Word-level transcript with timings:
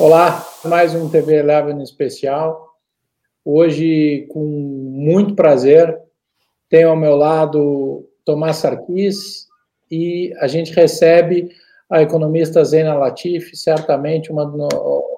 Olá, 0.00 0.48
mais 0.64 0.94
um 0.94 1.10
TV 1.10 1.40
Eleven 1.40 1.82
especial. 1.82 2.70
Hoje, 3.44 4.26
com 4.30 4.42
muito 4.42 5.34
prazer, 5.34 5.94
tenho 6.70 6.88
ao 6.88 6.96
meu 6.96 7.16
lado 7.16 8.08
Tomás 8.24 8.56
Sarkis 8.56 9.46
e 9.90 10.32
a 10.40 10.46
gente 10.46 10.72
recebe 10.72 11.50
a 11.90 12.00
economista 12.00 12.64
Zena 12.64 12.94
Latif, 12.94 13.54
certamente 13.54 14.32
uma, 14.32 14.50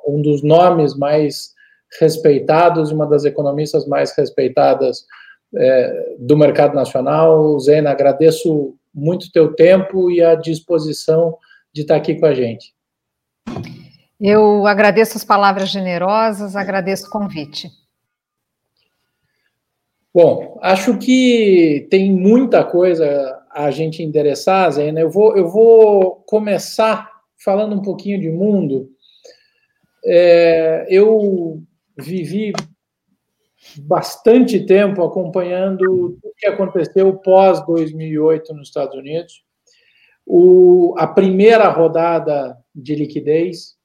um 0.04 0.20
dos 0.20 0.42
nomes 0.42 0.96
mais 0.96 1.54
respeitados, 2.00 2.90
uma 2.90 3.06
das 3.06 3.24
economistas 3.24 3.86
mais 3.86 4.12
respeitadas 4.16 5.04
é, 5.54 6.16
do 6.18 6.36
mercado 6.36 6.74
nacional. 6.74 7.56
Zena, 7.60 7.92
agradeço 7.92 8.74
muito 8.92 9.30
teu 9.30 9.54
tempo 9.54 10.10
e 10.10 10.20
a 10.20 10.34
disposição 10.34 11.38
de 11.72 11.82
estar 11.82 11.94
aqui 11.94 12.16
com 12.16 12.26
a 12.26 12.34
gente. 12.34 12.74
Eu 14.24 14.68
agradeço 14.68 15.16
as 15.16 15.24
palavras 15.24 15.68
generosas, 15.68 16.54
agradeço 16.54 17.08
o 17.08 17.10
convite. 17.10 17.68
Bom, 20.14 20.60
acho 20.62 20.96
que 20.96 21.88
tem 21.90 22.12
muita 22.12 22.62
coisa 22.62 23.44
a 23.50 23.68
gente 23.72 24.00
endereçar, 24.00 24.70
Zé, 24.70 24.92
né? 24.92 25.02
Eu 25.02 25.10
vou, 25.10 25.36
eu 25.36 25.48
vou 25.48 26.22
começar 26.24 27.10
falando 27.42 27.74
um 27.74 27.82
pouquinho 27.82 28.20
de 28.20 28.30
mundo. 28.30 28.90
É, 30.04 30.86
eu 30.88 31.60
vivi 31.98 32.52
bastante 33.78 34.64
tempo 34.64 35.02
acompanhando 35.02 36.16
o 36.22 36.32
que 36.36 36.46
aconteceu 36.46 37.12
pós 37.16 37.64
2008 37.66 38.54
nos 38.54 38.68
Estados 38.68 38.94
Unidos. 38.96 39.42
O, 40.24 40.94
a 40.96 41.08
primeira 41.08 41.68
rodada 41.70 42.56
de 42.72 42.94
liquidez, 42.94 43.81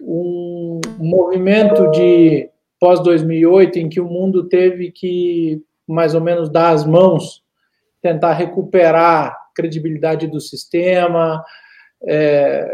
um 0.00 0.80
movimento 0.98 1.90
de 1.90 2.48
pós-2008 2.80 3.76
em 3.76 3.88
que 3.88 4.00
o 4.00 4.08
mundo 4.08 4.48
teve 4.48 4.90
que 4.90 5.62
mais 5.86 6.14
ou 6.14 6.20
menos 6.20 6.50
dar 6.50 6.70
as 6.70 6.84
mãos, 6.84 7.42
tentar 8.02 8.34
recuperar 8.34 9.26
a 9.26 9.36
credibilidade 9.54 10.26
do 10.26 10.40
sistema, 10.40 11.42
é, 12.06 12.68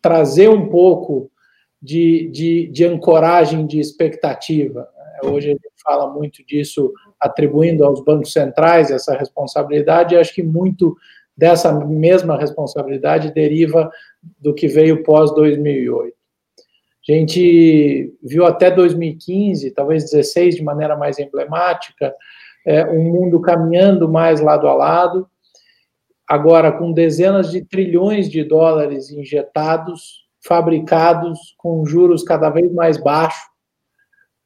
trazer 0.00 0.48
um 0.48 0.68
pouco 0.68 1.30
de, 1.82 2.30
de, 2.30 2.68
de, 2.68 2.84
ancoragem 2.84 3.66
de 3.66 3.80
expectativa. 3.80 4.88
Hoje 5.24 5.48
a 5.48 5.52
gente 5.52 5.68
fala 5.82 6.08
muito 6.10 6.44
disso, 6.46 6.92
atribuindo 7.20 7.84
aos 7.84 8.02
bancos 8.02 8.32
centrais 8.32 8.90
essa 8.90 9.16
responsabilidade, 9.16 10.14
e 10.14 10.18
acho 10.18 10.34
que 10.34 10.42
muito 10.42 10.96
dessa 11.36 11.72
mesma 11.72 12.38
responsabilidade 12.38 13.32
deriva 13.32 13.90
do 14.40 14.54
que 14.54 14.68
veio 14.68 15.02
pós-2008. 15.02 16.12
A 17.06 17.12
gente 17.12 18.14
viu 18.22 18.46
até 18.46 18.70
2015, 18.70 19.70
talvez 19.72 20.10
16 20.10 20.56
de 20.56 20.62
maneira 20.62 20.96
mais 20.96 21.18
emblemática, 21.18 22.14
é, 22.66 22.86
um 22.86 23.04
mundo 23.04 23.40
caminhando 23.40 24.08
mais 24.08 24.40
lado 24.40 24.66
a 24.66 24.74
lado, 24.74 25.28
agora 26.26 26.72
com 26.72 26.92
dezenas 26.92 27.50
de 27.50 27.62
trilhões 27.62 28.30
de 28.30 28.42
dólares 28.42 29.10
injetados, 29.10 30.24
fabricados 30.42 31.54
com 31.58 31.84
juros 31.84 32.22
cada 32.22 32.48
vez 32.48 32.72
mais 32.72 32.96
baixos, 32.96 33.44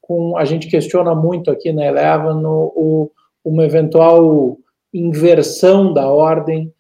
com 0.01 0.37
a 0.37 0.45
gente 0.45 0.69
questiona 0.69 1.15
muito 1.15 1.51
aqui 1.51 1.73
na 1.73 1.87
Eleven 1.87 2.43
o, 2.45 3.11
uma 3.45 3.65
eventual 3.65 4.59
inversão 4.93 5.93
da 5.93 6.09
ordem 6.11 6.73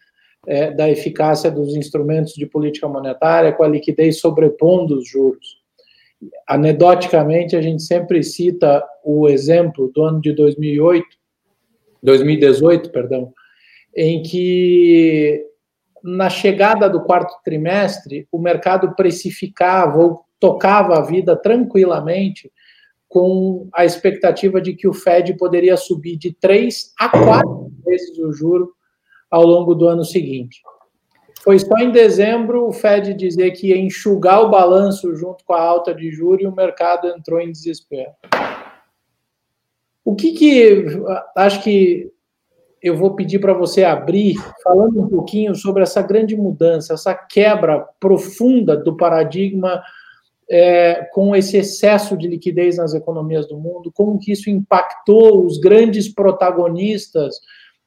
é, 0.48 0.70
da 0.70 0.88
eficácia 0.88 1.50
dos 1.50 1.76
instrumentos 1.76 2.32
de 2.32 2.46
política 2.46 2.88
monetária 2.88 3.52
com 3.52 3.62
a 3.62 3.68
liquidez 3.68 4.18
sobrepondo 4.18 4.96
os 4.96 5.06
juros. 5.06 5.58
Anedoticamente, 6.46 7.54
a 7.54 7.60
gente 7.60 7.82
sempre 7.82 8.22
cita 8.22 8.82
o 9.04 9.28
exemplo 9.28 9.92
do 9.94 10.02
ano 10.02 10.20
de 10.22 10.32
2008, 10.32 11.06
2018, 12.02 12.90
perdão, 12.90 13.30
em 13.94 14.22
que 14.22 15.44
na 16.02 16.30
chegada 16.30 16.88
do 16.88 17.02
quarto 17.02 17.34
trimestre, 17.44 18.26
o 18.32 18.38
mercado 18.38 18.94
precificava 18.96 19.98
ou 19.98 20.24
tocava 20.40 20.98
a 20.98 21.02
vida 21.02 21.36
tranquilamente 21.36 22.50
com 23.06 23.68
a 23.74 23.84
expectativa 23.84 24.60
de 24.62 24.74
que 24.74 24.88
o 24.88 24.94
Fed 24.94 25.36
poderia 25.36 25.76
subir 25.76 26.16
de 26.16 26.32
3 26.32 26.94
a 26.98 27.08
4 27.10 27.72
vezes 27.84 28.18
o 28.18 28.32
juro 28.32 28.77
ao 29.30 29.44
longo 29.44 29.74
do 29.74 29.86
ano 29.86 30.04
seguinte. 30.04 30.60
Foi 31.42 31.58
só 31.58 31.76
em 31.78 31.90
dezembro 31.90 32.66
o 32.66 32.72
Fed 32.72 33.14
dizer 33.14 33.52
que 33.52 33.68
ia 33.68 33.78
enxugar 33.78 34.42
o 34.42 34.50
balanço 34.50 35.14
junto 35.14 35.44
com 35.44 35.54
a 35.54 35.62
alta 35.62 35.94
de 35.94 36.10
juros 36.10 36.42
e 36.42 36.46
o 36.46 36.54
mercado 36.54 37.08
entrou 37.08 37.40
em 37.40 37.52
desespero. 37.52 38.10
O 40.04 40.14
que 40.14 40.32
que 40.32 40.84
acho 41.36 41.62
que 41.62 42.10
eu 42.82 42.96
vou 42.96 43.14
pedir 43.14 43.38
para 43.38 43.52
você 43.52 43.84
abrir 43.84 44.36
falando 44.62 45.00
um 45.00 45.08
pouquinho 45.08 45.54
sobre 45.54 45.82
essa 45.82 46.00
grande 46.00 46.36
mudança, 46.36 46.94
essa 46.94 47.14
quebra 47.14 47.86
profunda 48.00 48.76
do 48.76 48.96
paradigma 48.96 49.82
é, 50.50 51.06
com 51.12 51.36
esse 51.36 51.56
excesso 51.58 52.16
de 52.16 52.26
liquidez 52.26 52.78
nas 52.78 52.94
economias 52.94 53.46
do 53.46 53.58
mundo, 53.58 53.92
como 53.92 54.18
que 54.18 54.32
isso 54.32 54.48
impactou 54.48 55.44
os 55.44 55.58
grandes 55.58 56.08
protagonistas 56.08 57.36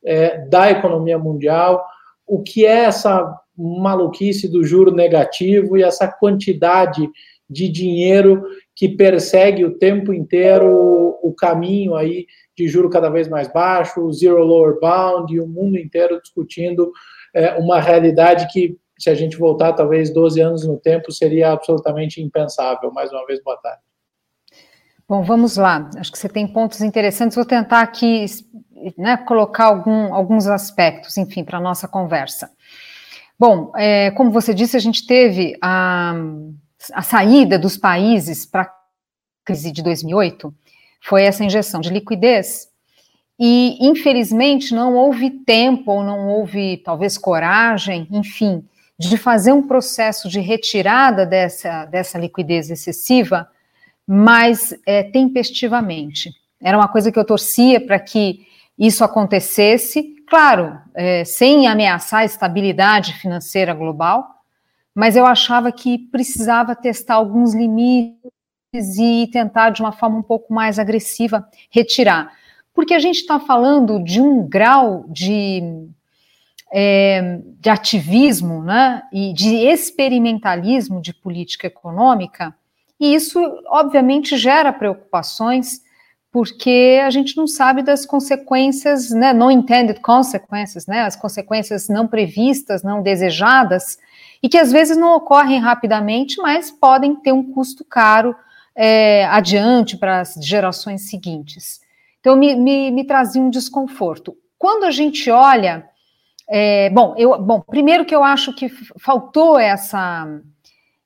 é, 0.03 0.45
da 0.47 0.71
economia 0.71 1.17
mundial, 1.17 1.85
o 2.25 2.41
que 2.41 2.65
é 2.65 2.85
essa 2.85 3.37
maluquice 3.57 4.47
do 4.47 4.63
juro 4.63 4.91
negativo 4.91 5.77
e 5.77 5.83
essa 5.83 6.07
quantidade 6.07 7.07
de 7.49 7.69
dinheiro 7.69 8.43
que 8.75 8.87
persegue 8.89 9.65
o 9.65 9.77
tempo 9.77 10.13
inteiro 10.13 11.01
o 11.21 11.33
caminho 11.33 11.95
aí 11.95 12.25
de 12.57 12.67
juro 12.67 12.89
cada 12.89 13.09
vez 13.09 13.27
mais 13.27 13.51
baixo, 13.51 14.11
zero 14.11 14.43
lower 14.43 14.79
bound 14.79 15.33
e 15.33 15.39
o 15.39 15.47
mundo 15.47 15.77
inteiro 15.77 16.19
discutindo 16.21 16.91
é, 17.33 17.53
uma 17.55 17.79
realidade 17.79 18.47
que, 18.51 18.77
se 18.97 19.09
a 19.09 19.15
gente 19.15 19.37
voltar 19.37 19.73
talvez 19.73 20.13
12 20.13 20.41
anos 20.41 20.67
no 20.67 20.77
tempo, 20.77 21.11
seria 21.11 21.51
absolutamente 21.51 22.21
impensável. 22.21 22.91
Mais 22.91 23.11
uma 23.11 23.25
vez, 23.25 23.41
boa 23.43 23.57
tarde. 23.57 23.90
Bom, 25.11 25.23
vamos 25.23 25.57
lá. 25.57 25.89
Acho 25.97 26.09
que 26.09 26.17
você 26.17 26.29
tem 26.29 26.47
pontos 26.47 26.79
interessantes. 26.79 27.35
Vou 27.35 27.43
tentar 27.43 27.81
aqui 27.81 28.25
né, 28.97 29.17
colocar 29.17 29.65
algum, 29.65 30.13
alguns 30.13 30.47
aspectos, 30.47 31.17
enfim, 31.17 31.43
para 31.43 31.57
a 31.57 31.61
nossa 31.61 31.85
conversa. 31.85 32.49
Bom, 33.37 33.73
é, 33.75 34.11
como 34.11 34.31
você 34.31 34.53
disse, 34.53 34.77
a 34.77 34.79
gente 34.79 35.05
teve 35.05 35.57
a, 35.61 36.13
a 36.93 37.01
saída 37.01 37.59
dos 37.59 37.75
países 37.75 38.45
para 38.45 38.61
a 38.61 38.71
crise 39.43 39.73
de 39.73 39.83
2008, 39.83 40.55
foi 41.01 41.23
essa 41.23 41.43
injeção 41.43 41.81
de 41.81 41.89
liquidez, 41.89 42.69
e 43.37 43.85
infelizmente 43.85 44.73
não 44.73 44.95
houve 44.95 45.29
tempo, 45.29 45.91
ou 45.91 46.05
não 46.05 46.29
houve 46.29 46.77
talvez 46.85 47.17
coragem, 47.17 48.07
enfim, 48.11 48.65
de 48.97 49.17
fazer 49.17 49.51
um 49.51 49.67
processo 49.67 50.29
de 50.29 50.39
retirada 50.39 51.25
dessa, 51.25 51.83
dessa 51.83 52.17
liquidez 52.17 52.71
excessiva 52.71 53.45
mais 54.13 54.77
é, 54.85 55.03
tempestivamente. 55.03 56.33
Era 56.61 56.77
uma 56.77 56.89
coisa 56.89 57.09
que 57.09 57.17
eu 57.17 57.23
torcia 57.23 57.79
para 57.79 57.97
que 57.97 58.45
isso 58.77 59.05
acontecesse, 59.05 60.17
claro, 60.27 60.77
é, 60.93 61.23
sem 61.23 61.65
ameaçar 61.65 62.19
a 62.19 62.25
estabilidade 62.25 63.13
financeira 63.13 63.73
global, 63.73 64.27
mas 64.93 65.15
eu 65.15 65.25
achava 65.25 65.71
que 65.71 65.97
precisava 65.97 66.75
testar 66.75 67.15
alguns 67.15 67.55
limites 67.55 68.97
e 68.99 69.29
tentar, 69.31 69.69
de 69.69 69.81
uma 69.81 69.93
forma 69.93 70.17
um 70.17 70.23
pouco 70.23 70.53
mais 70.53 70.77
agressiva, 70.77 71.47
retirar. 71.69 72.33
Porque 72.73 72.93
a 72.93 72.99
gente 72.99 73.21
está 73.21 73.39
falando 73.39 74.03
de 74.03 74.19
um 74.19 74.45
grau 74.45 75.05
de, 75.07 75.87
é, 76.69 77.39
de 77.61 77.69
ativismo 77.69 78.61
né, 78.61 79.03
e 79.13 79.31
de 79.31 79.55
experimentalismo 79.55 81.01
de 81.01 81.13
política 81.13 81.67
econômica, 81.67 82.53
e 83.01 83.15
isso, 83.15 83.39
obviamente, 83.65 84.37
gera 84.37 84.71
preocupações 84.71 85.81
porque 86.31 87.01
a 87.03 87.09
gente 87.09 87.35
não 87.35 87.47
sabe 87.47 87.81
das 87.81 88.05
consequências, 88.05 89.09
né, 89.09 89.33
não 89.33 89.49
intended 89.49 89.99
consequences, 89.99 90.85
né, 90.85 91.01
as 91.01 91.15
consequências 91.15 91.89
não 91.89 92.07
previstas, 92.07 92.83
não 92.83 93.01
desejadas, 93.01 93.97
e 94.41 94.47
que 94.47 94.57
às 94.57 94.71
vezes 94.71 94.95
não 94.95 95.15
ocorrem 95.15 95.59
rapidamente, 95.59 96.37
mas 96.39 96.69
podem 96.69 97.15
ter 97.15 97.31
um 97.33 97.51
custo 97.51 97.83
caro 97.83 98.35
é, 98.75 99.25
adiante 99.25 99.97
para 99.97 100.21
as 100.21 100.35
gerações 100.35 101.09
seguintes. 101.09 101.81
Então, 102.19 102.35
me, 102.35 102.55
me, 102.55 102.91
me 102.91 103.03
trazia 103.03 103.41
um 103.41 103.49
desconforto. 103.49 104.37
Quando 104.59 104.83
a 104.83 104.91
gente 104.91 105.29
olha, 105.31 105.89
é, 106.47 106.89
bom, 106.91 107.15
eu, 107.17 107.41
bom, 107.41 107.61
primeiro 107.61 108.05
que 108.05 108.15
eu 108.15 108.23
acho 108.23 108.53
que 108.53 108.69
faltou 108.99 109.57
essa 109.57 110.27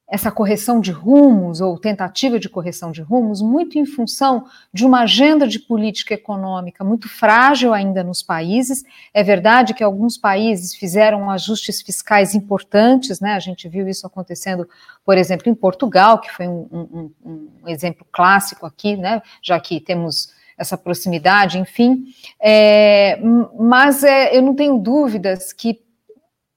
essa 0.07 0.31
correção 0.31 0.79
de 0.79 0.91
rumos 0.91 1.61
ou 1.61 1.79
tentativa 1.79 2.39
de 2.39 2.47
correção 2.47 2.91
de 2.91 3.01
rumos 3.01 3.41
muito 3.41 3.79
em 3.79 3.85
função 3.85 4.45
de 4.71 4.85
uma 4.85 5.01
agenda 5.01 5.47
de 5.47 5.57
política 5.57 6.13
econômica 6.13 6.83
muito 6.83 7.09
frágil 7.09 7.73
ainda 7.73 8.03
nos 8.03 8.21
países. 8.21 8.83
É 9.13 9.23
verdade 9.23 9.73
que 9.73 9.83
alguns 9.83 10.15
países 10.15 10.75
fizeram 10.75 11.29
ajustes 11.31 11.81
fiscais 11.81 12.35
importantes, 12.35 13.19
né? 13.19 13.33
A 13.33 13.39
gente 13.39 13.67
viu 13.67 13.87
isso 13.87 14.05
acontecendo, 14.05 14.69
por 15.03 15.17
exemplo, 15.17 15.49
em 15.49 15.55
Portugal, 15.55 16.19
que 16.19 16.31
foi 16.31 16.47
um, 16.47 16.67
um, 16.71 17.11
um 17.63 17.67
exemplo 17.67 18.05
clássico 18.11 18.65
aqui, 18.65 18.95
né? 18.95 19.23
Já 19.41 19.59
que 19.59 19.79
temos 19.79 20.29
essa 20.55 20.77
proximidade, 20.77 21.57
enfim. 21.57 22.05
É, 22.39 23.19
mas 23.59 24.03
é, 24.03 24.37
eu 24.37 24.41
não 24.43 24.55
tenho 24.55 24.77
dúvidas 24.77 25.51
que 25.51 25.83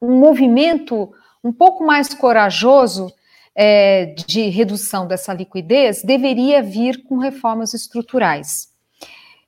um 0.01 0.19
movimento 0.21 1.11
um 1.43 1.53
pouco 1.53 1.85
mais 1.85 2.13
corajoso 2.13 3.13
é, 3.61 4.15
de 4.15 4.43
redução 4.51 5.09
dessa 5.09 5.35
liquidez 5.35 6.05
deveria 6.05 6.63
vir 6.63 7.03
com 7.03 7.19
reformas 7.19 7.75
estruturais. 7.75 8.69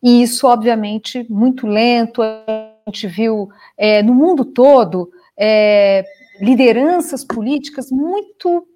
E 0.03 0.21
isso, 0.21 0.49
obviamente, 0.49 1.25
muito 1.31 1.65
lento. 1.65 2.21
A 2.21 2.75
gente 2.89 3.07
viu 3.07 3.49
é, 3.79 4.03
no 4.03 4.13
mundo 4.13 4.45
todo 4.45 5.13
é, 5.39 6.05
lideranças 6.41 7.23
políticas 7.23 7.89
muito 7.93 8.67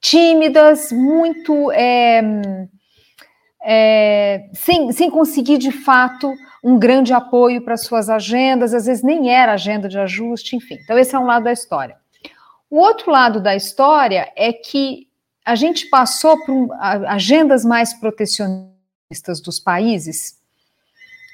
tímidas, 0.00 0.92
muito 0.92 1.72
é, 1.72 2.22
é, 3.64 4.48
sem, 4.52 4.92
sem 4.92 5.10
conseguir 5.10 5.58
de 5.58 5.72
fato 5.72 6.32
um 6.62 6.78
grande 6.78 7.12
apoio 7.12 7.64
para 7.64 7.76
suas 7.76 8.08
agendas, 8.08 8.72
às 8.72 8.86
vezes 8.86 9.02
nem 9.02 9.28
era 9.28 9.54
agenda 9.54 9.88
de 9.88 9.98
ajuste, 9.98 10.54
enfim. 10.54 10.78
Então, 10.84 10.96
esse 10.96 11.16
é 11.16 11.18
um 11.18 11.26
lado 11.26 11.44
da 11.44 11.52
história. 11.52 11.96
O 12.74 12.78
outro 12.78 13.12
lado 13.12 13.40
da 13.40 13.54
história 13.54 14.32
é 14.34 14.52
que 14.52 15.06
a 15.44 15.54
gente 15.54 15.86
passou 15.86 16.44
por 16.44 16.70
agendas 17.06 17.64
mais 17.64 17.94
protecionistas 17.94 19.40
dos 19.40 19.60
países, 19.60 20.40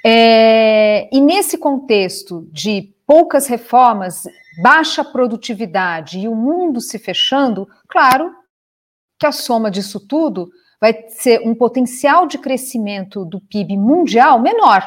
é, 0.05 1.09
e 1.11 1.19
nesse 1.19 1.57
contexto 1.57 2.47
de 2.53 2.95
poucas 3.07 3.47
reformas, 3.47 4.25
baixa 4.63 5.03
produtividade 5.03 6.19
e 6.19 6.29
o 6.29 6.35
mundo 6.35 6.79
se 6.79 6.99
fechando, 6.99 7.67
claro 7.89 8.37
que 9.19 9.25
a 9.25 9.33
soma 9.33 9.71
disso 9.71 9.99
tudo 9.99 10.51
vai 10.79 11.09
ser 11.09 11.41
um 11.41 11.55
potencial 11.55 12.27
de 12.27 12.37
crescimento 12.37 13.25
do 13.25 13.41
PIB 13.41 13.79
mundial 13.79 14.39
menor. 14.43 14.85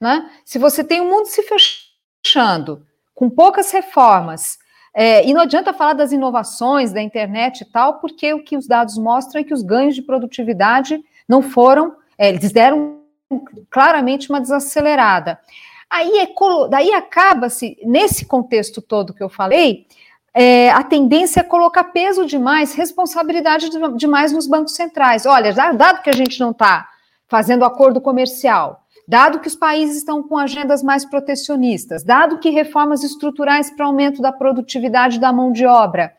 Né? 0.00 0.26
Se 0.42 0.58
você 0.58 0.82
tem 0.82 1.02
o 1.02 1.10
mundo 1.10 1.26
se 1.26 1.42
fechando, 1.42 2.86
com 3.14 3.28
poucas 3.28 3.70
reformas, 3.70 4.58
é, 4.94 5.26
e 5.26 5.32
não 5.32 5.42
adianta 5.42 5.72
falar 5.72 5.92
das 5.92 6.12
inovações 6.12 6.92
da 6.92 7.00
internet 7.00 7.60
e 7.60 7.64
tal, 7.64 8.00
porque 8.00 8.32
o 8.34 8.42
que 8.42 8.56
os 8.56 8.66
dados 8.66 8.98
mostram 8.98 9.40
é 9.40 9.44
que 9.44 9.54
os 9.54 9.62
ganhos 9.62 9.94
de 9.94 10.02
produtividade 10.02 11.00
não 11.28 11.42
foram, 11.42 11.94
é, 12.18 12.28
eles 12.28 12.52
deram 12.52 13.00
claramente 13.70 14.28
uma 14.28 14.40
desacelerada. 14.40 15.38
Aí 15.88 16.18
é, 16.18 16.28
daí 16.68 16.92
acaba-se, 16.92 17.76
nesse 17.84 18.24
contexto 18.24 18.80
todo 18.82 19.14
que 19.14 19.22
eu 19.22 19.28
falei, 19.28 19.86
é, 20.32 20.70
a 20.70 20.82
tendência 20.82 21.40
é 21.40 21.44
colocar 21.44 21.84
peso 21.84 22.24
demais, 22.24 22.74
responsabilidade 22.74 23.68
demais 23.96 24.32
nos 24.32 24.46
bancos 24.46 24.74
centrais. 24.74 25.26
Olha, 25.26 25.52
dado 25.52 26.02
que 26.02 26.10
a 26.10 26.14
gente 26.14 26.38
não 26.38 26.50
está 26.52 26.88
fazendo 27.26 27.64
acordo 27.64 28.00
comercial, 28.00 28.79
Dado 29.10 29.40
que 29.40 29.48
os 29.48 29.56
países 29.56 29.96
estão 29.96 30.22
com 30.22 30.38
agendas 30.38 30.84
mais 30.84 31.04
protecionistas, 31.04 32.04
dado 32.04 32.38
que 32.38 32.48
reformas 32.48 33.02
estruturais 33.02 33.68
para 33.68 33.86
aumento 33.86 34.22
da 34.22 34.30
produtividade 34.30 35.18
da 35.18 35.32
mão 35.32 35.50
de 35.50 35.66
obra 35.66 36.14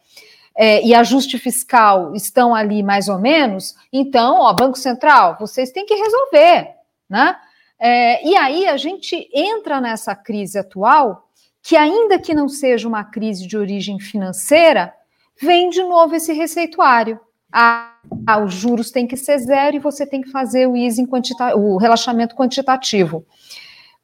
é, 0.54 0.86
e 0.86 0.94
ajuste 0.94 1.40
fiscal 1.40 2.14
estão 2.14 2.54
ali 2.54 2.84
mais 2.84 3.08
ou 3.08 3.18
menos, 3.18 3.76
então, 3.94 4.42
ó, 4.42 4.52
Banco 4.52 4.78
Central, 4.78 5.38
vocês 5.40 5.72
têm 5.72 5.86
que 5.86 5.96
resolver, 5.96 6.68
né? 7.10 7.38
É, 7.80 8.28
e 8.28 8.36
aí 8.36 8.68
a 8.68 8.76
gente 8.76 9.26
entra 9.34 9.80
nessa 9.80 10.14
crise 10.14 10.60
atual, 10.60 11.30
que 11.64 11.78
ainda 11.78 12.20
que 12.20 12.34
não 12.34 12.50
seja 12.50 12.90
uma 12.90 13.06
crise 13.06 13.48
de 13.48 13.56
origem 13.56 14.02
financeira, 14.02 14.94
vem 15.42 15.70
de 15.70 15.82
novo 15.82 16.14
esse 16.14 16.34
receituário. 16.34 17.18
Ah, 17.52 17.96
ah, 18.26 18.40
os 18.40 18.54
juros 18.54 18.92
têm 18.92 19.08
que 19.08 19.18
ser 19.18 19.38
zero 19.40 19.76
e 19.76 19.80
você 19.80 20.06
tem 20.06 20.22
que 20.22 20.32
fazer 20.32 20.68
o 20.68 20.76
easing 20.76 21.08
o 21.56 21.78
relaxamento 21.78 22.36
quantitativo. 22.36 23.26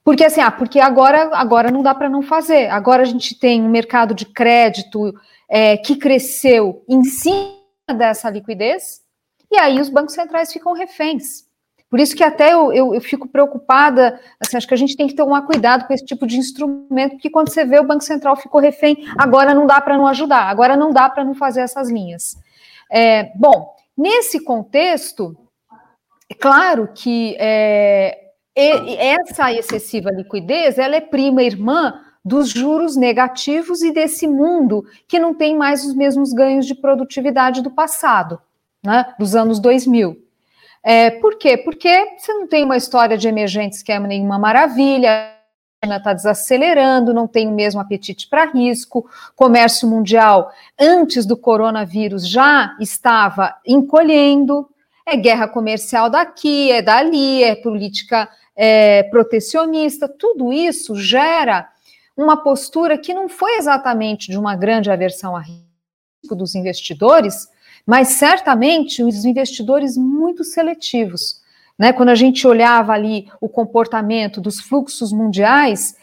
Porque 0.03 0.23
assim, 0.23 0.41
ah, 0.41 0.51
porque 0.51 0.79
agora, 0.79 1.31
agora 1.33 1.69
não 1.69 1.83
dá 1.83 1.93
para 1.93 2.09
não 2.09 2.21
fazer. 2.21 2.67
Agora 2.69 3.03
a 3.03 3.05
gente 3.05 3.37
tem 3.37 3.61
um 3.61 3.69
mercado 3.69 4.13
de 4.13 4.25
crédito 4.25 5.13
é, 5.49 5.77
que 5.77 5.95
cresceu 5.95 6.83
em 6.87 7.03
cima 7.03 7.57
dessa 7.95 8.29
liquidez, 8.29 9.01
e 9.51 9.57
aí 9.57 9.79
os 9.79 9.89
bancos 9.89 10.13
centrais 10.13 10.51
ficam 10.51 10.73
reféns. 10.73 11.47
Por 11.89 12.01
isso 12.01 12.15
que 12.15 12.23
até 12.23 12.53
eu, 12.53 12.73
eu, 12.73 12.93
eu, 12.93 12.99
fico 12.99 13.29
preocupada, 13.29 14.19
assim, 14.41 14.57
acho 14.57 14.67
que 14.67 14.73
a 14.73 14.77
gente 14.77 14.97
tem 14.97 15.07
que 15.07 15.15
tomar 15.15 15.43
cuidado 15.43 15.87
com 15.87 15.93
esse 15.93 16.05
tipo 16.05 16.27
de 16.27 16.37
instrumento, 16.37 17.11
porque 17.11 17.29
quando 17.29 17.49
você 17.49 17.63
vê 17.63 17.79
o 17.79 17.87
Banco 17.87 18.03
Central 18.03 18.35
ficou 18.35 18.59
refém, 18.59 19.05
agora 19.17 19.53
não 19.53 19.65
dá 19.65 19.79
para 19.79 19.97
não 19.97 20.05
ajudar, 20.07 20.49
agora 20.49 20.75
não 20.75 20.91
dá 20.91 21.09
para 21.09 21.23
não 21.23 21.33
fazer 21.33 21.61
essas 21.61 21.89
linhas. 21.89 22.35
É, 22.91 23.31
bom, 23.35 23.75
nesse 23.97 24.43
contexto, 24.43 25.35
é 26.29 26.33
claro 26.33 26.89
que 26.93 27.35
é, 27.39 28.17
essa 28.55 29.53
excessiva 29.53 30.09
liquidez 30.11 30.77
ela 30.77 30.95
é 30.95 31.01
prima 31.01 31.43
irmã 31.43 32.01
dos 32.23 32.49
juros 32.49 32.97
negativos 32.97 33.81
e 33.81 33.91
desse 33.91 34.27
mundo 34.27 34.83
que 35.07 35.19
não 35.19 35.33
tem 35.33 35.55
mais 35.55 35.85
os 35.85 35.95
mesmos 35.95 36.33
ganhos 36.33 36.65
de 36.65 36.75
produtividade 36.75 37.61
do 37.61 37.71
passado, 37.71 38.41
né, 38.83 39.13
dos 39.17 39.35
anos 39.35 39.59
2000. 39.59 40.17
É, 40.83 41.11
por 41.11 41.37
quê? 41.37 41.57
Porque 41.57 42.17
você 42.17 42.33
não 42.33 42.47
tem 42.47 42.63
uma 42.63 42.77
história 42.77 43.17
de 43.17 43.27
emergentes 43.27 43.81
que 43.81 43.91
é 43.91 43.99
nenhuma 43.99 44.37
maravilha, 44.37 45.36
está 45.83 46.11
desacelerando, 46.11 47.13
não 47.13 47.27
tem 47.27 47.47
o 47.47 47.51
mesmo 47.51 47.79
apetite 47.79 48.27
para 48.27 48.51
risco, 48.51 49.07
comércio 49.35 49.87
mundial 49.87 50.51
antes 50.79 51.25
do 51.25 51.37
coronavírus 51.37 52.27
já 52.27 52.75
estava 52.79 53.55
encolhendo, 53.65 54.67
é 55.05 55.15
guerra 55.15 55.47
comercial 55.47 56.09
daqui, 56.09 56.71
é 56.71 56.81
dali, 56.81 57.43
é 57.43 57.55
política 57.55 58.27
é, 58.55 59.03
protecionista, 59.03 60.09
tudo 60.09 60.51
isso 60.51 60.95
gera 60.95 61.69
uma 62.15 62.37
postura 62.37 62.97
que 62.97 63.13
não 63.13 63.29
foi 63.29 63.57
exatamente 63.57 64.31
de 64.31 64.37
uma 64.39 64.55
grande 64.55 64.89
aversão 64.89 65.35
a 65.35 65.41
risco 65.41 66.35
dos 66.35 66.55
investidores, 66.55 67.47
mas 67.85 68.09
certamente 68.09 69.03
os 69.03 69.23
investidores 69.23 69.95
muito 69.95 70.43
seletivos 70.43 71.45
né? 71.77 71.93
Quando 71.93 72.09
a 72.09 72.15
gente 72.15 72.47
olhava 72.47 72.93
ali 72.93 73.29
o 73.39 73.47
comportamento 73.47 74.41
dos 74.41 74.59
fluxos 74.59 75.11
mundiais, 75.11 75.95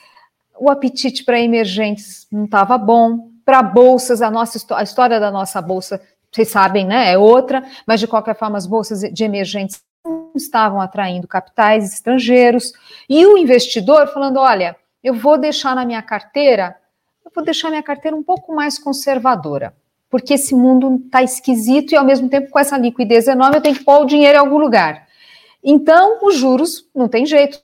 o 0.59 0.71
apetite 0.71 1.25
para 1.25 1.41
emergentes 1.41 2.27
não 2.31 2.45
estava 2.45 2.79
bom. 2.79 3.31
Para 3.45 3.63
bolsas, 3.63 4.23
a 4.23 4.31
nossa 4.31 4.59
a 4.75 4.83
história 4.83 5.21
da 5.21 5.31
nossa 5.31 5.61
bolsa, 5.61 6.01
vocês 6.33 6.49
sabem, 6.49 6.87
né? 6.87 7.13
É 7.13 7.19
outra, 7.19 7.63
mas 7.87 8.01
de 8.01 8.07
qualquer 8.07 8.35
forma, 8.37 8.57
as 8.57 8.67
bolsas 8.67 9.01
de 9.01 9.25
emergentes 9.25 9.83
não 10.05 10.31
estavam 10.35 10.81
atraindo 10.81 11.29
capitais 11.29 11.93
estrangeiros. 11.93 12.73
E 13.09 13.27
o 13.27 13.37
investidor 13.37 14.07
falando: 14.09 14.39
olha, 14.39 14.77
eu 15.03 15.13
vou 15.13 15.37
deixar 15.37 15.75
na 15.75 15.85
minha 15.85 16.01
carteira, 16.01 16.77
eu 17.25 17.31
vou 17.35 17.45
deixar 17.45 17.69
minha 17.69 17.83
carteira 17.83 18.17
um 18.17 18.23
pouco 18.23 18.55
mais 18.55 18.79
conservadora 18.79 19.75
porque 20.15 20.35
esse 20.35 20.55
mundo 20.55 21.03
está 21.05 21.25
esquisito 21.25 21.91
e 21.91 21.97
ao 21.97 22.05
mesmo 22.05 22.29
tempo 22.29 22.49
com 22.49 22.57
essa 22.57 22.79
liquidez 22.79 23.27
enorme 23.27 23.57
eu 23.57 23.61
tenho 23.61 23.75
que 23.75 23.83
pôr 23.83 24.01
o 24.01 24.05
dinheiro 24.05 24.37
em 24.37 24.41
algum 24.41 24.59
lugar. 24.59 25.09
Então, 25.65 26.19
os 26.23 26.37
juros 26.37 26.89
não 26.95 27.09
tem 27.09 27.25
jeito. 27.25 27.59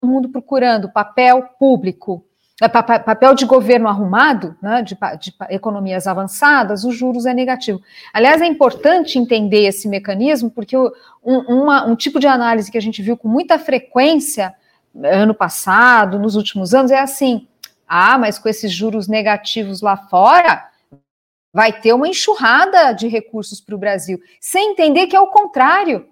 Todo 0.00 0.10
mundo 0.10 0.28
procurando 0.28 0.92
papel 0.92 1.42
público, 1.58 2.24
é, 2.60 2.68
papel 2.68 3.34
de 3.34 3.46
governo 3.46 3.88
arrumado, 3.88 4.54
né, 4.60 4.82
de, 4.82 4.94
de, 5.18 5.34
economias 5.48 6.06
avançadas, 6.06 6.84
os 6.84 6.94
juros 6.94 7.24
é 7.24 7.32
negativo. 7.32 7.80
Aliás, 8.12 8.42
é 8.42 8.46
importante 8.46 9.18
entender 9.18 9.64
esse 9.64 9.88
mecanismo, 9.88 10.50
porque 10.50 10.76
um, 10.76 10.92
uma, 11.24 11.86
um 11.86 11.96
tipo 11.96 12.20
de 12.20 12.26
análise 12.26 12.70
que 12.70 12.76
a 12.76 12.82
gente 12.82 13.00
viu 13.00 13.16
com 13.16 13.28
muita 13.28 13.58
frequência 13.58 14.54
ano 14.94 15.34
passado, 15.34 16.18
nos 16.18 16.36
últimos 16.36 16.74
anos, 16.74 16.90
é 16.90 16.98
assim: 16.98 17.48
ah, 17.88 18.18
mas 18.18 18.38
com 18.38 18.48
esses 18.48 18.70
juros 18.70 19.08
negativos 19.08 19.80
lá 19.80 19.96
fora, 19.96 20.68
vai 21.52 21.72
ter 21.72 21.94
uma 21.94 22.08
enxurrada 22.08 22.92
de 22.92 23.08
recursos 23.08 23.60
para 23.60 23.74
o 23.74 23.78
Brasil, 23.78 24.20
sem 24.38 24.72
entender 24.72 25.06
que 25.06 25.16
é 25.16 25.20
o 25.20 25.28
contrário. 25.28 26.09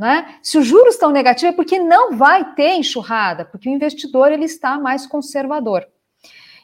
Né? 0.00 0.36
Se 0.42 0.56
os 0.56 0.66
juros 0.66 0.94
estão 0.94 1.10
negativos 1.10 1.52
é 1.52 1.56
porque 1.56 1.78
não 1.78 2.16
vai 2.16 2.54
ter 2.54 2.72
enxurrada, 2.72 3.44
porque 3.44 3.68
o 3.68 3.72
investidor 3.72 4.32
ele 4.32 4.46
está 4.46 4.78
mais 4.78 5.06
conservador. 5.06 5.86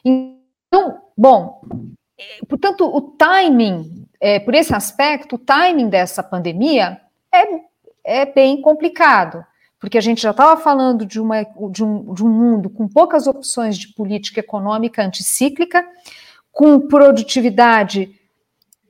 Então, 0.03 1.03
bom, 1.15 1.61
portanto, 2.49 2.83
o 2.87 2.99
timing, 2.99 4.07
é, 4.19 4.39
por 4.39 4.55
esse 4.55 4.73
aspecto, 4.73 5.35
o 5.35 5.37
timing 5.37 5.87
dessa 5.87 6.23
pandemia 6.23 6.99
é, 7.31 7.43
é 8.03 8.25
bem 8.25 8.59
complicado, 8.59 9.45
porque 9.79 9.99
a 9.99 10.01
gente 10.01 10.19
já 10.19 10.31
estava 10.31 10.59
falando 10.59 11.05
de, 11.05 11.21
uma, 11.21 11.43
de, 11.69 11.83
um, 11.83 12.15
de 12.15 12.23
um 12.23 12.29
mundo 12.29 12.71
com 12.71 12.87
poucas 12.87 13.27
opções 13.27 13.77
de 13.77 13.89
política 13.89 14.39
econômica 14.39 15.03
anticíclica, 15.05 15.87
com 16.51 16.87
produtividade 16.87 18.19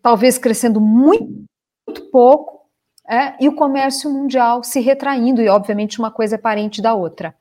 talvez 0.02 0.38
crescendo 0.38 0.80
muito, 0.80 1.44
muito 1.86 2.10
pouco, 2.10 2.57
é, 3.10 3.34
e 3.40 3.48
o 3.48 3.56
comércio 3.56 4.10
mundial 4.10 4.64
se 4.64 4.80
retraindo, 4.80 5.42
e 5.42 5.48
obviamente 5.48 6.00
uma 6.00 6.12
coisa 6.12 6.36
é 6.36 6.38
parente 6.38 6.82
da 6.82 6.94
outra. 6.94 7.34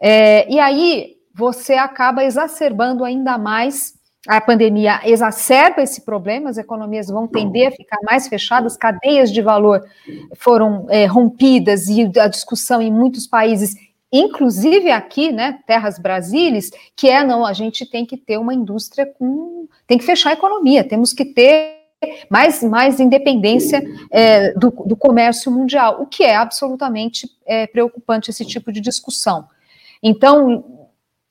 É, 0.00 0.48
e 0.50 0.60
aí 0.60 1.16
você 1.34 1.74
acaba 1.74 2.24
exacerbando 2.24 3.04
ainda 3.04 3.36
mais 3.36 3.98
a 4.26 4.40
pandemia 4.40 5.00
exacerba 5.04 5.82
esse 5.82 6.02
problema, 6.02 6.50
as 6.50 6.58
economias 6.58 7.08
vão 7.08 7.26
tender 7.26 7.68
a 7.68 7.70
ficar 7.70 7.96
mais 8.02 8.28
fechadas, 8.28 8.76
cadeias 8.76 9.32
de 9.32 9.40
valor 9.40 9.82
foram 10.36 10.86
é, 10.90 11.06
rompidas 11.06 11.88
e 11.88 12.10
a 12.18 12.28
discussão 12.28 12.82
em 12.82 12.92
muitos 12.92 13.26
países, 13.26 13.74
inclusive 14.12 14.90
aqui, 14.90 15.32
né, 15.32 15.60
terras 15.66 15.98
brasileiras, 15.98 16.70
que 16.94 17.08
é 17.08 17.24
não, 17.24 17.46
a 17.46 17.52
gente 17.52 17.86
tem 17.86 18.04
que 18.04 18.16
ter 18.16 18.38
uma 18.38 18.52
indústria 18.52 19.06
com, 19.06 19.66
tem 19.86 19.96
que 19.96 20.04
fechar 20.04 20.30
a 20.30 20.34
economia, 20.34 20.86
temos 20.86 21.12
que 21.12 21.24
ter 21.24 21.77
mais, 22.30 22.62
mais 22.62 23.00
independência 23.00 23.82
é, 24.10 24.52
do, 24.52 24.70
do, 24.70 24.96
comércio 24.96 25.50
mundial, 25.50 26.00
o 26.00 26.06
que 26.06 26.22
é 26.22 26.36
absolutamente 26.36 27.28
é, 27.44 27.66
preocupante 27.66 28.30
esse 28.30 28.44
tipo 28.44 28.72
de 28.72 28.80
discussão. 28.80 29.48
Então, 30.02 30.64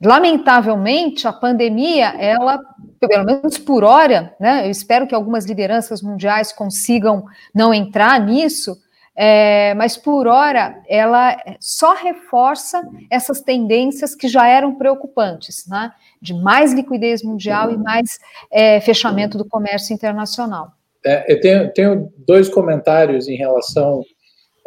lamentavelmente, 0.04 1.28
a 1.28 1.34
pandemia, 1.34 2.08
ela, 2.20 2.60
pelo 3.00 3.26
menos 3.26 3.58
por 3.58 3.84
hora, 3.84 4.36
né, 4.40 4.68
eu 4.68 4.72
espero 4.72 5.08
que 5.08 5.16
algumas 5.16 5.46
lideranças 5.46 6.02
mundiais 6.02 6.52
consigam 6.52 7.26
não 7.54 7.74
entrar 7.74 8.20
nisso, 8.20 8.78
é, 9.20 9.74
mas 9.74 9.98
por 9.98 10.28
hora 10.28 10.80
ela 10.88 11.36
só 11.60 11.96
reforça 11.96 12.88
essas 13.10 13.42
tendências 13.42 14.14
que 14.14 14.28
já 14.28 14.48
eram 14.48 14.76
preocupantes, 14.76 15.66
né, 15.68 15.92
de 16.22 16.36
mais 16.36 16.72
liquidez 16.72 17.24
mundial 17.24 17.72
e 17.72 17.78
mais 17.78 18.20
é, 18.52 18.80
fechamento 18.80 19.36
do 19.36 19.46
comércio 19.46 19.92
internacional. 19.92 20.72
É, 21.04 21.34
eu 21.34 21.42
tenho, 21.42 21.74
tenho, 21.74 22.14
dois 22.28 22.48
comentários 22.48 23.28
em 23.28 23.36
relação 23.36 24.04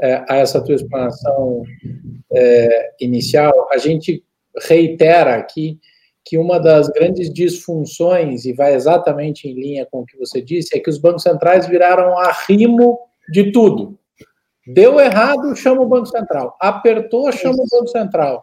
é, 0.02 0.24
a 0.28 0.36
essa 0.38 0.60
tua 0.64 0.74
explanação 0.74 1.62
é, 2.32 2.90
inicial. 3.00 3.68
A 3.70 3.78
gente 3.78 4.24
reitera 4.66 5.36
aqui 5.36 5.78
que 6.24 6.36
uma 6.36 6.58
das 6.58 6.88
grandes 6.88 7.32
disfunções, 7.32 8.44
e 8.44 8.52
vai 8.52 8.74
exatamente 8.74 9.48
em 9.48 9.54
linha 9.54 9.86
com 9.90 10.00
o 10.00 10.06
que 10.06 10.18
você 10.18 10.40
disse, 10.40 10.76
é 10.76 10.80
que 10.80 10.90
os 10.90 10.98
bancos 10.98 11.22
centrais 11.22 11.66
viraram 11.66 12.18
arrimo 12.18 12.98
de 13.30 13.52
tudo. 13.52 13.99
Deu 14.66 15.00
errado, 15.00 15.56
chama 15.56 15.82
o 15.82 15.88
Banco 15.88 16.06
Central. 16.06 16.56
Apertou, 16.60 17.30
chama 17.32 17.58
o 17.58 17.78
Banco 17.78 17.88
Central. 17.88 18.42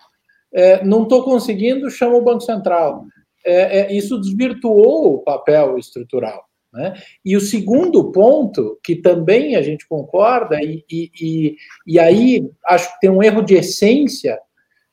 É, 0.53 0.83
não 0.83 1.03
estou 1.03 1.23
conseguindo, 1.23 1.89
chama 1.89 2.17
o 2.17 2.23
Banco 2.23 2.41
Central. 2.41 3.05
É, 3.45 3.79
é, 3.79 3.93
isso 3.93 4.19
desvirtuou 4.19 5.13
o 5.13 5.19
papel 5.19 5.77
estrutural. 5.77 6.43
Né? 6.73 6.93
E 7.23 7.35
o 7.35 7.41
segundo 7.41 8.11
ponto, 8.11 8.77
que 8.83 8.95
também 8.95 9.55
a 9.55 9.61
gente 9.61 9.87
concorda, 9.87 10.61
e, 10.61 10.83
e, 10.91 11.11
e, 11.21 11.55
e 11.85 11.99
aí 11.99 12.49
acho 12.67 12.93
que 12.93 12.99
tem 12.99 13.09
um 13.09 13.23
erro 13.23 13.41
de 13.41 13.55
essência 13.55 14.39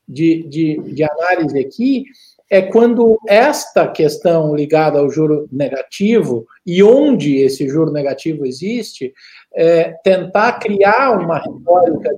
de, 0.07 0.43
de, 0.43 0.77
de 0.93 1.03
análise 1.03 1.59
aqui 1.59 2.05
é 2.49 2.61
quando 2.61 3.19
esta 3.27 3.87
questão 3.87 4.55
ligada 4.55 4.99
ao 4.99 5.09
juro 5.09 5.47
negativo 5.51 6.45
e 6.65 6.83
onde 6.83 7.37
esse 7.37 7.67
juro 7.67 7.91
negativo 7.91 8.45
existe, 8.45 9.13
é, 9.55 9.93
tentar 10.03 10.59
criar 10.59 11.17
uma 11.17 11.39
retórica 11.39 12.09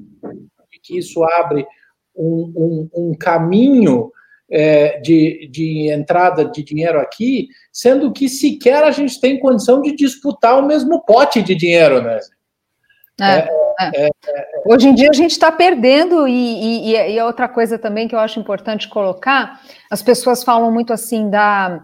de 0.71 0.79
que 0.81 0.97
isso 0.97 1.23
abre 1.23 1.65
um, 2.15 2.89
um, 2.95 3.09
um 3.09 3.13
caminho 3.13 4.11
é, 4.49 4.99
de, 4.99 5.47
de 5.51 5.91
entrada 5.91 6.45
de 6.45 6.63
dinheiro 6.63 6.99
aqui, 6.99 7.49
sendo 7.71 8.11
que 8.11 8.27
sequer 8.29 8.83
a 8.83 8.91
gente 8.91 9.19
tem 9.19 9.39
condição 9.39 9.81
de 9.81 9.95
disputar 9.95 10.57
o 10.57 10.65
mesmo 10.65 11.03
pote 11.03 11.41
de 11.41 11.53
dinheiro, 11.53 12.01
né? 12.01 12.19
É, 13.19 13.49
é, 13.79 14.07
é, 14.07 14.09
Hoje 14.65 14.87
em 14.87 14.93
dia 14.93 15.09
a 15.09 15.13
gente 15.13 15.31
está 15.31 15.51
perdendo, 15.51 16.27
e, 16.27 16.93
e, 16.93 17.15
e, 17.15 17.21
outra 17.21 17.47
coisa 17.47 17.77
também 17.77 18.07
que 18.07 18.13
eu 18.13 18.19
acho 18.19 18.39
importante 18.39 18.87
colocar, 18.87 19.59
as 19.89 20.01
pessoas 20.01 20.43
falam 20.43 20.71
muito 20.71 20.93
assim 20.93 21.29
da, 21.29 21.83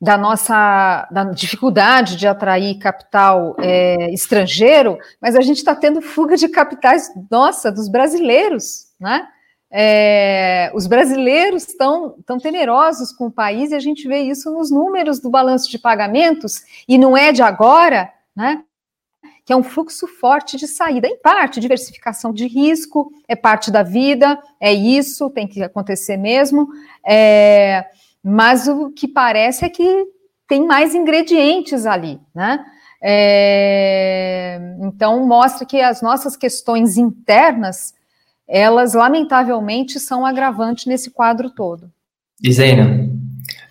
da 0.00 0.16
nossa 0.16 1.06
da 1.10 1.24
dificuldade 1.24 2.16
de 2.16 2.26
atrair 2.26 2.78
capital 2.78 3.54
é, 3.58 4.10
estrangeiro, 4.12 4.98
mas 5.20 5.36
a 5.36 5.42
gente 5.42 5.58
está 5.58 5.74
tendo 5.74 6.00
fuga 6.00 6.36
de 6.36 6.48
capitais, 6.48 7.12
nossa, 7.30 7.70
dos 7.70 7.88
brasileiros, 7.88 8.86
né? 8.98 9.28
É, 9.72 10.72
os 10.74 10.88
brasileiros 10.88 11.68
estão 11.68 12.16
tão 12.26 12.38
temerosos 12.38 13.12
com 13.12 13.26
o 13.26 13.30
país 13.30 13.70
e 13.70 13.74
a 13.76 13.78
gente 13.78 14.08
vê 14.08 14.18
isso 14.18 14.50
nos 14.50 14.68
números 14.68 15.20
do 15.20 15.30
balanço 15.30 15.70
de 15.70 15.78
pagamentos, 15.78 16.62
e 16.88 16.98
não 16.98 17.16
é 17.16 17.30
de 17.30 17.42
agora, 17.42 18.10
né? 18.34 18.64
que 19.50 19.52
é 19.52 19.56
um 19.56 19.62
fluxo 19.64 20.06
forte 20.06 20.56
de 20.56 20.68
saída. 20.68 21.08
Em 21.08 21.16
parte, 21.16 21.58
diversificação 21.58 22.32
de 22.32 22.46
risco, 22.46 23.12
é 23.26 23.34
parte 23.34 23.70
da 23.70 23.82
vida, 23.82 24.40
é 24.60 24.72
isso, 24.72 25.28
tem 25.30 25.46
que 25.46 25.60
acontecer 25.60 26.16
mesmo. 26.16 26.68
É, 27.04 27.84
mas 28.22 28.68
o 28.68 28.90
que 28.90 29.08
parece 29.08 29.64
é 29.64 29.68
que 29.68 30.06
tem 30.48 30.66
mais 30.66 30.94
ingredientes 30.94 31.86
ali, 31.86 32.18
né? 32.34 32.64
É, 33.02 34.60
então 34.82 35.26
mostra 35.26 35.64
que 35.64 35.80
as 35.80 36.02
nossas 36.02 36.36
questões 36.36 36.98
internas, 36.98 37.94
elas 38.46 38.92
lamentavelmente 38.92 39.98
são 39.98 40.26
agravantes 40.26 40.84
nesse 40.86 41.10
quadro 41.10 41.50
todo. 41.50 41.90
Isena, 42.42 43.08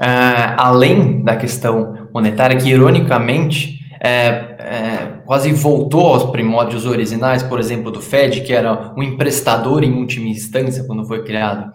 uh, 0.01 0.55
além 0.57 1.23
da 1.23 1.35
questão 1.35 2.09
monetária, 2.13 2.57
que 2.57 2.69
ironicamente 2.69 3.79
é, 4.01 4.09
é, 4.09 5.21
quase 5.25 5.51
voltou 5.51 6.07
aos 6.07 6.31
primórdios 6.31 6.85
originais, 6.85 7.43
por 7.43 7.59
exemplo, 7.59 7.91
do 7.91 8.01
Fed, 8.01 8.41
que 8.41 8.53
era 8.53 8.93
um 8.97 9.03
emprestador 9.03 9.83
em 9.83 9.93
última 9.93 10.27
instância, 10.27 10.85
quando 10.85 11.05
foi 11.05 11.23
criado 11.23 11.71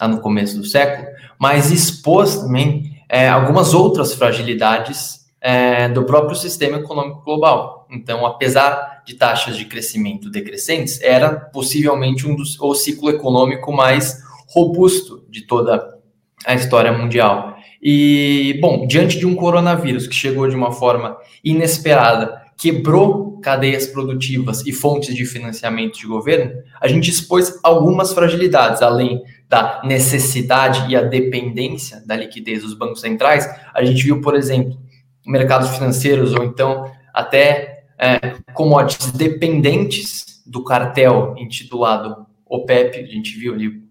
lá 0.00 0.08
no 0.08 0.20
começo 0.20 0.56
do 0.56 0.64
século, 0.64 1.08
mas 1.38 1.70
expôs 1.70 2.36
também 2.36 2.94
é, 3.08 3.28
algumas 3.28 3.74
outras 3.74 4.14
fragilidades 4.14 5.24
é, 5.40 5.88
do 5.88 6.04
próprio 6.04 6.34
sistema 6.34 6.78
econômico 6.78 7.22
global. 7.22 7.86
Então, 7.90 8.24
apesar 8.24 9.02
de 9.06 9.14
taxas 9.14 9.56
de 9.56 9.66
crescimento 9.66 10.30
decrescentes, 10.30 11.00
era 11.02 11.30
possivelmente 11.30 12.26
um 12.26 12.34
dos, 12.34 12.58
o 12.58 12.74
ciclo 12.74 13.10
econômico 13.10 13.70
mais 13.70 14.22
robusto 14.48 15.24
de 15.28 15.46
toda 15.46 15.94
a 16.46 16.54
história 16.54 16.92
mundial. 16.92 17.56
E, 17.82 18.58
bom, 18.60 18.86
diante 18.86 19.18
de 19.18 19.26
um 19.26 19.34
coronavírus 19.34 20.06
que 20.06 20.14
chegou 20.14 20.48
de 20.48 20.56
uma 20.56 20.72
forma 20.72 21.16
inesperada, 21.44 22.42
quebrou 22.56 23.38
cadeias 23.40 23.86
produtivas 23.86 24.66
e 24.66 24.72
fontes 24.72 25.14
de 25.14 25.26
financiamento 25.26 25.98
de 25.98 26.06
governo, 26.06 26.52
a 26.80 26.88
gente 26.88 27.10
expôs 27.10 27.60
algumas 27.62 28.14
fragilidades, 28.14 28.80
além 28.80 29.22
da 29.54 29.80
necessidade 29.84 30.90
e 30.90 30.96
a 30.96 31.02
dependência 31.02 32.02
da 32.04 32.16
liquidez 32.16 32.62
dos 32.62 32.74
bancos 32.74 33.00
centrais. 33.00 33.48
A 33.72 33.84
gente 33.84 34.02
viu, 34.02 34.20
por 34.20 34.34
exemplo, 34.34 34.76
mercados 35.24 35.70
financeiros 35.70 36.34
ou 36.34 36.42
então 36.42 36.90
até 37.12 37.84
é, 37.96 38.18
commodities 38.52 39.12
dependentes 39.12 40.42
do 40.44 40.64
cartel 40.64 41.36
intitulado 41.38 42.26
OPEP, 42.44 42.98
a 42.98 43.06
gente 43.06 43.38
viu 43.38 43.54
ali 43.54 43.68
o 43.68 43.82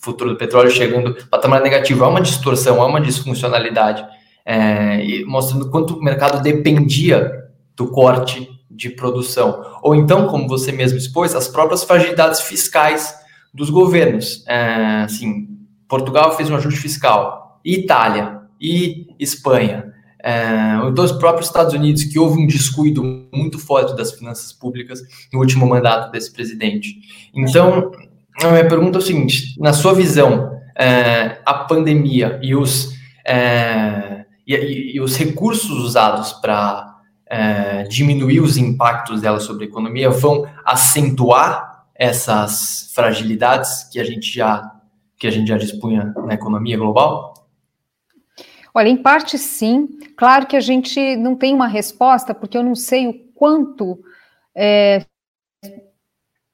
futuro 0.00 0.30
do 0.30 0.36
petróleo 0.36 0.70
chegando 0.70 1.16
patamar 1.26 1.62
negativo, 1.62 2.04
há 2.04 2.08
uma 2.08 2.20
distorção, 2.20 2.80
há 2.80 2.86
uma 2.86 3.00
disfuncionalidade, 3.00 4.04
é, 4.46 5.24
mostrando 5.24 5.68
quanto 5.68 5.94
o 5.94 6.02
mercado 6.02 6.40
dependia 6.40 7.32
do 7.76 7.88
corte 7.88 8.48
de 8.70 8.90
produção. 8.90 9.64
Ou 9.82 9.96
então, 9.96 10.28
como 10.28 10.46
você 10.46 10.70
mesmo 10.70 10.96
expôs, 10.96 11.34
as 11.34 11.48
próprias 11.48 11.82
fragilidades 11.82 12.40
fiscais 12.40 13.14
dos 13.52 13.70
governos. 13.70 14.44
É, 14.46 15.02
assim, 15.04 15.48
Portugal 15.88 16.36
fez 16.36 16.50
um 16.50 16.56
ajuste 16.56 16.80
fiscal, 16.80 17.60
Itália 17.64 18.42
e 18.60 19.08
Espanha. 19.18 19.92
É, 20.22 20.80
então 20.88 21.04
os 21.04 21.12
próprios 21.12 21.46
Estados 21.46 21.72
Unidos, 21.72 22.04
que 22.04 22.18
houve 22.18 22.40
um 22.40 22.46
descuido 22.46 23.02
muito 23.32 23.58
forte 23.58 23.96
das 23.96 24.12
finanças 24.12 24.52
públicas 24.52 25.00
no 25.32 25.38
último 25.38 25.66
mandato 25.66 26.10
desse 26.10 26.32
presidente. 26.32 26.96
Então, 27.34 27.92
a 28.42 28.48
minha 28.48 28.68
pergunta 28.68 28.98
é 28.98 29.00
o 29.00 29.02
seguinte: 29.02 29.54
na 29.58 29.72
sua 29.72 29.94
visão, 29.94 30.58
é, 30.76 31.38
a 31.44 31.54
pandemia 31.54 32.38
e 32.42 32.54
os, 32.54 32.94
é, 33.26 34.24
e, 34.46 34.96
e, 34.96 35.00
os 35.00 35.16
recursos 35.16 35.70
usados 35.70 36.32
para 36.34 36.96
é, 37.28 37.82
diminuir 37.84 38.40
os 38.40 38.56
impactos 38.56 39.20
dela 39.20 39.40
sobre 39.40 39.64
a 39.64 39.68
economia 39.68 40.08
vão 40.10 40.46
acentuar 40.64 41.67
essas 41.98 42.92
fragilidades 42.94 43.84
que 43.84 43.98
a 43.98 44.04
gente 44.04 44.32
já 44.32 44.74
que 45.18 45.26
a 45.26 45.30
gente 45.32 45.48
já 45.48 45.58
dispunha 45.58 46.14
na 46.16 46.34
economia 46.34 46.78
global? 46.78 47.34
Olha, 48.72 48.88
em 48.88 48.96
parte 48.96 49.36
sim. 49.36 49.88
Claro 50.16 50.46
que 50.46 50.56
a 50.56 50.60
gente 50.60 51.16
não 51.16 51.34
tem 51.34 51.52
uma 51.52 51.66
resposta, 51.66 52.32
porque 52.32 52.56
eu 52.56 52.62
não 52.62 52.76
sei 52.76 53.08
o 53.08 53.14
quanto 53.34 54.00
é, 54.54 55.04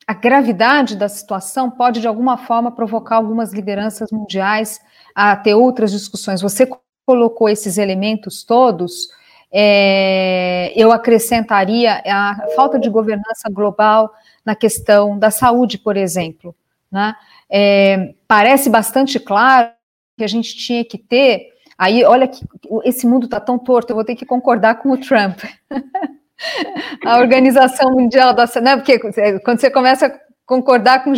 a 0.07 0.15
gravidade 0.15 0.97
da 0.97 1.09
situação 1.11 1.71
pode, 1.71 2.01
de 2.01 2.09
alguma 2.09 2.39
forma, 2.39 2.73
provocar 2.73 3.17
algumas 3.17 3.53
lideranças 3.53 4.11
mundiais 4.11 4.81
a 5.15 5.37
ter 5.37 5.55
outras 5.55 5.93
discussões. 5.93 6.41
Você 6.41 6.67
colocou 7.07 7.49
esses 7.49 7.77
elementos 7.77 8.45
todos 8.45 9.09
é, 9.57 10.73
eu 10.75 10.91
acrescentaria 10.91 12.03
a 12.05 12.49
falta 12.57 12.77
de 12.77 12.91
governança 12.91 13.49
global 13.49 14.13
na 14.45 14.57
questão 14.57 15.17
da 15.17 15.31
saúde, 15.31 15.79
por 15.79 15.97
exemplo. 15.97 16.53
Né? 16.91 17.15
É, 17.49 18.15
parece 18.27 18.69
bastante 18.69 19.21
claro 19.21 19.71
que 20.19 20.25
a 20.25 20.27
gente 20.27 20.57
tinha 20.57 20.85
que 20.85 20.99
ter. 20.99 21.53
Aí, 21.79 22.03
olha 22.05 22.27
que 22.27 22.45
esse 22.85 23.07
mundo 23.07 23.27
está 23.27 23.39
tão 23.39 23.57
torto, 23.57 23.93
eu 23.93 23.95
vou 23.97 24.05
ter 24.05 24.17
que 24.17 24.27
concordar 24.27 24.77
com 24.77 24.91
o 24.91 24.99
Trump. 24.99 25.39
a 27.07 27.19
Organização 27.19 27.93
Mundial 27.93 28.35
da 28.35 28.49
Saúde, 28.49 28.65
né? 28.65 28.77
Porque 28.77 28.99
quando 29.41 29.61
você 29.61 29.71
começa 29.71 30.07
a 30.07 30.13
concordar 30.45 31.05
com 31.05 31.13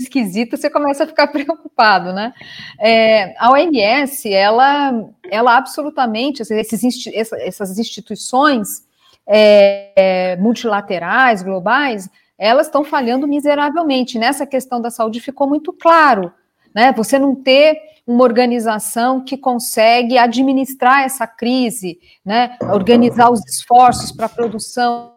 esquisito, 0.00 0.56
você 0.56 0.70
começa 0.70 1.04
a 1.04 1.06
ficar 1.06 1.26
preocupado, 1.32 2.12
né? 2.12 2.32
É, 2.78 3.34
a 3.38 3.50
OMS, 3.50 4.32
ela, 4.32 4.92
ela 5.30 5.56
absolutamente, 5.56 6.42
esses, 6.42 7.06
essas 7.06 7.78
instituições 7.78 8.84
é, 9.26 10.36
multilaterais, 10.40 11.42
globais, 11.42 12.08
elas 12.38 12.66
estão 12.66 12.84
falhando 12.84 13.26
miseravelmente. 13.26 14.18
Nessa 14.18 14.46
questão 14.46 14.80
da 14.80 14.90
saúde 14.90 15.20
ficou 15.20 15.48
muito 15.48 15.72
claro, 15.72 16.32
né? 16.74 16.92
Você 16.92 17.18
não 17.18 17.34
ter 17.34 17.78
uma 18.06 18.22
organização 18.22 19.24
que 19.24 19.36
consegue 19.36 20.18
administrar 20.18 21.04
essa 21.04 21.26
crise, 21.26 21.98
né? 22.24 22.56
Organizar 22.72 23.30
os 23.30 23.40
esforços 23.46 24.12
para 24.12 24.26
a 24.26 24.28
produção 24.28 25.13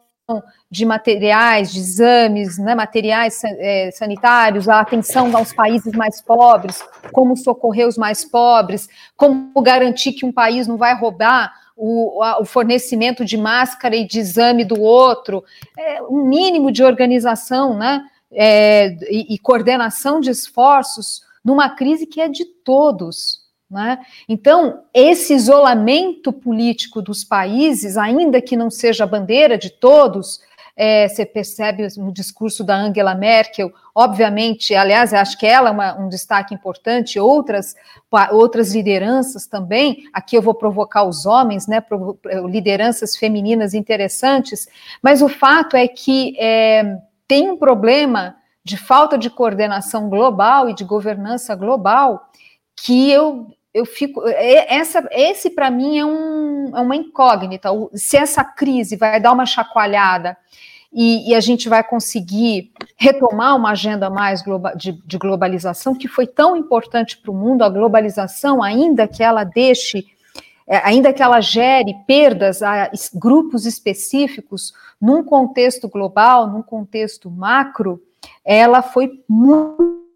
de 0.69 0.85
materiais, 0.85 1.71
de 1.71 1.79
exames, 1.79 2.57
né, 2.57 2.75
materiais 2.75 3.41
é, 3.45 3.89
sanitários, 3.91 4.67
a 4.67 4.81
atenção 4.81 5.35
aos 5.35 5.53
países 5.53 5.93
mais 5.93 6.21
pobres, 6.21 6.83
como 7.13 7.37
socorrer 7.37 7.87
os 7.87 7.97
mais 7.97 8.25
pobres, 8.25 8.89
como 9.15 9.49
garantir 9.61 10.11
que 10.11 10.25
um 10.25 10.31
país 10.31 10.67
não 10.67 10.75
vai 10.75 10.93
roubar 10.93 11.53
o, 11.77 12.21
a, 12.21 12.41
o 12.41 12.45
fornecimento 12.45 13.23
de 13.23 13.37
máscara 13.37 13.95
e 13.95 14.05
de 14.05 14.19
exame 14.19 14.65
do 14.65 14.81
outro, 14.81 15.45
é, 15.77 16.01
um 16.03 16.25
mínimo 16.25 16.73
de 16.73 16.83
organização 16.83 17.77
né, 17.77 18.03
é, 18.33 18.97
e, 19.09 19.33
e 19.33 19.39
coordenação 19.39 20.19
de 20.19 20.29
esforços 20.29 21.21
numa 21.43 21.69
crise 21.69 22.05
que 22.05 22.19
é 22.19 22.27
de 22.27 22.43
todos. 22.43 23.46
Né? 23.69 23.99
Então, 24.29 24.83
esse 24.93 25.33
isolamento 25.33 26.31
político 26.31 27.01
dos 27.01 27.23
países, 27.23 27.97
ainda 27.97 28.41
que 28.41 28.55
não 28.55 28.71
seja 28.71 29.03
a 29.03 29.07
bandeira 29.07 29.57
de 29.57 29.69
todos, 29.69 30.39
é, 30.77 31.07
você 31.07 31.25
percebe 31.25 31.87
no 31.97 32.13
discurso 32.13 32.63
da 32.63 32.77
Angela 32.77 33.15
Merkel, 33.15 33.73
obviamente, 33.95 34.75
aliás, 34.75 35.11
acho 35.11 35.37
que 35.37 35.45
ela 35.45 35.69
é 35.69 35.71
uma, 35.71 35.99
um 35.99 36.07
destaque 36.07 36.53
importante, 36.53 37.19
outras, 37.19 37.75
outras 38.31 38.73
lideranças 38.73 39.47
também, 39.47 40.03
aqui 40.13 40.37
eu 40.37 40.41
vou 40.41 40.53
provocar 40.53 41.03
os 41.03 41.25
homens, 41.25 41.67
né, 41.67 41.83
lideranças 42.45 43.17
femininas 43.17 43.73
interessantes, 43.73 44.67
mas 45.01 45.23
o 45.23 45.27
fato 45.27 45.75
é 45.75 45.87
que 45.87 46.37
é, 46.39 46.99
tem 47.27 47.49
um 47.49 47.57
problema 47.57 48.35
de 48.63 48.77
falta 48.77 49.17
de 49.17 49.31
coordenação 49.31 50.09
global 50.09 50.69
e 50.69 50.75
de 50.75 50.83
governança 50.83 51.55
global 51.55 52.29
que 52.75 53.09
eu 53.09 53.47
eu 53.77 53.85
fico. 53.85 54.27
É, 54.27 54.75
essa, 54.75 55.07
esse, 55.11 55.51
para 55.51 55.69
mim, 55.69 55.99
é, 55.99 56.05
um, 56.05 56.75
é 56.75 56.81
uma 56.81 56.95
incógnita. 56.95 57.69
Se 57.93 58.17
essa 58.17 58.43
crise 58.43 58.95
vai 58.95 59.19
dar 59.19 59.31
uma 59.31 59.45
chacoalhada 59.45 60.35
e, 60.91 61.29
e 61.29 61.35
a 61.35 61.39
gente 61.39 61.69
vai 61.69 61.83
conseguir 61.83 62.71
retomar 62.97 63.55
uma 63.55 63.71
agenda 63.71 64.09
mais 64.09 64.43
de, 64.75 64.93
de 65.05 65.17
globalização, 65.17 65.93
que 65.93 66.07
foi 66.07 66.25
tão 66.25 66.55
importante 66.55 67.17
para 67.17 67.29
o 67.29 67.35
mundo, 67.35 67.63
a 67.63 67.69
globalização, 67.69 68.63
ainda 68.63 69.07
que 69.07 69.21
ela 69.21 69.43
deixe 69.43 70.07
é, 70.67 70.77
ainda 70.83 71.13
que 71.13 71.23
ela 71.23 71.39
gere 71.39 71.93
perdas 72.05 72.61
a 72.61 72.91
grupos 73.13 73.65
específicos, 73.65 74.73
num 74.99 75.23
contexto 75.23 75.87
global, 75.87 76.47
num 76.47 76.61
contexto 76.61 77.29
macro, 77.29 78.01
ela 78.43 78.81
foi 78.81 79.23
muito 79.29 80.06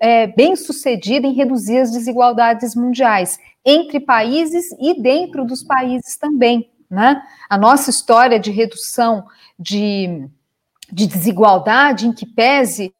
é, 0.00 0.26
bem 0.26 0.56
sucedida 0.56 1.26
em 1.26 1.32
reduzir 1.32 1.78
as 1.78 1.90
desigualdades 1.90 2.74
mundiais 2.74 3.38
entre 3.64 4.00
países 4.00 4.66
e 4.80 5.00
dentro 5.00 5.44
dos 5.44 5.62
países 5.62 6.16
também. 6.16 6.70
Né? 6.88 7.22
A 7.48 7.56
nossa 7.56 7.90
história 7.90 8.38
de 8.38 8.50
redução 8.50 9.24
de, 9.58 10.28
de 10.90 11.06
desigualdade, 11.06 12.06
em 12.06 12.12
que 12.12 12.26
pese 12.26 12.92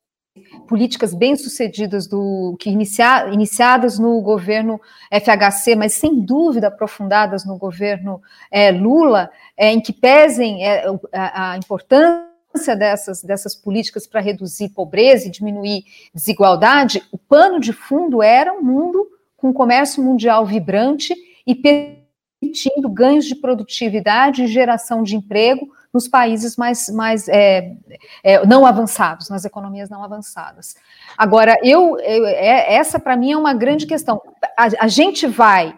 políticas 0.68 1.12
bem-sucedidas 1.12 2.06
do 2.06 2.56
que 2.60 2.70
inicia, 2.70 3.28
iniciadas 3.32 3.98
no 3.98 4.20
governo 4.20 4.80
FHC, 5.10 5.74
mas 5.74 5.94
sem 5.94 6.20
dúvida 6.20 6.68
aprofundadas 6.68 7.44
no 7.44 7.58
governo 7.58 8.22
é, 8.50 8.70
Lula, 8.70 9.30
é, 9.56 9.72
em 9.72 9.80
que 9.80 9.92
pesem 9.92 10.64
é, 10.64 10.84
a, 11.12 11.52
a 11.52 11.56
importância 11.56 12.29
dessas, 12.76 13.22
dessas 13.22 13.54
políticas 13.54 14.06
para 14.06 14.20
reduzir 14.20 14.70
pobreza 14.70 15.28
e 15.28 15.30
diminuir 15.30 15.84
desigualdade, 16.14 17.02
o 17.12 17.18
pano 17.18 17.60
de 17.60 17.72
fundo 17.72 18.22
era 18.22 18.52
um 18.52 18.62
mundo 18.62 19.06
com 19.36 19.52
comércio 19.52 20.02
mundial 20.02 20.44
vibrante 20.44 21.14
e 21.46 21.54
permitindo 21.54 22.88
ganhos 22.88 23.24
de 23.24 23.34
produtividade 23.34 24.42
e 24.42 24.46
geração 24.46 25.02
de 25.02 25.16
emprego 25.16 25.70
nos 25.92 26.06
países 26.06 26.56
mais, 26.56 26.88
mais 26.88 27.28
é, 27.28 27.76
é, 28.22 28.46
não 28.46 28.64
avançados, 28.64 29.28
nas 29.28 29.44
economias 29.44 29.90
não 29.90 30.04
avançadas. 30.04 30.76
Agora, 31.16 31.58
eu, 31.62 31.98
eu 31.98 32.26
é, 32.26 32.74
essa 32.74 32.98
para 32.98 33.16
mim 33.16 33.32
é 33.32 33.36
uma 33.36 33.54
grande 33.54 33.86
questão. 33.86 34.22
A, 34.56 34.84
a 34.84 34.88
gente 34.88 35.26
vai 35.26 35.76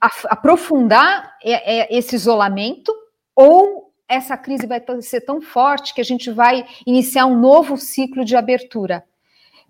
aprofundar 0.00 1.36
é, 1.42 1.80
é, 1.80 1.96
esse 1.96 2.16
isolamento 2.16 2.92
ou 3.36 3.89
essa 4.10 4.36
crise 4.36 4.66
vai 4.66 4.82
ser 5.00 5.20
tão 5.20 5.40
forte 5.40 5.94
que 5.94 6.00
a 6.00 6.04
gente 6.04 6.32
vai 6.32 6.66
iniciar 6.84 7.26
um 7.26 7.38
novo 7.38 7.76
ciclo 7.76 8.24
de 8.24 8.34
abertura. 8.34 9.04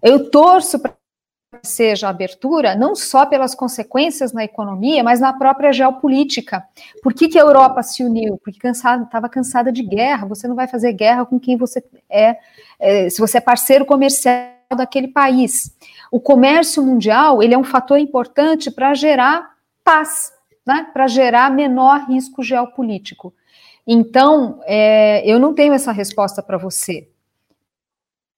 Eu 0.02 0.30
torço 0.30 0.78
para 0.78 0.96
que 1.60 1.68
seja 1.68 2.08
abertura, 2.08 2.74
não 2.74 2.94
só 2.94 3.26
pelas 3.26 3.54
consequências 3.54 4.32
na 4.32 4.42
economia, 4.42 5.04
mas 5.04 5.20
na 5.20 5.34
própria 5.34 5.72
geopolítica. 5.74 6.64
Por 7.02 7.12
que, 7.12 7.28
que 7.28 7.38
a 7.38 7.42
Europa 7.42 7.82
se 7.82 8.02
uniu? 8.02 8.40
Porque 8.42 8.66
estava 8.66 9.28
cansada 9.28 9.70
de 9.70 9.82
guerra. 9.82 10.26
Você 10.26 10.48
não 10.48 10.54
vai 10.54 10.66
fazer 10.66 10.94
guerra 10.94 11.26
com 11.26 11.38
quem 11.38 11.58
você 11.58 11.84
é, 12.08 12.38
é, 12.78 13.10
se 13.10 13.20
você 13.20 13.38
é 13.38 13.42
parceiro 13.42 13.84
comercial 13.84 14.48
daquele 14.74 15.08
país. 15.08 15.76
O 16.10 16.18
comércio 16.18 16.82
mundial 16.82 17.42
ele 17.42 17.52
é 17.52 17.58
um 17.58 17.64
fator 17.64 17.98
importante 17.98 18.70
para 18.70 18.94
gerar 18.94 19.50
paz, 19.84 20.32
né? 20.66 20.86
para 20.94 21.06
gerar 21.08 21.50
menor 21.50 22.06
risco 22.08 22.42
geopolítico. 22.42 23.34
Então, 23.86 24.60
é, 24.64 25.22
eu 25.24 25.38
não 25.38 25.54
tenho 25.54 25.72
essa 25.72 25.92
resposta 25.92 26.42
para 26.42 26.58
você. 26.58 27.08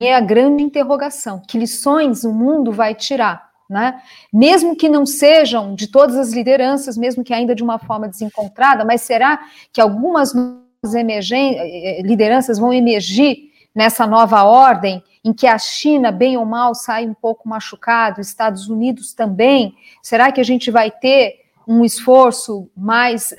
É 0.01 0.15
a 0.15 0.21
grande 0.21 0.63
interrogação: 0.63 1.41
que 1.47 1.59
lições 1.59 2.25
o 2.25 2.33
mundo 2.33 2.73
vai 2.73 2.95
tirar? 2.95 3.51
Né? 3.71 4.03
Mesmo 4.33 4.77
que 4.77 4.89
não 4.89 5.07
sejam 5.07 5.75
de 5.75 5.87
todas 5.87 6.17
as 6.17 6.33
lideranças, 6.33 6.97
mesmo 6.97 7.25
que 7.25 7.33
ainda 7.33 7.55
de 7.55 7.63
uma 7.63 7.79
forma 7.79 8.07
desencontrada, 8.07 8.85
mas 8.85 9.01
será 9.01 9.41
que 9.73 9.81
algumas 9.81 10.35
eh, 10.35 12.03
lideranças 12.03 12.59
vão 12.59 12.71
emergir 12.71 13.51
nessa 13.75 14.07
nova 14.07 14.43
ordem 14.43 15.03
em 15.25 15.33
que 15.33 15.47
a 15.47 15.57
China, 15.57 16.13
bem 16.13 16.37
ou 16.37 16.45
mal, 16.45 16.75
sai 16.75 17.07
um 17.07 17.15
pouco 17.15 17.49
machucado, 17.49 18.21
Estados 18.21 18.69
Unidos 18.69 19.15
também? 19.15 19.75
Será 20.03 20.31
que 20.31 20.41
a 20.41 20.45
gente 20.45 20.71
vai 20.71 20.91
ter 20.91 21.43
um 21.67 21.85
esforço 21.85 22.69
mais 22.77 23.33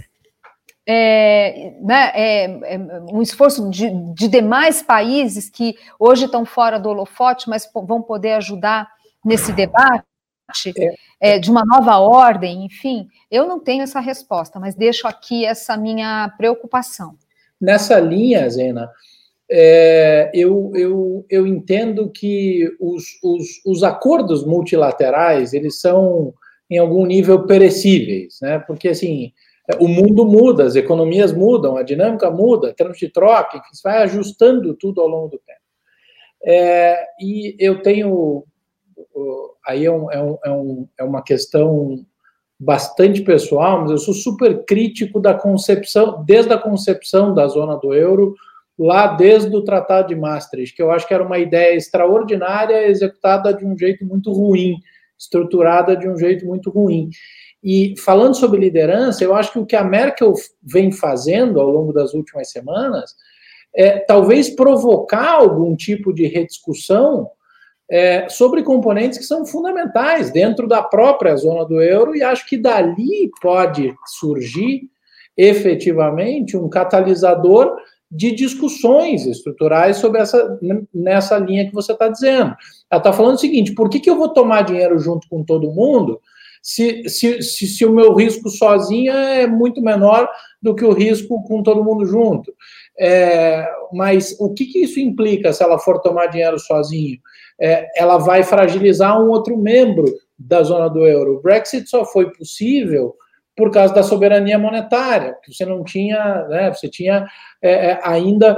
é, 0.86 1.74
né, 1.82 2.12
é, 2.14 2.44
é, 2.76 2.80
um 3.12 3.22
esforço 3.22 3.70
de, 3.70 3.90
de, 4.14 4.28
demais 4.28 4.82
países 4.82 5.50
que 5.50 5.76
hoje 5.98 6.26
estão 6.26 6.46
fora 6.46 6.80
do 6.80 6.90
holofote, 6.90 7.50
mas 7.50 7.70
vão 7.74 8.02
poder 8.02 8.34
ajudar 8.34 8.90
nesse 9.24 9.54
debate 9.54 10.04
é. 10.78 11.36
É, 11.36 11.40
de 11.40 11.50
uma 11.50 11.64
nova 11.66 11.98
ordem, 11.98 12.66
enfim, 12.66 13.08
eu 13.32 13.48
não 13.48 13.60
tenho 13.60 13.84
essa 13.84 14.00
resposta, 14.00 14.60
mas 14.60 14.76
deixo 14.76 15.08
aqui 15.08 15.46
essa 15.46 15.78
minha 15.78 16.34
preocupação. 16.38 17.16
Nessa 17.60 17.98
linha, 17.98 18.48
Zena, 18.50 18.90
é, 19.50 20.30
eu, 20.34 20.72
eu, 20.76 21.26
eu 21.30 21.48
entendo 21.48 22.10
que 22.10 22.70
os, 22.80 23.04
os, 23.24 23.62
os 23.66 23.84
acordos 23.84 24.46
multilaterais, 24.46 25.54
eles 25.54 25.80
são, 25.80 26.34
em 26.70 26.78
algum 26.78 27.06
nível, 27.06 27.46
perecíveis, 27.46 28.40
né? 28.42 28.60
Porque, 28.60 28.90
assim, 28.90 29.32
o 29.80 29.88
mundo 29.88 30.26
muda, 30.26 30.66
as 30.66 30.76
economias 30.76 31.32
mudam, 31.32 31.78
a 31.78 31.84
dinâmica 31.84 32.30
muda, 32.30 32.74
termos 32.74 32.98
de 32.98 33.10
troca, 33.10 33.60
que 33.60 33.84
vai 33.84 34.04
ajustando 34.04 34.74
tudo 34.74 35.02
ao 35.02 35.08
longo 35.08 35.30
do 35.30 35.40
tempo. 35.40 35.60
É, 36.46 37.06
e 37.20 37.56
eu 37.58 37.82
tenho, 37.82 38.44
aí 39.66 39.86
é, 39.86 39.88
é, 39.88 39.92
um, 39.92 40.10
é, 40.12 40.52
um, 40.52 40.88
é 41.00 41.04
uma 41.04 41.24
questão 41.24 42.06
bastante 42.60 43.22
pessoal, 43.22 43.82
mas 43.82 43.92
eu 43.92 43.98
sou 43.98 44.14
super 44.14 44.66
crítico 44.66 45.20
da 45.20 45.34
concepção, 45.34 46.24
desde 46.26 46.52
a 46.52 46.58
concepção 46.58 47.34
da 47.34 47.48
zona 47.48 47.78
do 47.78 47.94
euro, 47.94 48.36
lá 48.78 49.08
desde 49.08 49.56
o 49.56 49.64
Tratado 49.64 50.10
de 50.10 50.16
Maastricht, 50.16 50.76
que 50.76 50.82
eu 50.82 50.92
acho 50.92 51.08
que 51.08 51.14
era 51.14 51.24
uma 51.24 51.38
ideia 51.38 51.76
extraordinária, 51.76 52.88
executada 52.88 53.54
de 53.54 53.66
um 53.66 53.78
jeito 53.78 54.06
muito 54.06 54.32
ruim, 54.32 54.76
estruturada 55.18 55.96
de 55.96 56.08
um 56.08 56.18
jeito 56.18 56.46
muito 56.46 56.70
ruim. 56.70 57.10
E 57.64 57.96
falando 57.98 58.36
sobre 58.36 58.60
liderança, 58.60 59.24
eu 59.24 59.34
acho 59.34 59.54
que 59.54 59.60
o 59.60 59.66
que 59.66 59.76
a 59.76 59.84
Merkel 59.84 60.34
vem 60.62 60.92
fazendo 60.92 61.62
ao 61.62 61.70
longo 61.70 61.94
das 61.94 62.14
últimas 62.14 62.52
semanas 62.52 63.16
é 63.74 64.00
talvez 64.00 64.50
provocar 64.50 65.36
algum 65.36 65.76
tipo 65.76 66.14
de 66.14 66.28
rediscussão 66.28 67.30
é, 67.90 68.28
sobre 68.30 68.64
componentes 68.64 69.18
que 69.18 69.24
são 69.24 69.46
fundamentais 69.46 70.32
dentro 70.32 70.68
da 70.68 70.82
própria 70.82 71.36
zona 71.36 71.66
do 71.66 71.82
euro, 71.82 72.16
e 72.16 72.24
acho 72.24 72.48
que 72.48 72.58
dali 72.58 73.32
pode 73.42 73.94
surgir 74.06 74.90
efetivamente 75.38 76.56
um 76.58 76.70
catalisador 76.70 77.76
de 78.12 78.32
discussões 78.32 79.26
estruturais 79.26 79.98
sobre 79.98 80.22
essa 80.22 80.60
nessa 80.94 81.38
linha 81.40 81.66
que 81.66 81.74
você 81.74 81.94
está 81.94 82.08
dizendo. 82.08 82.56
Ela 82.90 83.00
está 83.00 83.12
falando 83.12 83.36
o 83.36 83.40
seguinte: 83.40 83.74
por 83.74 83.90
que, 83.90 84.00
que 84.00 84.10
eu 84.10 84.16
vou 84.16 84.30
tomar 84.30 84.62
dinheiro 84.62 85.00
junto 85.00 85.28
com 85.28 85.44
todo 85.44 85.72
mundo 85.72 86.22
se, 86.64 87.10
se, 87.10 87.42
se, 87.42 87.68
se, 87.68 87.86
o 87.86 87.92
meu 87.92 88.14
risco 88.14 88.50
sozinho 88.50 89.12
é 89.12 89.46
muito 89.46 89.82
menor 89.82 90.30
do 90.62 90.74
que 90.74 90.86
o 90.86 90.94
risco 90.94 91.44
com 91.44 91.62
todo 91.62 91.84
mundo 91.84 92.06
junto? 92.06 92.54
É, 92.98 93.70
mas 93.92 94.34
o 94.40 94.54
que, 94.54 94.68
que 94.68 94.80
isso 94.80 94.98
implica 94.98 95.52
se 95.52 95.62
ela 95.62 95.78
for 95.78 96.00
tomar 96.00 96.28
dinheiro 96.28 96.58
sozinho? 96.58 97.20
É, 97.60 97.86
ela 98.02 98.18
vai 98.18 98.44
fragilizar 98.44 99.22
um 99.22 99.28
outro 99.30 99.58
membro 99.58 100.06
da 100.40 100.64
zona 100.64 100.90
do 100.90 101.06
euro. 101.06 101.36
O 101.36 101.42
Brexit 101.42 101.90
só 101.90 102.06
foi 102.06 102.32
possível 102.32 103.14
por 103.58 103.70
causa 103.70 103.94
da 103.94 104.02
soberania 104.02 104.58
monetária, 104.58 105.38
que 105.44 105.54
você 105.54 105.66
não 105.66 105.84
tinha, 105.84 106.48
né, 106.48 106.74
você 106.74 106.90
tinha 106.90 107.28
é, 107.62 107.92
é, 107.92 108.00
ainda 108.04 108.58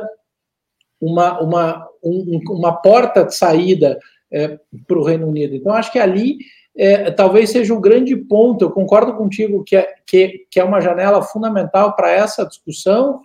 uma, 1.01 1.41
uma, 1.41 1.89
um, 2.03 2.39
uma 2.51 2.71
porta 2.71 3.25
de 3.25 3.35
saída 3.35 3.99
é, 4.31 4.59
para 4.87 4.97
o 4.99 5.03
Reino 5.03 5.27
Unido. 5.27 5.55
Então, 5.55 5.73
acho 5.73 5.91
que 5.91 5.99
ali 5.99 6.37
é, 6.77 7.11
talvez 7.11 7.49
seja 7.49 7.73
o 7.73 7.77
um 7.77 7.81
grande 7.81 8.15
ponto. 8.15 8.65
Eu 8.65 8.71
concordo 8.71 9.15
contigo 9.15 9.63
que 9.63 9.75
é, 9.75 9.93
que, 10.05 10.45
que 10.49 10.59
é 10.59 10.63
uma 10.63 10.81
janela 10.81 11.21
fundamental 11.21 11.95
para 11.95 12.11
essa 12.11 12.45
discussão, 12.45 13.21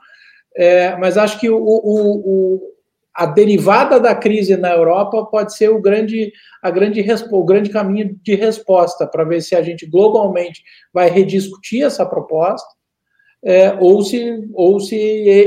é, 0.56 0.96
mas 0.96 1.16
acho 1.16 1.38
que 1.38 1.48
o, 1.50 1.56
o, 1.56 2.56
o 2.56 2.70
a 3.14 3.26
derivada 3.26 3.98
da 3.98 4.14
crise 4.14 4.56
na 4.56 4.72
Europa 4.72 5.26
pode 5.26 5.54
ser 5.54 5.68
o 5.68 5.80
grande, 5.80 6.32
a 6.62 6.70
grande, 6.70 7.04
o 7.30 7.44
grande 7.44 7.68
caminho 7.68 8.18
de 8.22 8.34
resposta 8.34 9.06
para 9.06 9.24
ver 9.24 9.42
se 9.42 9.54
a 9.54 9.62
gente 9.62 9.84
globalmente 9.84 10.62
vai 10.92 11.10
rediscutir 11.10 11.82
essa 11.82 12.06
proposta 12.06 12.68
é, 13.42 13.72
ou, 13.80 14.02
se, 14.02 14.48
ou 14.54 14.78
se 14.80 14.96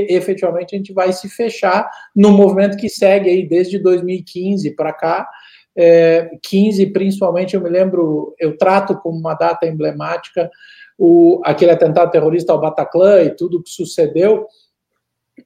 efetivamente 0.08 0.74
a 0.74 0.78
gente 0.78 0.92
vai 0.92 1.12
se 1.12 1.28
fechar 1.28 1.88
no 2.14 2.30
movimento 2.32 2.76
que 2.76 2.88
segue 2.88 3.30
aí 3.30 3.48
desde 3.48 3.78
2015 3.78 4.74
para 4.74 4.92
cá. 4.92 5.28
É, 5.76 6.30
15, 6.42 6.86
principalmente, 6.86 7.54
eu 7.54 7.60
me 7.60 7.68
lembro, 7.68 8.34
eu 8.38 8.56
trato 8.56 8.96
como 8.98 9.18
uma 9.18 9.34
data 9.34 9.66
emblemática 9.66 10.50
o, 10.98 11.40
aquele 11.44 11.72
atentado 11.72 12.10
terrorista 12.10 12.52
ao 12.52 12.60
Bataclan 12.60 13.22
e 13.22 13.30
tudo 13.30 13.62
que 13.62 13.70
sucedeu 13.70 14.46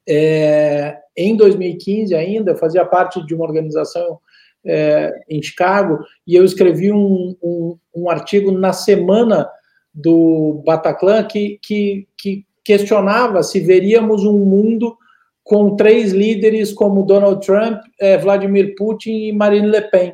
é, 0.07 0.97
em 1.15 1.35
2015 1.35 2.13
ainda, 2.15 2.51
eu 2.51 2.57
fazia 2.57 2.85
parte 2.85 3.25
de 3.25 3.33
uma 3.33 3.45
organização 3.45 4.19
é, 4.65 5.11
em 5.29 5.41
Chicago 5.41 5.99
e 6.27 6.35
eu 6.35 6.43
escrevi 6.43 6.91
um, 6.91 7.35
um, 7.41 7.77
um, 7.95 8.09
artigo 8.09 8.51
na 8.51 8.73
semana 8.73 9.49
do 9.93 10.61
Bataclan 10.65 11.23
que, 11.23 11.59
que, 11.61 12.07
que 12.17 12.45
questionava 12.63 13.41
se 13.41 13.59
veríamos 13.59 14.23
um 14.23 14.37
mundo 14.45 14.95
com 15.43 15.75
três 15.75 16.11
líderes 16.11 16.71
como 16.71 17.05
Donald 17.05 17.43
Trump, 17.43 17.81
é, 17.99 18.17
Vladimir 18.17 18.75
Putin 18.75 19.27
e 19.27 19.31
Marine 19.31 19.67
Le 19.67 19.81
Pen. 19.89 20.13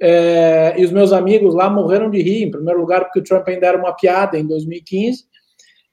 É, 0.00 0.74
e 0.76 0.84
os 0.84 0.90
meus 0.90 1.12
amigos 1.12 1.54
lá 1.54 1.70
morreram 1.70 2.10
de 2.10 2.20
rir, 2.20 2.44
em 2.44 2.50
primeiro 2.50 2.80
lugar, 2.80 3.04
porque 3.04 3.20
o 3.20 3.22
Trump 3.22 3.46
ainda 3.48 3.66
era 3.66 3.78
uma 3.78 3.94
piada 3.94 4.38
em 4.38 4.46
2015, 4.46 5.24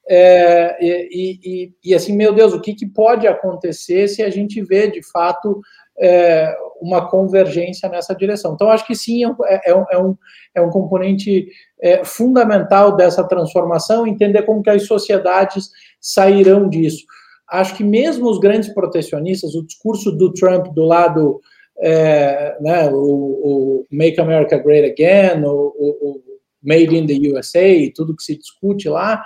é, 0.09 0.77
e, 0.83 1.39
e, 1.43 1.73
e, 1.85 1.95
assim, 1.95 2.15
meu 2.15 2.33
Deus, 2.33 2.53
o 2.53 2.59
que, 2.59 2.73
que, 2.73 2.85
pode 2.85 3.27
acontecer 3.27 4.07
se 4.07 4.23
a 4.23 4.29
gente 4.29 4.61
vê 4.61 4.89
de 4.89 5.01
fato 5.03 5.61
é, 5.97 6.53
uma 6.81 7.07
convergência 7.07 7.87
nessa 7.87 8.13
direção? 8.15 8.53
Então, 8.53 8.69
acho 8.69 8.85
que 8.85 8.95
sim, 8.95 9.23
é, 9.23 9.71
é, 9.71 9.85
é 9.91 9.97
um, 9.97 10.17
é 10.55 10.61
um 10.61 10.69
componente 10.69 11.47
é, 11.79 12.03
fundamental 12.03 12.95
dessa 12.95 13.23
transformação, 13.23 14.07
entender 14.07 14.41
como 14.41 14.63
que 14.63 14.69
as 14.69 14.85
sociedades 14.87 15.69
sairão 15.99 16.67
disso. 16.67 17.05
Acho 17.47 17.75
que 17.75 17.83
mesmo 17.83 18.29
os 18.29 18.39
grandes 18.39 18.73
protecionistas, 18.73 19.55
o 19.55 19.65
discurso 19.65 20.11
do 20.11 20.33
Trump 20.33 20.67
do 20.73 20.83
lado, 20.83 21.41
é, 21.81 22.57
né, 22.61 22.89
o, 22.89 22.95
o, 22.95 23.87
Make 23.91 24.19
America 24.21 24.57
Great 24.57 24.91
Again, 24.91 25.43
o, 25.43 25.73
o 25.77 26.21
Made 26.63 26.95
in 26.95 27.07
the 27.07 27.29
USA, 27.29 27.91
tudo 27.95 28.15
que 28.15 28.23
se 28.23 28.37
discute 28.37 28.87
lá, 28.87 29.23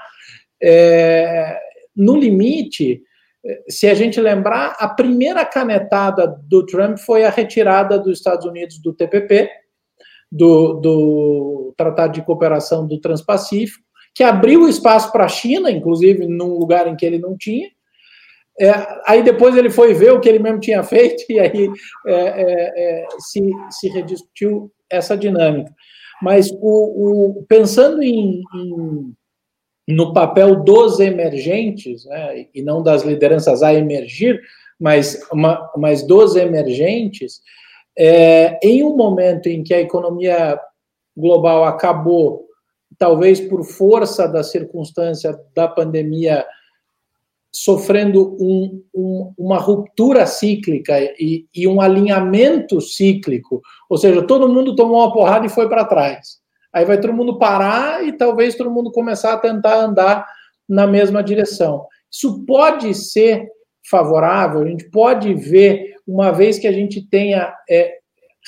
é, 0.62 1.60
no 1.96 2.18
limite, 2.18 3.02
se 3.70 3.88
a 3.88 3.94
gente 3.94 4.20
lembrar, 4.20 4.76
a 4.80 4.88
primeira 4.88 5.46
canetada 5.46 6.28
do 6.44 6.66
Trump 6.66 6.98
foi 6.98 7.24
a 7.24 7.30
retirada 7.30 8.00
dos 8.00 8.18
Estados 8.18 8.46
Unidos 8.46 8.80
do 8.80 8.94
TPP, 8.94 9.50
do, 10.32 10.74
do 10.74 11.74
Tratado 11.78 12.14
de 12.14 12.24
Cooperação 12.24 12.88
do 12.88 13.00
Transpacífico, 13.00 13.84
que 14.14 14.24
abriu 14.24 14.68
espaço 14.68 15.12
para 15.12 15.26
a 15.26 15.30
China, 15.30 15.70
inclusive 15.70 16.26
num 16.26 16.58
lugar 16.58 16.88
em 16.88 16.96
que 16.96 17.06
ele 17.06 17.20
não 17.20 17.38
tinha. 17.38 17.70
É, 18.60 18.72
aí 19.06 19.22
depois 19.22 19.56
ele 19.58 19.70
foi 19.70 19.94
ver 19.94 20.14
o 20.14 20.20
que 20.20 20.30
ele 20.30 20.40
mesmo 20.40 20.60
tinha 20.60 20.82
feito 20.82 21.26
e 21.30 21.40
aí 21.40 21.70
é, 22.08 22.14
é, 22.14 23.04
é 23.04 23.08
se, 23.20 23.42
se 23.70 23.90
rediscutiu 23.90 24.72
essa 24.90 25.18
dinâmica. 25.18 25.74
Mas 26.22 26.50
o, 26.52 27.40
o 27.40 27.46
pensando 27.48 28.02
em, 28.02 28.42
em 28.56 29.14
no 29.88 30.14
papel 30.14 30.64
dos 30.64 31.00
emergentes, 31.00 32.06
né, 32.06 32.48
e 32.54 32.62
não 32.64 32.82
das 32.82 33.04
lideranças 33.04 33.62
a 33.62 33.74
emergir, 33.74 34.42
mas, 34.80 35.20
uma, 35.32 35.72
mas 35.78 36.06
dos 36.06 36.36
emergentes, 36.36 37.42
é, 37.98 38.60
em 38.64 38.84
um 38.84 38.96
momento 38.96 39.48
em 39.48 39.64
que 39.64 39.74
a 39.74 39.80
economia 39.80 40.60
global 41.16 41.64
acabou, 41.64 42.46
talvez 42.98 43.40
por 43.40 43.64
força 43.64 44.28
da 44.28 44.44
circunstância 44.44 45.38
da 45.56 45.68
pandemia, 45.68 46.46
sofrendo 47.56 48.36
um, 48.38 48.84
um, 48.94 49.34
uma 49.38 49.58
ruptura 49.58 50.26
cíclica 50.26 51.00
e, 51.18 51.46
e 51.56 51.66
um 51.66 51.80
alinhamento 51.80 52.82
cíclico, 52.82 53.62
ou 53.90 53.98
seja, 53.98 54.22
todo 54.22 54.52
mundo 54.52 54.76
tomou 54.76 54.98
uma 54.98 55.14
porrada 55.14 55.46
e 55.46 55.50
foi 55.50 55.70
para 55.70 55.86
trás. 55.86 56.40
Aí 56.74 56.84
vai 56.84 57.00
todo 57.00 57.14
mundo 57.14 57.40
parar 57.40 58.06
e 58.06 58.12
talvez 58.12 58.56
todo 58.56 58.70
mundo 58.70 58.92
começar 58.92 59.32
a 59.32 59.38
tentar 59.38 59.78
andar 59.78 60.28
na 60.68 60.86
mesma 60.86 61.24
direção. 61.24 61.86
Isso 62.12 62.44
pode 62.46 62.94
ser 62.94 63.48
favorável, 63.90 64.62
a 64.62 64.68
gente 64.68 64.90
pode 64.90 65.34
ver, 65.34 65.96
uma 66.06 66.32
vez 66.32 66.60
que 66.60 66.68
a 66.68 66.74
gente 66.74 67.08
tenha 67.08 67.56
é, 67.70 68.00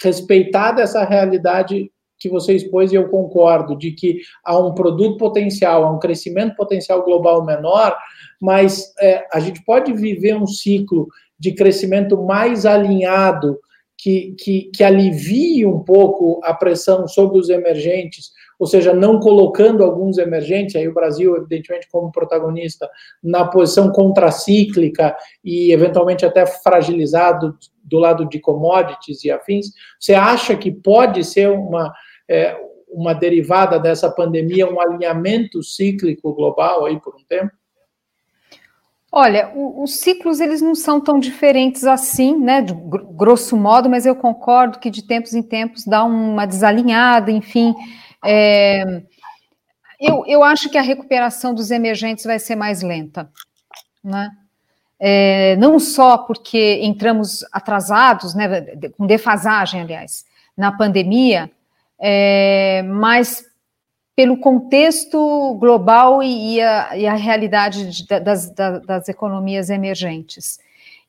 respeitado 0.04 0.82
essa 0.82 1.06
realidade 1.06 1.89
que 2.20 2.28
você 2.28 2.54
expôs, 2.54 2.91
e 2.91 2.96
eu 2.96 3.08
concordo, 3.10 3.78
de 3.78 3.91
que 3.91 4.20
há 4.43 4.58
um 4.58 4.74
produto 4.74 5.17
potencial, 5.17 5.84
há 5.84 5.91
um 5.91 6.00
crescimento 6.00 6.56
potencial 6.56 7.04
global 7.04 7.46
menor, 7.46 7.96
mas 8.39 8.93
é, 9.00 9.26
a 9.34 9.39
gente 9.39 9.63
pode 9.63 9.93
viver 9.93 10.36
um 10.36 10.47
ciclo 10.47 11.08
de 11.39 11.54
crescimento 11.54 12.21
mais 12.23 12.65
alinhado 12.65 13.60
que, 13.97 14.36
que, 14.38 14.71
que 14.73 14.84
alivie 14.84 15.65
um 15.65 15.80
pouco 15.80 16.39
a 16.43 16.54
pressão 16.54 17.08
sobre 17.08 17.39
os 17.39 17.50
emergentes, 17.50 18.32
ou 18.60 18.67
seja, 18.67 18.93
não 18.93 19.19
colocando 19.19 19.84
alguns 19.84 20.17
emergentes, 20.17 20.76
aí 20.76 20.88
o 20.88 20.93
Brasil, 20.93 21.36
evidentemente, 21.36 21.88
como 21.91 22.12
protagonista, 22.12 22.89
na 23.23 23.45
posição 23.45 23.91
contracíclica 23.91 25.15
e 25.43 25.71
eventualmente 25.71 26.26
até 26.26 26.45
fragilizado 26.45 27.58
do 27.84 27.97
lado 27.97 28.28
de 28.30 28.39
commodities 28.39 29.23
e 29.23 29.32
afins, 29.32 29.71
você 30.00 30.13
acha 30.13 30.56
que 30.56 30.71
pode 30.71 31.23
ser 31.23 31.50
uma, 31.50 31.91
é, 32.30 32.56
uma 32.88 33.13
derivada 33.13 33.80
dessa 33.80 34.12
pandemia, 34.12 34.71
um 34.71 34.80
alinhamento 34.80 35.63
cíclico 35.63 36.34
global 36.34 36.86
aí 36.86 37.00
por 37.00 37.15
um 37.15 37.23
tempo? 37.28 37.52
Olha, 39.19 39.51
o, 39.56 39.82
os 39.82 39.95
ciclos 39.95 40.39
eles 40.39 40.62
não 40.62 40.75
são 40.75 41.01
tão 41.01 41.17
diferentes 41.17 41.86
assim, 41.86 42.38
né? 42.38 42.62
De 42.62 42.71
grosso 42.71 43.58
modo, 43.58 43.89
mas 43.89 44.06
eu 44.06 44.15
concordo 44.15 44.77
que 44.77 44.91
de 44.91 45.01
tempos 45.01 45.34
em 45.34 45.41
tempos 45.41 45.86
dá 45.86 46.03
uma 46.03 46.45
desalinhada, 46.45 47.32
enfim. 47.32 47.73
É, 48.23 48.84
eu, 49.99 50.23
eu 50.27 50.43
acho 50.43 50.69
que 50.69 50.77
a 50.77 50.84
recuperação 50.84 51.51
dos 51.51 51.71
emergentes 51.71 52.25
vai 52.25 52.38
ser 52.38 52.56
mais 52.56 52.84
lenta, 52.84 53.27
né? 54.03 54.30
É, 54.99 55.56
não 55.56 55.80
só 55.80 56.19
porque 56.19 56.80
entramos 56.84 57.43
atrasados, 57.51 58.36
né, 58.36 58.47
com 58.95 59.08
defasagem, 59.08 59.82
aliás, 59.82 60.25
na 60.56 60.71
pandemia, 60.71 61.49
é, 61.99 62.84
mas 62.84 63.43
pelo 64.17 64.36
contexto 64.38 65.56
global 65.60 66.23
e, 66.23 66.56
e, 66.56 66.62
a, 66.62 66.97
e 66.97 67.06
a, 67.06 67.13
realidade 67.13 67.91
de, 67.91 68.19
das, 68.19 68.49
das, 68.49 69.08
economias 69.08 69.69
emergentes. 69.69 70.60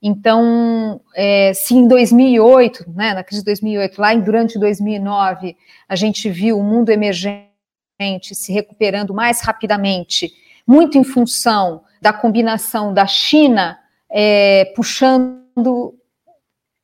Então, 0.02 1.00
é, 1.16 1.54
se 1.54 1.74
em 1.74 1.88
2008, 1.88 2.84
né, 2.94 3.14
na 3.14 3.24
crise 3.24 3.40
de 3.40 3.46
2008, 3.46 3.98
lá 3.98 4.12
em, 4.12 4.20
durante 4.20 4.58
2009, 4.58 5.56
a 5.88 5.96
gente 5.96 6.28
viu 6.28 6.58
o 6.58 6.62
mundo 6.62 6.90
emergente 6.90 7.48
se 8.34 8.52
recuperando 8.52 9.14
mais 9.14 9.40
rapidamente, 9.40 10.30
muito 10.66 10.98
em 10.98 11.02
função 11.02 11.84
da 12.02 12.12
combinação 12.12 12.92
da 12.92 13.06
China 13.06 13.78
é, 14.10 14.66
puxando 14.76 15.94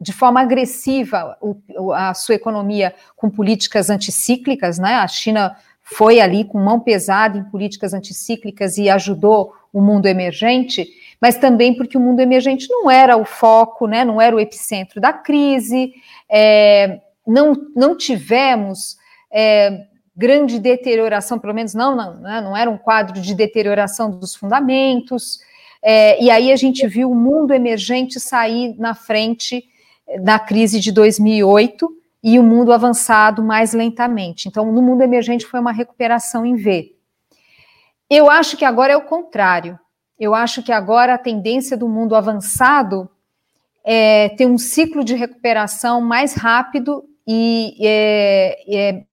de 0.01 0.13
forma 0.13 0.41
agressiva 0.41 1.37
o, 1.41 1.93
a 1.93 2.15
sua 2.15 2.35
economia 2.35 2.95
com 3.15 3.29
políticas 3.29 3.91
anticíclicas, 3.91 4.79
né? 4.79 4.95
A 4.95 5.07
China 5.07 5.55
foi 5.85 6.19
ali 6.19 6.45
com 6.45 6.59
mão 6.59 6.81
pesada 6.81 7.37
em 7.37 7.45
políticas 7.45 7.93
anticíclicas 7.93 8.79
e 8.79 8.89
ajudou 8.89 9.53
o 9.71 9.83
mundo 9.83 10.07
emergente, 10.07 10.89
mas 11.21 11.37
também 11.37 11.75
porque 11.75 11.99
o 11.99 12.01
mundo 12.01 12.21
emergente 12.21 12.67
não 12.71 12.91
era 12.91 13.17
o 13.17 13.25
foco, 13.25 13.87
né? 13.87 14.05
Não 14.05 14.21
era 14.21 14.35
o 14.35 14.41
epicentro 14.41 15.01
da 15.01 15.13
crise, 15.13 15.93
é, 16.29 17.01
não, 17.27 17.55
não 17.77 17.97
tivemos 17.97 18.97
é, 19.31 19.85
grande 20.17 20.59
deterioração, 20.59 21.39
pelo 21.39 21.55
menos 21.55 21.75
não, 21.75 21.95
não, 21.95 22.15
né? 22.21 22.41
não 22.41 22.57
era 22.57 22.71
um 22.71 22.79
quadro 22.79 23.21
de 23.21 23.35
deterioração 23.35 24.11
dos 24.11 24.35
fundamentos. 24.35 25.41
É, 25.83 26.23
e 26.23 26.31
aí 26.31 26.51
a 26.51 26.57
gente 26.57 26.87
viu 26.87 27.11
o 27.11 27.15
mundo 27.15 27.53
emergente 27.53 28.19
sair 28.19 28.75
na 28.79 28.95
frente 28.95 29.65
da 30.23 30.39
crise 30.39 30.81
de 30.81 30.93
2008 30.93 32.04
e 32.27 32.39
o 32.39 32.43
mundo 32.43 32.73
avançado 32.73 33.43
mais 33.43 33.75
lentamente. 33.75 34.49
Então, 34.49 34.73
no 34.73 34.81
mundo 34.81 35.03
emergente 35.03 35.45
foi 35.45 35.61
uma 35.61 35.73
recuperação 35.73 36.47
em 36.47 36.57
V. 36.57 36.97
Eu 38.09 38.31
acho 38.31 38.57
que 38.57 38.65
agora 38.65 38.95
é 38.95 38.97
o 38.97 39.05
contrário. 39.05 39.79
Eu 40.19 40.35
acho 40.35 40.63
que 40.63 40.73
agora 40.73 41.13
a 41.13 41.19
tendência 41.19 41.77
do 41.77 41.87
mundo 41.87 42.17
avançado 42.17 43.11
é 43.85 44.31
ter 44.31 44.47
um 44.47 44.57
ciclo 44.57 45.05
de 45.05 45.15
recuperação 45.15 46.01
mais 46.01 46.33
rápido 46.33 47.05
e 47.29 47.77
é, 47.83 48.75
é 48.75 49.05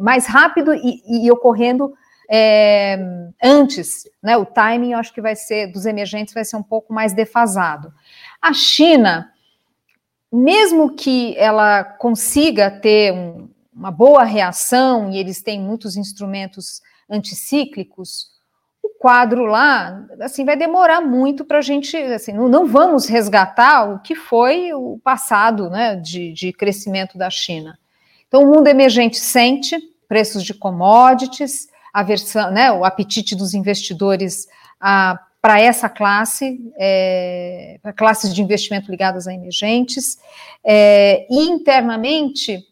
mais 0.00 0.24
rápido 0.24 0.72
e, 0.72 1.26
e 1.26 1.30
ocorrendo 1.30 1.92
é, 2.30 2.98
antes, 3.44 4.04
né? 4.22 4.38
O 4.38 4.46
timing, 4.46 4.92
eu 4.92 4.98
acho 4.98 5.12
que 5.12 5.20
vai 5.20 5.36
ser 5.36 5.66
dos 5.70 5.84
emergentes 5.84 6.32
vai 6.32 6.46
ser 6.46 6.56
um 6.56 6.62
pouco 6.62 6.94
mais 6.94 7.12
defasado. 7.12 7.92
A 8.40 8.54
China 8.54 9.30
mesmo 10.32 10.94
que 10.94 11.36
ela 11.36 11.84
consiga 11.84 12.70
ter 12.70 13.12
um, 13.12 13.48
uma 13.74 13.90
boa 13.90 14.24
reação, 14.24 15.10
e 15.10 15.18
eles 15.18 15.42
têm 15.42 15.60
muitos 15.60 15.96
instrumentos 15.96 16.82
anticíclicos, 17.10 18.26
o 18.82 18.90
quadro 18.98 19.44
lá, 19.44 20.04
assim, 20.20 20.44
vai 20.44 20.56
demorar 20.56 21.00
muito 21.00 21.44
para 21.44 21.58
a 21.58 21.62
gente, 21.62 21.96
assim, 21.96 22.32
não, 22.32 22.48
não, 22.48 22.66
vamos 22.66 23.06
resgatar 23.06 23.84
o 23.84 24.00
que 24.00 24.14
foi 24.14 24.72
o 24.72 24.98
passado, 25.02 25.70
né, 25.70 25.96
de, 25.96 26.32
de 26.32 26.52
crescimento 26.52 27.16
da 27.16 27.30
China. 27.30 27.78
Então, 28.26 28.42
o 28.42 28.54
mundo 28.54 28.66
emergente 28.66 29.18
sente 29.18 29.78
preços 30.06 30.44
de 30.44 30.54
commodities, 30.54 31.68
a 31.92 32.02
versão, 32.02 32.50
né, 32.50 32.70
o 32.70 32.84
apetite 32.84 33.34
dos 33.34 33.54
investidores 33.54 34.46
a 34.80 35.18
para 35.40 35.60
essa 35.60 35.88
classe, 35.88 36.58
é, 36.76 37.78
para 37.82 37.92
classes 37.92 38.34
de 38.34 38.42
investimento 38.42 38.90
ligadas 38.90 39.28
a 39.28 39.34
emergentes, 39.34 40.18
é, 40.64 41.26
e 41.30 41.48
internamente 41.48 42.64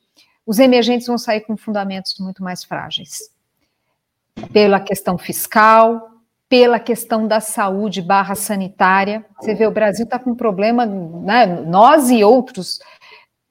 os 0.45 0.59
emergentes 0.59 1.07
vão 1.07 1.19
sair 1.19 1.41
com 1.41 1.57
fundamentos 1.57 2.19
muito 2.19 2.43
mais 2.43 2.65
frágeis, 2.65 3.31
pela 4.53 4.79
questão 4.79 5.19
fiscal, 5.19 6.11
pela 6.49 6.79
questão 6.79 7.27
da 7.27 7.41
saúde 7.41 8.01
barra 8.01 8.35
sanitária. 8.35 9.25
Você 9.41 9.55
vê, 9.55 9.67
o 9.67 9.73
Brasil 9.73 10.05
está 10.05 10.19
com 10.19 10.31
um 10.31 10.37
problema, 10.37 10.87
né, 10.87 11.47
nós 11.47 12.11
e 12.11 12.23
outros, 12.23 12.79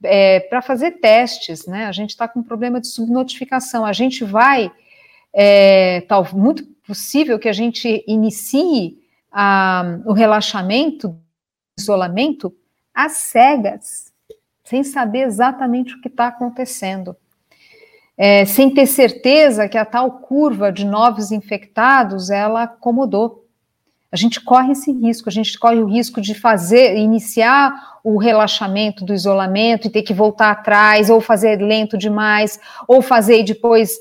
é, 0.04 0.40
para 0.42 0.62
fazer 0.62 0.92
testes, 1.00 1.66
né? 1.66 1.86
A 1.86 1.92
gente 1.92 2.12
está 2.12 2.28
com 2.28 2.40
um 2.40 2.44
problema 2.44 2.80
de 2.80 2.88
subnotificação. 2.88 3.86
A 3.86 3.94
gente 3.94 4.24
vai, 4.24 4.72
é, 5.34 6.02
tal, 6.02 6.26
muito 6.34 6.64
possível 6.86 7.40
que 7.40 7.50
a 7.50 7.54
gente 7.54 8.04
inicie 8.08 9.05
a, 9.38 10.00
o 10.06 10.14
relaxamento, 10.14 11.10
o 11.10 11.20
isolamento, 11.78 12.56
às 12.94 13.12
cegas, 13.18 14.14
sem 14.64 14.82
saber 14.82 15.24
exatamente 15.24 15.94
o 15.94 16.00
que 16.00 16.08
está 16.08 16.28
acontecendo. 16.28 17.18
É, 18.18 18.46
sem 18.46 18.74
ter 18.74 18.86
certeza 18.86 19.68
que 19.68 19.78
a 19.78 19.84
tal 19.84 20.20
curva 20.20 20.72
de 20.72 20.86
novos 20.86 21.34
infectados 21.34 22.30
ela 22.30 22.64
acomodou. 22.64 23.46
A 24.10 24.16
gente 24.16 24.40
corre 24.40 24.72
esse 24.72 24.94
risco, 24.94 25.28
a 25.28 25.32
gente 25.32 25.60
corre 25.60 25.82
o 25.82 25.86
risco 25.86 26.22
de 26.22 26.34
fazer, 26.34 26.96
iniciar 26.96 28.00
o 28.02 28.18
relaxamento 28.18 29.04
do 29.04 29.14
isolamento 29.14 29.88
e 29.88 29.90
ter 29.90 30.04
que 30.04 30.14
voltar 30.14 30.52
atrás, 30.52 31.10
ou 31.10 31.20
fazer 31.20 31.58
lento 31.58 31.98
demais, 31.98 32.58
ou 32.88 33.02
fazer 33.02 33.44
depois 33.44 34.00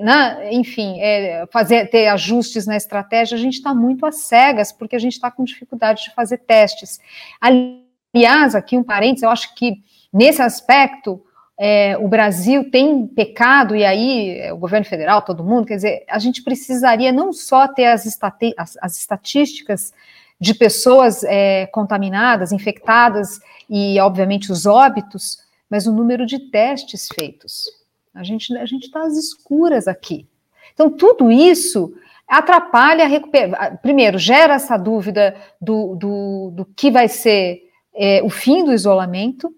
né, 0.00 0.52
enfim, 0.52 1.00
é, 1.00 1.46
fazer 1.52 1.88
ter 1.90 2.08
ajustes 2.08 2.66
na 2.66 2.76
estratégia, 2.76 3.36
a 3.36 3.40
gente 3.40 3.54
está 3.54 3.74
muito 3.74 4.06
às 4.06 4.16
cegas, 4.16 4.72
porque 4.72 4.96
a 4.96 4.98
gente 4.98 5.14
está 5.14 5.30
com 5.30 5.44
dificuldade 5.44 6.04
de 6.04 6.14
fazer 6.14 6.38
testes. 6.38 7.00
Aliás, 7.40 8.54
aqui 8.54 8.76
um 8.76 8.82
parênteses, 8.82 9.22
eu 9.22 9.30
acho 9.30 9.54
que 9.54 9.82
nesse 10.12 10.42
aspecto 10.42 11.22
é, 11.58 11.96
o 11.98 12.08
Brasil 12.08 12.70
tem 12.70 13.06
pecado, 13.06 13.76
e 13.76 13.84
aí 13.84 14.38
é, 14.38 14.52
o 14.52 14.56
governo 14.56 14.86
federal, 14.86 15.22
todo 15.22 15.44
mundo, 15.44 15.66
quer 15.66 15.76
dizer, 15.76 16.04
a 16.08 16.18
gente 16.18 16.42
precisaria 16.42 17.12
não 17.12 17.32
só 17.32 17.68
ter 17.68 17.86
as, 17.86 18.04
estati 18.04 18.54
as, 18.56 18.76
as 18.80 18.98
estatísticas 18.98 19.92
de 20.40 20.54
pessoas 20.54 21.22
é, 21.22 21.66
contaminadas, 21.66 22.50
infectadas 22.50 23.38
e, 23.70 24.00
obviamente, 24.00 24.50
os 24.50 24.66
óbitos, 24.66 25.38
mas 25.70 25.86
o 25.86 25.92
número 25.92 26.26
de 26.26 26.50
testes 26.50 27.08
feitos. 27.14 27.81
A 28.14 28.22
gente 28.22 28.56
a 28.56 28.66
gente 28.66 28.84
está 28.84 29.02
às 29.02 29.16
escuras 29.16 29.88
aqui. 29.88 30.26
Então 30.74 30.90
tudo 30.90 31.30
isso 31.30 31.94
atrapalha 32.28 33.04
a 33.04 33.08
recuperação. 33.08 33.76
Primeiro, 33.82 34.18
gera 34.18 34.54
essa 34.54 34.76
dúvida 34.76 35.34
do, 35.60 35.94
do, 35.96 36.50
do 36.52 36.64
que 36.64 36.90
vai 36.90 37.08
ser 37.08 37.62
é, 37.94 38.22
o 38.22 38.30
fim 38.30 38.64
do 38.64 38.72
isolamento, 38.72 39.54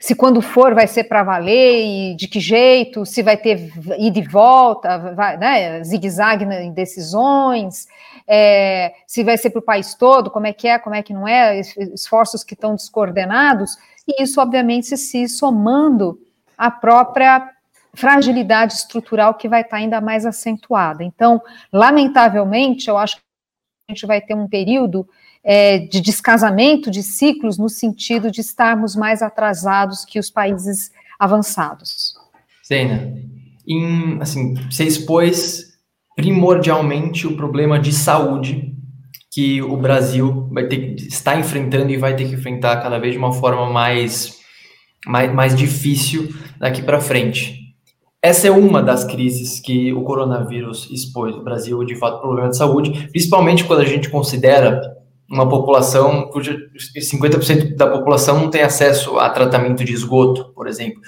se 0.00 0.14
quando 0.14 0.42
for 0.42 0.74
vai 0.74 0.86
ser 0.86 1.04
para 1.04 1.22
valer 1.22 1.82
e 1.82 2.16
de 2.16 2.28
que 2.28 2.40
jeito, 2.40 3.06
se 3.06 3.22
vai 3.22 3.36
ter 3.36 3.72
ida 3.98 4.18
e 4.18 4.22
volta, 4.22 4.98
vai, 5.14 5.38
né, 5.38 5.82
zigue-zague 5.82 6.44
em 6.44 6.72
decisões, 6.72 7.86
é, 8.26 8.92
se 9.06 9.22
vai 9.22 9.38
ser 9.38 9.50
para 9.50 9.60
o 9.60 9.64
país 9.64 9.94
todo, 9.94 10.30
como 10.30 10.46
é 10.46 10.52
que 10.52 10.68
é, 10.68 10.78
como 10.78 10.94
é 10.94 11.02
que 11.02 11.14
não 11.14 11.26
é, 11.26 11.58
esforços 11.94 12.44
que 12.44 12.54
estão 12.54 12.74
descoordenados, 12.74 13.78
e 14.06 14.22
isso, 14.22 14.40
obviamente, 14.40 14.94
se, 14.96 15.28
somando 15.28 16.18
à 16.58 16.70
própria 16.70 17.53
fragilidade 17.94 18.74
estrutural 18.74 19.34
que 19.34 19.48
vai 19.48 19.62
estar 19.62 19.76
ainda 19.76 20.00
mais 20.00 20.26
acentuada. 20.26 21.02
Então, 21.02 21.40
lamentavelmente, 21.72 22.88
eu 22.88 22.96
acho 22.96 23.16
que 23.16 23.22
a 23.88 23.92
gente 23.92 24.06
vai 24.06 24.20
ter 24.20 24.34
um 24.34 24.48
período 24.48 25.06
é, 25.42 25.78
de 25.78 26.00
descasamento 26.00 26.90
de 26.90 27.02
ciclos 27.02 27.58
no 27.58 27.68
sentido 27.68 28.30
de 28.30 28.40
estarmos 28.40 28.96
mais 28.96 29.22
atrasados 29.22 30.04
que 30.04 30.18
os 30.18 30.30
países 30.30 30.90
avançados. 31.18 32.14
Zena, 32.66 33.14
em, 33.68 34.20
assim, 34.20 34.54
você 34.70 34.84
expôs 34.84 35.74
primordialmente 36.16 37.26
o 37.26 37.36
problema 37.36 37.78
de 37.78 37.92
saúde 37.92 38.72
que 39.30 39.60
o 39.60 39.76
Brasil 39.76 40.48
vai 40.52 40.66
ter 40.68 40.94
está 40.94 41.36
enfrentando 41.36 41.90
e 41.90 41.96
vai 41.96 42.14
ter 42.14 42.28
que 42.28 42.34
enfrentar 42.34 42.80
cada 42.80 42.98
vez 42.98 43.12
de 43.12 43.18
uma 43.18 43.32
forma 43.32 43.68
mais 43.68 44.38
mais, 45.06 45.32
mais 45.34 45.54
difícil 45.54 46.28
daqui 46.58 46.82
para 46.82 47.00
frente. 47.00 47.63
Essa 48.24 48.48
é 48.48 48.50
uma 48.50 48.82
das 48.82 49.04
crises 49.04 49.60
que 49.60 49.92
o 49.92 50.02
coronavírus 50.02 50.88
expôs. 50.90 51.36
O 51.36 51.42
Brasil, 51.42 51.84
de 51.84 51.94
fato, 51.94 52.22
problema 52.22 52.48
de 52.48 52.56
saúde, 52.56 53.06
principalmente 53.10 53.64
quando 53.64 53.80
a 53.80 53.84
gente 53.84 54.08
considera 54.08 54.80
uma 55.28 55.46
população 55.46 56.30
cuja 56.30 56.56
50% 56.96 57.76
da 57.76 57.86
população 57.86 58.40
não 58.40 58.48
tem 58.48 58.62
acesso 58.62 59.18
a 59.18 59.28
tratamento 59.28 59.84
de 59.84 59.92
esgoto, 59.92 60.54
por 60.54 60.66
exemplo. 60.66 61.02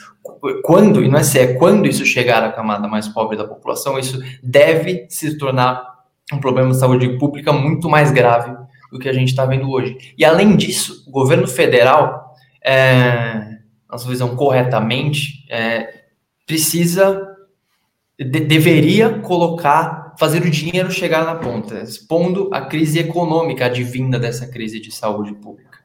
Quando, 0.62 1.02
e 1.02 1.09
não 1.09 1.18
é 1.18 1.22
se 1.22 1.38
é 1.38 1.55
quando 1.55 1.87
isso 1.87 2.05
chegar 2.05 2.42
à 2.44 2.52
camada 2.52 2.87
mais 2.87 3.09
pobre 3.09 3.35
da 3.35 3.46
população, 3.46 3.98
isso 3.98 4.20
deve 4.42 5.07
se 5.09 5.38
tornar 5.38 5.83
um 6.31 6.38
problema 6.38 6.68
de 6.68 6.79
saúde 6.79 7.16
pública 7.16 7.50
muito 7.50 7.88
mais 7.88 8.12
grave 8.12 8.55
do 8.92 8.98
que 8.98 9.09
a 9.09 9.14
gente 9.14 9.29
está 9.29 9.46
vendo 9.46 9.70
hoje. 9.70 9.96
E 10.18 10.22
além 10.22 10.55
disso, 10.55 11.02
o 11.09 11.11
governo 11.11 11.48
federal, 11.48 12.35
é, 12.62 13.57
nossa 13.90 14.07
visão 14.07 14.37
corretamente, 14.37 15.46
é, 15.48 16.05
precisa, 16.46 17.37
de, 18.18 18.40
deveria 18.40 19.18
colocar, 19.18 20.14
fazer 20.18 20.42
o 20.42 20.50
dinheiro 20.50 20.90
chegar 20.90 21.24
na 21.24 21.35
ponta, 21.35 21.82
expondo 21.82 22.48
a 22.52 22.62
crise 22.62 23.00
econômica 23.00 23.66
advinda 23.66 24.18
dessa 24.18 24.46
crise 24.46 24.80
de 24.80 24.92
saúde 24.92 25.35
pública. 25.35 25.78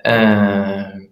Uh, 0.00 1.06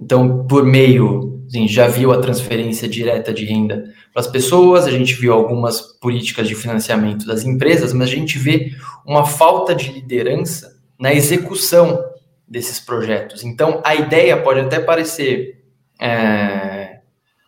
então, 0.00 0.46
por 0.46 0.64
meio, 0.64 1.44
assim, 1.46 1.68
já 1.68 1.86
viu 1.86 2.12
a 2.12 2.20
transferência 2.20 2.88
direta 2.88 3.32
de 3.32 3.44
renda 3.44 3.92
para 4.12 4.20
as 4.20 4.26
pessoas, 4.26 4.86
a 4.86 4.90
gente 4.90 5.14
viu 5.14 5.32
algumas 5.32 5.80
políticas 5.80 6.48
de 6.48 6.54
financiamento 6.54 7.26
das 7.26 7.44
empresas, 7.44 7.92
mas 7.92 8.08
a 8.08 8.12
gente 8.12 8.38
vê 8.38 8.72
uma 9.06 9.24
falta 9.24 9.74
de 9.74 9.92
liderança 9.92 10.76
na 10.98 11.12
execução 11.12 12.04
desses 12.46 12.80
projetos. 12.80 13.44
Então, 13.44 13.80
a 13.84 13.94
ideia 13.94 14.36
pode 14.42 14.60
até 14.60 14.80
parecer 14.80 15.62
é, 16.00 16.87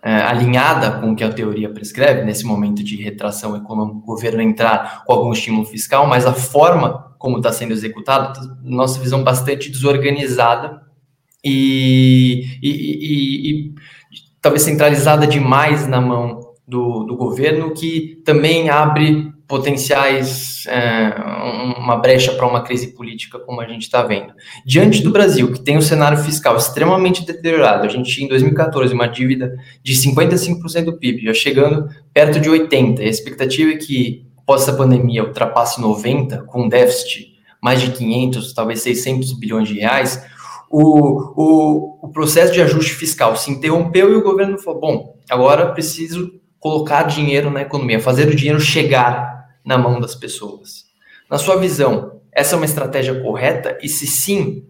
é, 0.03 0.15
alinhada 0.15 0.93
com 0.93 1.13
o 1.13 1.17
que 1.17 1.25
a 1.25 1.33
teoria 1.33 1.69
prescreve, 1.69 2.25
nesse 2.25 2.45
momento 2.45 2.83
de 2.83 2.97
retração 2.97 3.57
econômica, 3.57 3.99
o 3.99 4.03
governo 4.03 4.41
entrar 4.41 5.05
com 5.05 5.13
algum 5.13 5.33
estímulo 5.33 5.67
fiscal, 5.67 6.07
mas 6.07 6.27
a 6.27 6.33
forma 6.33 7.11
como 7.19 7.37
está 7.37 7.53
sendo 7.53 7.73
executado, 7.73 8.57
nossa 8.63 8.99
visão 8.99 9.23
bastante 9.23 9.71
desorganizada 9.71 10.81
e, 11.45 12.47
e, 12.63 12.71
e, 12.71 13.51
e, 13.51 13.75
talvez 14.41 14.63
centralizada 14.63 15.27
demais 15.27 15.87
na 15.87 16.01
mão 16.01 16.41
do, 16.67 17.05
do 17.05 17.15
governo, 17.17 17.75
que 17.75 18.23
também 18.25 18.71
abre 18.71 19.31
potenciais, 19.47 20.50
é, 20.67 21.15
uma 21.79 21.97
brecha 21.97 22.33
para 22.33 22.47
uma 22.47 22.63
crise 22.63 22.89
política, 22.89 23.39
como 23.39 23.61
a 23.61 23.67
gente 23.67 23.83
está 23.83 24.03
vendo. 24.03 24.33
Diante 24.65 25.03
do 25.03 25.11
Brasil, 25.11 25.53
que 25.53 25.61
tem 25.61 25.77
um 25.77 25.83
cenário 25.83 26.19
fiscal 26.19 26.57
extremamente 26.57 27.25
deteriorado, 27.25 27.87
a 27.87 27.89
gente 27.89 28.13
tinha 28.13 28.27
em 28.27 28.29
2014 28.29 28.93
uma 28.93 29.07
dívida 29.07 29.57
de 29.83 29.95
55% 29.95 30.85
do 30.85 30.99
PIB, 30.99 31.25
já 31.25 31.35
chegando 31.35 31.89
perto 32.13 32.41
de 32.41 32.51
80%. 32.51 33.01
A 33.01 33.05
expectativa 33.05 33.73
é 33.73 33.77
que, 33.77 34.27
após 34.39 34.63
essa 34.63 34.73
pandemia, 34.73 35.25
ultrapasse 35.25 35.81
90%, 35.81 36.45
com 36.45 36.69
déficit 36.69 37.31
mais 37.61 37.81
de 37.81 37.91
500, 37.91 38.53
talvez 38.55 38.81
600 38.83 39.33
bilhões 39.35 39.69
de 39.69 39.79
reais, 39.79 40.25
o, 40.71 41.35
o, 41.37 41.99
o 42.03 42.09
processo 42.09 42.53
de 42.53 42.63
ajuste 42.63 42.93
fiscal 42.93 43.37
se 43.37 43.51
interrompeu 43.51 44.13
e 44.13 44.17
o 44.17 44.23
governo 44.23 44.59
falou: 44.59 44.81
bom, 44.81 45.17
agora 45.29 45.73
preciso 45.73 46.41
colocar 46.61 47.05
dinheiro 47.05 47.51
na 47.51 47.63
economia, 47.63 48.01
fazer 48.01 48.29
o 48.29 48.37
dinheiro 48.37 48.61
chegar 48.61 49.40
na 49.65 49.79
mão 49.79 50.01
das 50.01 50.15
pessoas. 50.15 50.85
Na 51.31 51.39
sua 51.39 51.57
visão, 51.57 52.21
essa 52.33 52.55
é 52.55 52.57
uma 52.57 52.65
estratégia 52.65 53.21
correta? 53.21 53.79
E 53.83 53.89
se 53.89 54.07
sim, 54.07 54.65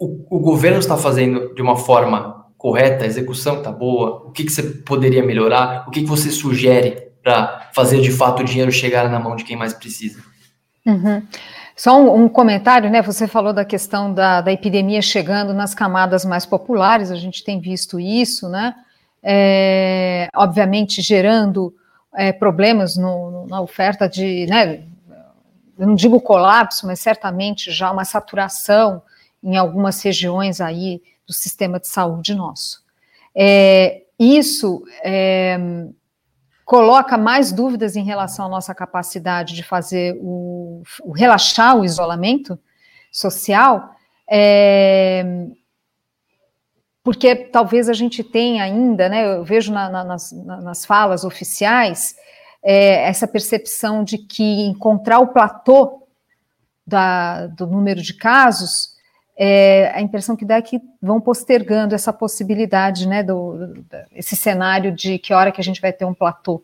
o, 0.00 0.36
o 0.36 0.38
governo 0.40 0.78
está 0.78 0.96
fazendo 0.96 1.54
de 1.54 1.62
uma 1.62 1.76
forma 1.76 2.46
correta, 2.56 3.04
a 3.04 3.06
execução 3.06 3.58
está 3.58 3.72
boa? 3.72 4.22
O 4.26 4.30
que, 4.30 4.44
que 4.44 4.52
você 4.52 4.62
poderia 4.62 5.24
melhorar? 5.24 5.84
O 5.88 5.90
que, 5.90 6.02
que 6.02 6.08
você 6.08 6.30
sugere 6.30 7.10
para 7.22 7.70
fazer 7.74 8.00
de 8.00 8.10
fato 8.10 8.40
o 8.40 8.44
dinheiro 8.44 8.70
chegar 8.70 9.10
na 9.10 9.18
mão 9.18 9.36
de 9.36 9.44
quem 9.44 9.56
mais 9.56 9.72
precisa? 9.72 10.22
Uhum. 10.86 11.22
Só 11.76 12.00
um, 12.00 12.24
um, 12.24 12.28
comentário, 12.28 12.90
né? 12.90 13.00
Você 13.02 13.26
falou 13.26 13.52
da 13.52 13.64
questão 13.64 14.12
da, 14.12 14.40
da, 14.40 14.52
epidemia 14.52 15.00
chegando 15.00 15.54
nas 15.54 15.74
camadas 15.74 16.24
mais 16.24 16.44
populares, 16.44 17.10
a 17.10 17.16
gente 17.16 17.42
tem 17.42 17.60
visto 17.60 17.98
isso, 17.98 18.48
né? 18.48 18.74
É, 19.22 20.28
obviamente 20.34 21.00
gerando 21.00 21.72
é, 22.14 22.32
problemas 22.32 22.96
no, 22.96 23.46
na 23.46 23.60
oferta 23.60 24.08
de, 24.08 24.46
né, 24.46 24.84
eu 25.78 25.86
não 25.86 25.94
digo 25.94 26.20
colapso, 26.20 26.86
mas 26.86 27.00
certamente 27.00 27.70
já 27.70 27.90
uma 27.90 28.04
saturação 28.04 29.02
em 29.42 29.56
algumas 29.56 30.00
regiões 30.02 30.60
aí 30.60 31.02
do 31.26 31.32
sistema 31.32 31.80
de 31.80 31.88
saúde 31.88 32.34
nosso. 32.34 32.82
É, 33.34 34.02
isso 34.18 34.84
é, 35.02 35.58
coloca 36.64 37.16
mais 37.18 37.50
dúvidas 37.50 37.96
em 37.96 38.04
relação 38.04 38.46
à 38.46 38.48
nossa 38.48 38.74
capacidade 38.74 39.54
de 39.54 39.62
fazer 39.62 40.16
o, 40.20 40.82
o 41.02 41.12
relaxar 41.12 41.76
o 41.76 41.84
isolamento 41.84 42.58
social, 43.10 43.90
é, 44.30 45.24
porque 47.02 47.34
talvez 47.34 47.88
a 47.88 47.92
gente 47.92 48.22
tenha 48.22 48.62
ainda, 48.62 49.08
né, 49.08 49.36
eu 49.36 49.44
vejo 49.44 49.72
na, 49.72 49.88
na, 49.88 50.04
nas, 50.04 50.32
nas, 50.32 50.84
falas 50.84 51.24
oficiais, 51.24 52.14
é, 52.62 53.08
essa 53.08 53.26
percepção 53.26 54.04
de 54.04 54.18
que 54.18 54.62
encontrar 54.66 55.18
o 55.18 55.28
platô 55.28 56.06
da, 56.86 57.48
do 57.48 57.66
número 57.66 58.00
de 58.00 58.14
casos, 58.14 58.92
é, 59.36 59.90
a 59.94 60.00
impressão 60.00 60.36
que 60.36 60.44
dá 60.44 60.56
é 60.56 60.62
que 60.62 60.80
vão 61.00 61.20
postergando 61.20 61.94
essa 61.94 62.12
possibilidade, 62.12 63.08
né, 63.08 63.22
do, 63.22 63.84
esse 64.12 64.36
cenário 64.36 64.92
de 64.92 65.18
que 65.18 65.34
hora 65.34 65.50
que 65.50 65.60
a 65.60 65.64
gente 65.64 65.80
vai 65.80 65.92
ter 65.92 66.04
um 66.04 66.14
platô 66.14 66.62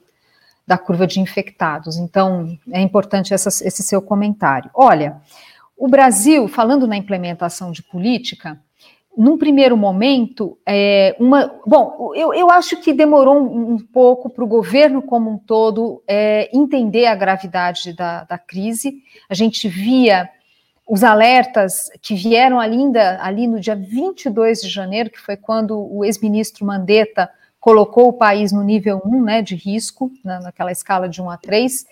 da 0.64 0.78
curva 0.78 1.06
de 1.06 1.18
infectados. 1.18 1.96
Então, 1.96 2.56
é 2.70 2.80
importante 2.80 3.32
essa, 3.32 3.48
esse 3.48 3.82
seu 3.82 4.02
comentário. 4.02 4.70
Olha, 4.74 5.16
o 5.76 5.88
Brasil, 5.88 6.46
falando 6.46 6.86
na 6.86 6.96
implementação 6.96 7.72
de 7.72 7.82
política, 7.82 8.60
num 9.18 9.36
primeiro 9.36 9.76
momento, 9.76 10.56
é, 10.64 11.16
uma. 11.18 11.52
Bom, 11.66 12.12
eu, 12.14 12.32
eu 12.32 12.48
acho 12.52 12.76
que 12.76 12.92
demorou 12.92 13.34
um, 13.34 13.72
um 13.72 13.78
pouco 13.78 14.30
para 14.30 14.44
o 14.44 14.46
governo 14.46 15.02
como 15.02 15.28
um 15.28 15.36
todo 15.36 16.00
é, 16.06 16.48
entender 16.56 17.06
a 17.06 17.16
gravidade 17.16 17.92
da, 17.92 18.22
da 18.22 18.38
crise. 18.38 19.02
A 19.28 19.34
gente 19.34 19.66
via 19.66 20.30
os 20.86 21.02
alertas 21.02 21.90
que 22.00 22.14
vieram 22.14 22.60
ainda 22.60 23.18
ali 23.20 23.48
no 23.48 23.58
dia 23.58 23.74
22 23.74 24.60
de 24.62 24.68
janeiro, 24.68 25.10
que 25.10 25.20
foi 25.20 25.36
quando 25.36 25.76
o 25.92 26.04
ex-ministro 26.04 26.64
Mandetta 26.64 27.28
colocou 27.58 28.10
o 28.10 28.12
país 28.12 28.52
no 28.52 28.62
nível 28.62 29.02
1 29.04 29.22
né, 29.24 29.42
de 29.42 29.56
risco, 29.56 30.12
na, 30.24 30.38
naquela 30.38 30.70
escala 30.70 31.08
de 31.08 31.20
1 31.20 31.28
a 31.28 31.36
3, 31.36 31.86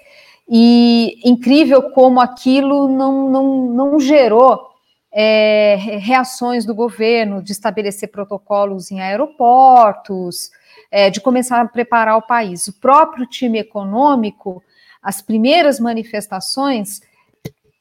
e 0.49 1.19
incrível 1.25 1.91
como 1.91 2.21
aquilo 2.21 2.87
não, 2.87 3.29
não, 3.29 3.67
não 3.67 3.99
gerou 3.99 4.76
é, 5.19 5.77
reações 5.79 6.67
do 6.67 6.75
governo 6.75 7.43
de 7.43 7.51
estabelecer 7.51 8.11
protocolos 8.11 8.91
em 8.91 9.01
aeroportos, 9.01 10.51
é, 10.91 11.09
de 11.09 11.23
começar 11.23 11.59
a 11.63 11.67
preparar 11.67 12.19
o 12.19 12.27
país. 12.27 12.69
O 12.69 12.79
próprio 12.79 13.27
time 13.27 13.59
econômico, 13.59 14.63
as 15.03 15.23
primeiras 15.23 15.81
manifestações, 15.81 17.01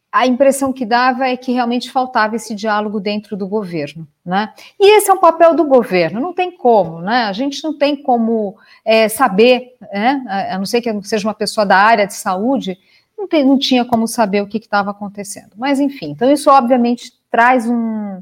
a 0.10 0.26
impressão 0.26 0.72
que 0.72 0.86
dava 0.86 1.28
é 1.28 1.36
que 1.36 1.52
realmente 1.52 1.92
faltava 1.92 2.38
esse 2.38 2.56
diálogo 2.56 3.02
dentro 3.02 3.36
do 3.36 3.50
governo, 3.50 4.08
né? 4.26 4.54
E 4.80 4.96
esse 4.96 5.12
é 5.12 5.14
um 5.14 5.20
papel 5.20 5.54
do 5.54 5.66
governo, 5.66 6.22
não 6.22 6.34
tem 6.34 6.50
como, 6.56 7.02
né? 7.02 7.24
A 7.24 7.34
gente 7.34 7.62
não 7.62 7.78
tem 7.78 7.98
como 7.98 8.56
é, 8.86 9.10
saber, 9.10 9.76
né? 9.92 10.24
a 10.52 10.58
não 10.58 10.66
ser 10.66 10.80
que 10.80 10.90
seja 11.04 11.28
uma 11.28 11.34
pessoa 11.34 11.66
da 11.66 11.76
área 11.76 12.08
de 12.08 12.14
saúde, 12.14 12.80
não, 13.18 13.28
tem, 13.28 13.44
não 13.44 13.60
tinha 13.60 13.84
como 13.84 14.08
saber 14.08 14.42
o 14.42 14.48
que 14.48 14.58
estava 14.58 14.92
acontecendo. 14.92 15.52
Mas 15.58 15.82
enfim, 15.82 16.12
então 16.12 16.32
isso 16.32 16.50
obviamente 16.50 17.12
traz 17.30 17.68
um, 17.68 18.22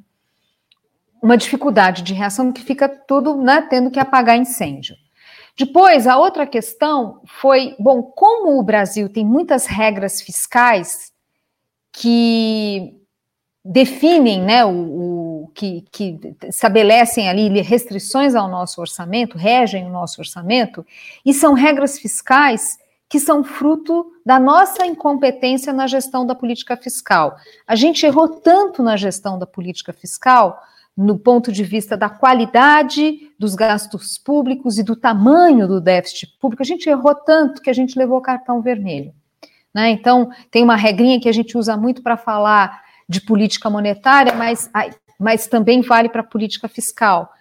uma 1.21 1.37
dificuldade 1.37 2.01
de 2.01 2.13
reação 2.13 2.51
que 2.51 2.61
fica 2.61 2.89
tudo 2.89 3.37
né, 3.37 3.65
tendo 3.69 3.89
que 3.89 3.99
apagar 3.99 4.37
incêndio. 4.37 4.95
Depois, 5.57 6.07
a 6.07 6.17
outra 6.17 6.47
questão 6.47 7.21
foi, 7.25 7.75
bom, 7.79 8.01
como 8.01 8.59
o 8.59 8.63
Brasil 8.63 9.07
tem 9.07 9.23
muitas 9.23 9.67
regras 9.67 10.21
fiscais 10.21 11.13
que 11.91 12.99
definem, 13.63 14.41
né, 14.41 14.65
o, 14.65 15.43
o 15.43 15.47
que, 15.53 15.85
que, 15.91 16.19
estabelecem 16.43 17.29
ali 17.29 17.61
restrições 17.61 18.35
ao 18.35 18.49
nosso 18.49 18.81
orçamento, 18.81 19.37
regem 19.37 19.85
o 19.85 19.89
nosso 19.89 20.19
orçamento, 20.19 20.85
e 21.23 21.33
são 21.33 21.53
regras 21.53 21.99
fiscais 21.99 22.77
que 23.13 23.19
são 23.19 23.43
fruto 23.43 24.11
da 24.25 24.39
nossa 24.39 24.87
incompetência 24.87 25.71
na 25.71 25.85
gestão 25.85 26.25
da 26.25 26.33
política 26.33 26.75
fiscal. 26.75 27.37
A 27.67 27.75
gente 27.75 28.03
errou 28.07 28.27
tanto 28.27 28.81
na 28.81 28.97
gestão 28.97 29.37
da 29.37 29.45
política 29.45 29.93
fiscal, 29.93 30.59
no 30.97 31.19
ponto 31.19 31.51
de 31.51 31.63
vista 31.63 31.95
da 31.95 32.09
qualidade 32.09 33.29
dos 33.37 33.53
gastos 33.53 34.17
públicos 34.17 34.79
e 34.79 34.83
do 34.83 34.95
tamanho 34.95 35.67
do 35.67 35.79
déficit 35.79 36.35
público, 36.41 36.63
a 36.63 36.65
gente 36.65 36.89
errou 36.89 37.13
tanto 37.13 37.61
que 37.61 37.69
a 37.69 37.73
gente 37.73 37.99
levou 37.99 38.19
cartão 38.19 38.63
vermelho. 38.63 39.13
Né? 39.71 39.91
Então, 39.91 40.31
tem 40.49 40.63
uma 40.63 40.75
regrinha 40.75 41.21
que 41.21 41.29
a 41.29 41.33
gente 41.33 41.55
usa 41.55 41.77
muito 41.77 42.01
para 42.01 42.17
falar 42.17 42.81
de 43.07 43.21
política 43.21 43.69
monetária, 43.69 44.33
mas, 44.33 44.71
mas 45.19 45.45
também 45.45 45.83
vale 45.83 46.09
para 46.09 46.23
política 46.23 46.67
fiscal 46.67 47.31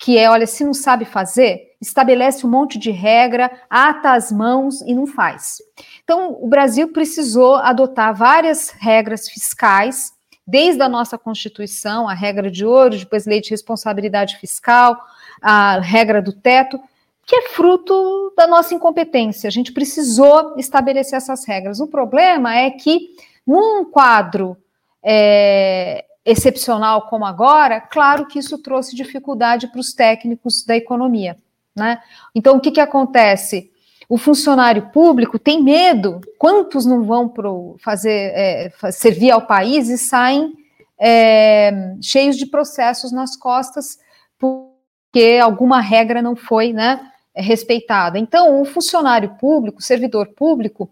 que 0.00 0.16
é, 0.16 0.30
olha, 0.30 0.46
se 0.46 0.64
não 0.64 0.72
sabe 0.72 1.04
fazer, 1.04 1.76
estabelece 1.78 2.46
um 2.46 2.50
monte 2.50 2.78
de 2.78 2.90
regra, 2.90 3.50
ata 3.68 4.12
as 4.12 4.32
mãos 4.32 4.80
e 4.80 4.94
não 4.94 5.06
faz. 5.06 5.58
Então, 6.02 6.38
o 6.40 6.48
Brasil 6.48 6.88
precisou 6.88 7.56
adotar 7.56 8.14
várias 8.14 8.70
regras 8.70 9.28
fiscais, 9.28 10.14
desde 10.46 10.82
a 10.82 10.88
nossa 10.88 11.18
Constituição, 11.18 12.08
a 12.08 12.14
regra 12.14 12.50
de 12.50 12.64
ouro, 12.64 12.96
depois 12.96 13.26
lei 13.26 13.42
de 13.42 13.50
responsabilidade 13.50 14.38
fiscal, 14.38 14.96
a 15.40 15.78
regra 15.80 16.22
do 16.22 16.32
teto, 16.32 16.80
que 17.26 17.36
é 17.36 17.42
fruto 17.50 18.32
da 18.34 18.46
nossa 18.46 18.74
incompetência. 18.74 19.48
A 19.48 19.52
gente 19.52 19.70
precisou 19.70 20.54
estabelecer 20.56 21.18
essas 21.18 21.46
regras. 21.46 21.78
O 21.78 21.86
problema 21.86 22.56
é 22.56 22.70
que, 22.70 23.10
num 23.46 23.84
quadro 23.84 24.56
é, 25.04 26.06
excepcional 26.24 27.08
como 27.08 27.24
agora, 27.24 27.80
claro 27.80 28.26
que 28.26 28.38
isso 28.38 28.58
trouxe 28.58 28.94
dificuldade 28.94 29.68
para 29.68 29.80
os 29.80 29.92
técnicos 29.92 30.64
da 30.64 30.76
economia. 30.76 31.38
Né? 31.74 32.00
Então, 32.34 32.56
o 32.56 32.60
que, 32.60 32.70
que 32.70 32.80
acontece? 32.80 33.70
O 34.08 34.18
funcionário 34.18 34.90
público 34.90 35.38
tem 35.38 35.62
medo, 35.62 36.20
quantos 36.36 36.84
não 36.84 37.04
vão 37.04 37.28
pro 37.28 37.76
fazer 37.82 38.32
é, 38.34 38.72
servir 38.90 39.30
ao 39.30 39.46
país 39.46 39.88
e 39.88 39.96
saem 39.96 40.52
é, 40.98 41.94
cheios 42.02 42.36
de 42.36 42.46
processos 42.46 43.12
nas 43.12 43.36
costas 43.36 43.98
porque 44.38 45.38
alguma 45.42 45.80
regra 45.80 46.20
não 46.20 46.34
foi 46.34 46.72
né, 46.72 47.00
respeitada. 47.34 48.18
Então, 48.18 48.60
o 48.60 48.64
funcionário 48.64 49.36
público, 49.40 49.78
o 49.78 49.82
servidor 49.82 50.28
público, 50.34 50.90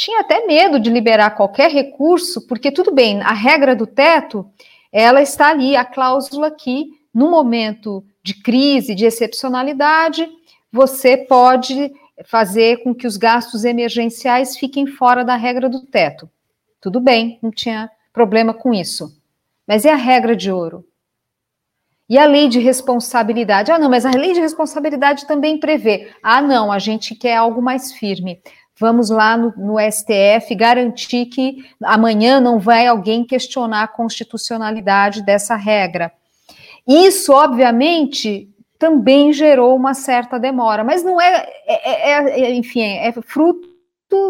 tinha 0.00 0.20
até 0.20 0.46
medo 0.46 0.80
de 0.80 0.88
liberar 0.88 1.32
qualquer 1.32 1.70
recurso, 1.70 2.46
porque 2.46 2.72
tudo 2.72 2.90
bem, 2.90 3.20
a 3.20 3.34
regra 3.34 3.76
do 3.76 3.86
teto, 3.86 4.50
ela 4.90 5.20
está 5.20 5.50
ali, 5.50 5.76
a 5.76 5.84
cláusula 5.84 6.50
que, 6.50 6.86
no 7.12 7.30
momento 7.30 8.02
de 8.22 8.32
crise, 8.32 8.94
de 8.94 9.04
excepcionalidade, 9.04 10.26
você 10.72 11.18
pode 11.18 11.92
fazer 12.24 12.82
com 12.82 12.94
que 12.94 13.06
os 13.06 13.18
gastos 13.18 13.62
emergenciais 13.62 14.56
fiquem 14.56 14.86
fora 14.86 15.22
da 15.22 15.36
regra 15.36 15.68
do 15.68 15.82
teto. 15.82 16.30
Tudo 16.80 16.98
bem, 16.98 17.38
não 17.42 17.50
tinha 17.50 17.90
problema 18.10 18.54
com 18.54 18.72
isso. 18.72 19.14
Mas 19.66 19.84
é 19.84 19.92
a 19.92 19.96
regra 19.96 20.34
de 20.34 20.50
ouro. 20.50 20.82
E 22.08 22.18
a 22.18 22.24
lei 22.24 22.48
de 22.48 22.58
responsabilidade? 22.58 23.70
Ah, 23.70 23.78
não, 23.78 23.90
mas 23.90 24.04
a 24.04 24.10
lei 24.10 24.32
de 24.32 24.40
responsabilidade 24.40 25.26
também 25.26 25.60
prevê. 25.60 26.10
Ah, 26.22 26.40
não, 26.40 26.72
a 26.72 26.78
gente 26.78 27.14
quer 27.14 27.36
algo 27.36 27.60
mais 27.62 27.92
firme. 27.92 28.42
Vamos 28.80 29.10
lá 29.10 29.36
no, 29.36 29.52
no 29.58 29.76
STF 29.78 30.54
garantir 30.54 31.26
que 31.26 31.66
amanhã 31.84 32.40
não 32.40 32.58
vai 32.58 32.86
alguém 32.86 33.26
questionar 33.26 33.82
a 33.82 33.88
constitucionalidade 33.88 35.22
dessa 35.22 35.54
regra. 35.54 36.10
Isso, 36.88 37.30
obviamente, 37.30 38.48
também 38.78 39.34
gerou 39.34 39.76
uma 39.76 39.92
certa 39.92 40.38
demora, 40.38 40.82
mas 40.82 41.04
não 41.04 41.20
é, 41.20 41.46
é, 41.66 42.10
é, 42.10 42.40
é 42.40 42.54
enfim, 42.54 42.80
é 42.80 43.12
fruto 43.20 43.68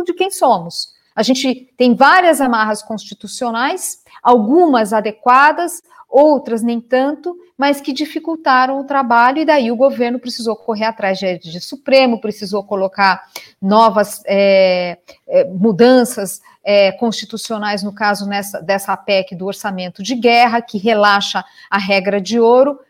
de 0.04 0.12
quem 0.14 0.32
somos. 0.32 0.88
A 1.14 1.22
gente 1.22 1.72
tem 1.76 1.94
várias 1.94 2.40
amarras 2.40 2.82
constitucionais, 2.82 4.02
algumas 4.20 4.92
adequadas, 4.92 5.80
outras 6.10 6.62
nem 6.62 6.80
tanto, 6.80 7.36
mas 7.56 7.80
que 7.80 7.92
dificultaram 7.92 8.80
o 8.80 8.84
trabalho, 8.84 9.38
e 9.38 9.44
daí 9.44 9.70
o 9.70 9.76
governo 9.76 10.18
precisou 10.18 10.56
correr 10.56 10.86
atrás 10.86 11.18
de, 11.18 11.38
de 11.38 11.60
Supremo, 11.60 12.20
precisou 12.20 12.64
colocar 12.64 13.22
novas 13.60 14.22
é, 14.26 14.98
é, 15.28 15.44
mudanças 15.44 16.40
é, 16.64 16.90
constitucionais, 16.92 17.82
no 17.82 17.92
caso 17.92 18.26
nessa, 18.26 18.60
dessa 18.60 18.96
PEC 18.96 19.36
do 19.36 19.46
orçamento 19.46 20.02
de 20.02 20.14
guerra, 20.14 20.60
que 20.60 20.78
relaxa 20.78 21.44
a 21.70 21.78
regra 21.78 22.20
de 22.20 22.40
ouro, 22.40 22.80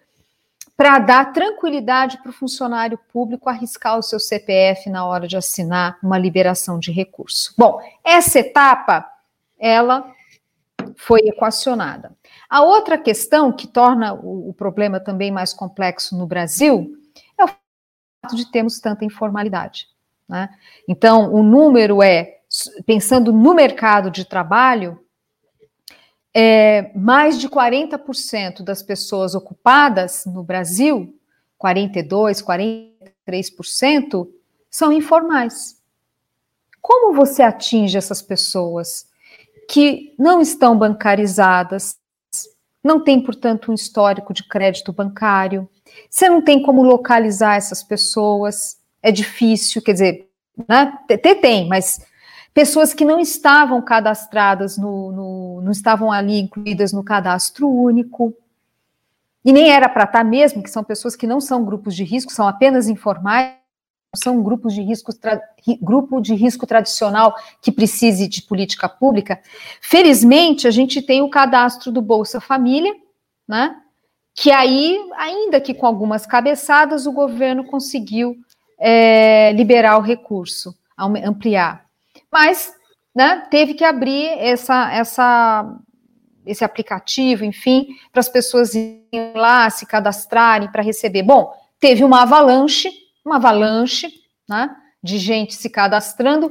para 0.77 0.99
dar 0.99 1.33
tranquilidade 1.33 2.17
para 2.23 2.31
o 2.31 2.33
funcionário 2.33 2.99
público 3.13 3.51
arriscar 3.51 3.99
o 3.99 4.03
seu 4.03 4.19
CPF 4.19 4.89
na 4.89 5.05
hora 5.05 5.29
de 5.29 5.37
assinar 5.37 5.99
uma 6.03 6.17
liberação 6.17 6.79
de 6.79 6.91
recurso. 6.91 7.53
Bom, 7.59 7.83
essa 8.03 8.39
etapa, 8.39 9.07
ela 9.59 10.11
foi 10.97 11.21
equacionada. 11.21 12.13
A 12.51 12.63
outra 12.63 12.99
questão 12.99 13.53
que 13.53 13.69
torna 13.69 14.13
o, 14.13 14.49
o 14.49 14.53
problema 14.53 14.99
também 14.99 15.31
mais 15.31 15.53
complexo 15.53 16.19
no 16.19 16.27
Brasil 16.27 16.97
é 17.39 17.45
o 17.45 17.49
fato 17.49 18.35
de 18.35 18.51
termos 18.51 18.81
tanta 18.81 19.05
informalidade. 19.05 19.87
Né? 20.29 20.49
Então, 20.89 21.33
o 21.33 21.45
número 21.45 22.03
é, 22.03 22.41
pensando 22.85 23.33
no 23.33 23.55
mercado 23.55 24.11
de 24.11 24.25
trabalho, 24.25 24.99
é, 26.35 26.91
mais 26.97 27.39
de 27.39 27.49
40% 27.49 28.65
das 28.65 28.83
pessoas 28.83 29.37
ocupadas 29.37 30.25
no 30.27 30.43
Brasil, 30.43 31.17
42%, 31.63 32.43
43%, 33.25 34.29
são 34.69 34.93
informais. 34.93 35.81
Como 36.83 37.15
você 37.15 37.43
atinge 37.43 37.97
essas 37.97 38.21
pessoas 38.21 39.09
que 39.69 40.15
não 40.19 40.41
estão 40.41 40.77
bancarizadas, 40.77 42.00
não 42.83 43.03
tem, 43.03 43.21
portanto, 43.23 43.71
um 43.71 43.75
histórico 43.75 44.33
de 44.33 44.47
crédito 44.47 44.93
bancário, 44.93 45.69
você 46.09 46.29
não 46.29 46.43
tem 46.43 46.63
como 46.63 46.83
localizar 46.83 47.57
essas 47.57 47.83
pessoas, 47.83 48.79
é 49.03 49.13
difícil, 49.13 49.83
quer 49.83 49.93
dizer, 49.93 50.29
né? 50.69 50.93
Tem, 51.41 51.69
mas 51.69 52.01
pessoas 52.55 52.95
que 52.95 53.05
não 53.05 53.21
estavam 53.21 53.81
cadastradas 53.83 54.77
no, 54.77 55.13
no, 55.13 55.61
não 55.63 55.73
estavam 55.73 56.11
ali 56.11 56.39
incluídas 56.39 56.93
no 56.93 57.05
cadastro 57.05 57.69
único, 57.69 58.35
e 59.45 59.53
nem 59.53 59.71
era 59.71 59.89
para 59.89 60.05
estar 60.05 60.19
tá 60.19 60.25
mesmo, 60.25 60.63
que 60.63 60.71
são 60.71 60.85
pessoas 60.85 61.17
que 61.17 61.27
não 61.27 61.41
são 61.41 61.65
grupos 61.65 61.95
de 61.95 62.05
risco, 62.05 62.33
são 62.33 62.47
apenas 62.47 62.89
informais, 62.89 63.60
são 64.15 64.43
grupos 64.43 64.75
de 64.75 64.83
risco, 64.83 65.13
grupo 65.81 66.21
de 66.21 66.35
risco 66.35 66.67
tradicional 66.67 67.35
que 67.63 67.71
precise 67.71 68.27
de 68.27 68.43
política 68.43 68.89
pública. 68.89 69.41
Felizmente, 69.81 70.67
a 70.67 70.71
gente 70.71 71.01
tem 71.01 71.23
o 71.23 71.31
cadastro 71.31 71.93
do 71.93 72.03
Bolsa 72.03 72.41
Família, 72.41 72.93
né? 73.47 73.77
Que 74.35 74.51
aí, 74.51 74.99
ainda 75.17 75.61
que 75.61 75.75
com 75.75 75.87
algumas 75.87 76.27
cabeçadas, 76.27 77.07
o 77.07 77.13
governo 77.13 77.65
conseguiu 77.65 78.37
é, 78.79 79.53
liberar 79.53 79.99
o 79.99 80.03
recurso, 80.03 80.75
ampliar. 80.99 81.85
Mas 82.33 82.73
né, 83.15 83.47
teve 83.51 83.75
que 83.75 83.85
abrir 83.85 84.27
essa, 84.39 84.93
essa, 84.93 85.79
esse 86.47 86.65
aplicativo, 86.65 87.45
enfim, 87.45 87.89
para 88.13 88.21
as 88.21 88.29
pessoas 88.29 88.75
irem 88.75 89.35
lá, 89.35 89.69
se 89.69 89.85
cadastrarem 89.85 90.71
para 90.71 90.83
receber. 90.83 91.23
Bom, 91.23 91.53
teve 91.79 92.05
uma 92.05 92.23
avalanche, 92.23 92.91
uma 93.25 93.37
avalanche 93.37 94.09
né, 94.49 94.75
de 95.03 95.19
gente 95.19 95.55
se 95.55 95.69
cadastrando. 95.69 96.51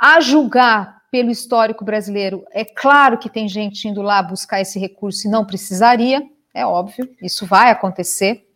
A 0.00 0.20
julgar 0.20 1.02
pelo 1.10 1.30
histórico 1.30 1.84
brasileiro, 1.84 2.44
é 2.52 2.64
claro 2.64 3.18
que 3.18 3.30
tem 3.30 3.48
gente 3.48 3.88
indo 3.88 4.02
lá 4.02 4.22
buscar 4.22 4.60
esse 4.60 4.78
recurso 4.78 5.26
e 5.26 5.30
não 5.30 5.44
precisaria, 5.44 6.22
é 6.54 6.66
óbvio, 6.66 7.08
isso 7.22 7.46
vai 7.46 7.70
acontecer. 7.70 8.46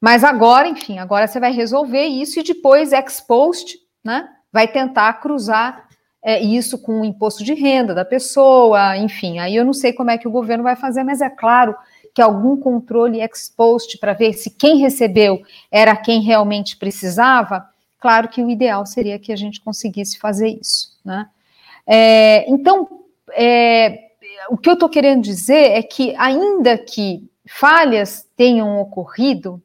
Mas 0.00 0.24
agora, 0.24 0.68
enfim, 0.68 0.98
agora 0.98 1.26
você 1.26 1.38
vai 1.38 1.52
resolver 1.52 2.04
isso 2.04 2.40
e 2.40 2.42
depois, 2.42 2.92
ex 2.92 3.20
post, 3.20 3.78
né? 4.04 4.28
Vai 4.52 4.66
tentar 4.66 5.12
cruzar 5.14 5.88
é, 6.22 6.40
isso 6.40 6.78
com 6.78 7.00
o 7.00 7.04
imposto 7.04 7.44
de 7.44 7.54
renda 7.54 7.94
da 7.94 8.04
pessoa, 8.04 8.96
enfim. 8.96 9.38
Aí 9.38 9.54
eu 9.54 9.64
não 9.64 9.72
sei 9.72 9.92
como 9.92 10.10
é 10.10 10.18
que 10.18 10.28
o 10.28 10.30
governo 10.30 10.64
vai 10.64 10.76
fazer, 10.76 11.04
mas 11.04 11.20
é 11.20 11.28
claro 11.28 11.74
que 12.14 12.22
algum 12.22 12.56
controle 12.56 13.20
ex 13.20 13.52
post 13.54 13.98
para 13.98 14.12
ver 14.12 14.32
se 14.32 14.50
quem 14.50 14.78
recebeu 14.78 15.42
era 15.70 15.96
quem 15.96 16.20
realmente 16.22 16.76
precisava, 16.76 17.68
claro 17.98 18.28
que 18.28 18.42
o 18.42 18.50
ideal 18.50 18.84
seria 18.86 19.18
que 19.18 19.32
a 19.32 19.36
gente 19.36 19.60
conseguisse 19.60 20.18
fazer 20.18 20.48
isso, 20.48 20.98
né? 21.04 21.28
É, 21.86 22.48
então, 22.50 22.88
é, 23.32 24.10
o 24.48 24.56
que 24.56 24.68
eu 24.68 24.74
estou 24.74 24.88
querendo 24.88 25.22
dizer 25.22 25.72
é 25.72 25.82
que, 25.82 26.14
ainda 26.16 26.78
que 26.78 27.28
falhas 27.46 28.26
tenham 28.36 28.80
ocorrido, 28.80 29.62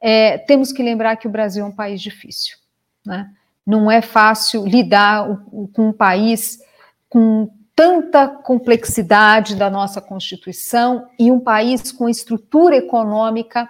é, 0.00 0.38
temos 0.38 0.72
que 0.72 0.82
lembrar 0.82 1.16
que 1.16 1.26
o 1.26 1.30
Brasil 1.30 1.64
é 1.64 1.68
um 1.68 1.74
país 1.74 2.00
difícil. 2.00 2.56
Né? 3.04 3.28
Não 3.66 3.90
é 3.90 4.00
fácil 4.00 4.64
lidar 4.64 5.26
com 5.72 5.88
um 5.88 5.92
país 5.92 6.60
com 7.08 7.50
tanta 7.76 8.26
complexidade 8.26 9.54
da 9.54 9.68
nossa 9.68 10.00
Constituição 10.00 11.06
e 11.18 11.30
um 11.30 11.38
país 11.38 11.92
com 11.92 12.08
estrutura 12.08 12.74
econômica 12.74 13.68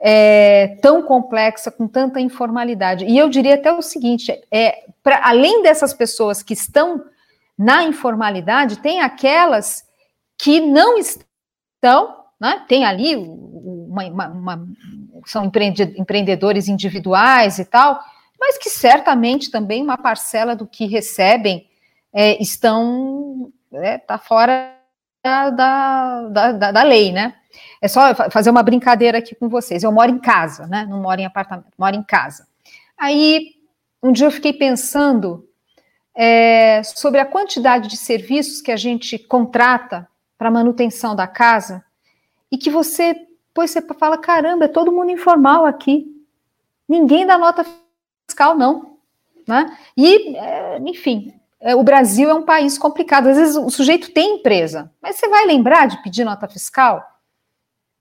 é, 0.00 0.78
tão 0.80 1.02
complexa, 1.02 1.70
com 1.70 1.88
tanta 1.88 2.20
informalidade. 2.20 3.04
E 3.04 3.18
eu 3.18 3.28
diria 3.28 3.56
até 3.56 3.72
o 3.72 3.82
seguinte: 3.82 4.32
é, 4.52 4.84
pra, 5.02 5.20
além 5.28 5.62
dessas 5.62 5.92
pessoas 5.92 6.42
que 6.42 6.54
estão 6.54 7.04
na 7.58 7.82
informalidade, 7.82 8.78
tem 8.78 9.00
aquelas 9.00 9.84
que 10.38 10.60
não 10.60 10.96
estão, 10.96 12.16
né, 12.40 12.64
tem 12.68 12.84
ali 12.84 13.16
uma, 13.16 14.04
uma, 14.04 14.28
uma, 14.28 14.68
são 15.26 15.50
empreendedores 15.96 16.68
individuais 16.68 17.58
e 17.58 17.64
tal, 17.64 18.00
mas 18.38 18.58
que 18.58 18.68
certamente 18.68 19.50
também 19.50 19.82
uma 19.82 19.96
parcela 19.96 20.54
do 20.54 20.66
que 20.66 20.86
recebem 20.86 21.66
é, 22.14 22.40
estão 22.40 23.52
é, 23.72 23.98
tá 23.98 24.16
fora 24.16 24.72
da, 25.22 25.50
da, 25.50 26.52
da, 26.52 26.72
da, 26.72 26.82
lei, 26.82 27.10
né? 27.10 27.34
É 27.82 27.88
só 27.88 28.14
fazer 28.30 28.50
uma 28.50 28.62
brincadeira 28.62 29.18
aqui 29.18 29.34
com 29.34 29.48
vocês. 29.48 29.82
Eu 29.82 29.90
moro 29.90 30.10
em 30.10 30.18
casa, 30.18 30.66
né? 30.68 30.86
Não 30.88 31.02
moro 31.02 31.20
em 31.20 31.26
apartamento, 31.26 31.72
moro 31.76 31.96
em 31.96 32.02
casa. 32.02 32.46
Aí 32.96 33.54
um 34.00 34.12
dia 34.12 34.26
eu 34.26 34.30
fiquei 34.30 34.52
pensando 34.52 35.48
é, 36.14 36.82
sobre 36.84 37.18
a 37.18 37.26
quantidade 37.26 37.88
de 37.88 37.96
serviços 37.96 38.60
que 38.60 38.70
a 38.70 38.76
gente 38.76 39.18
contrata 39.18 40.06
para 40.38 40.50
manutenção 40.50 41.16
da 41.16 41.26
casa 41.26 41.84
e 42.52 42.56
que 42.56 42.70
você, 42.70 43.16
pois 43.52 43.70
você 43.70 43.82
fala, 43.82 44.18
caramba, 44.18 44.66
é 44.66 44.68
todo 44.68 44.92
mundo 44.92 45.10
informal 45.10 45.66
aqui. 45.66 46.06
Ninguém 46.88 47.26
dá 47.26 47.36
nota 47.36 47.64
fiscal, 48.28 48.56
não. 48.56 48.98
Né? 49.48 49.76
E, 49.96 50.36
é, 50.36 50.78
enfim, 50.80 51.32
o 51.72 51.82
Brasil 51.82 52.28
é 52.28 52.34
um 52.34 52.42
país 52.42 52.76
complicado. 52.76 53.28
Às 53.28 53.38
vezes 53.38 53.56
o 53.56 53.70
sujeito 53.70 54.10
tem 54.10 54.36
empresa, 54.36 54.90
mas 55.00 55.16
você 55.16 55.28
vai 55.28 55.46
lembrar 55.46 55.86
de 55.86 56.02
pedir 56.02 56.24
nota 56.24 56.46
fiscal? 56.46 57.02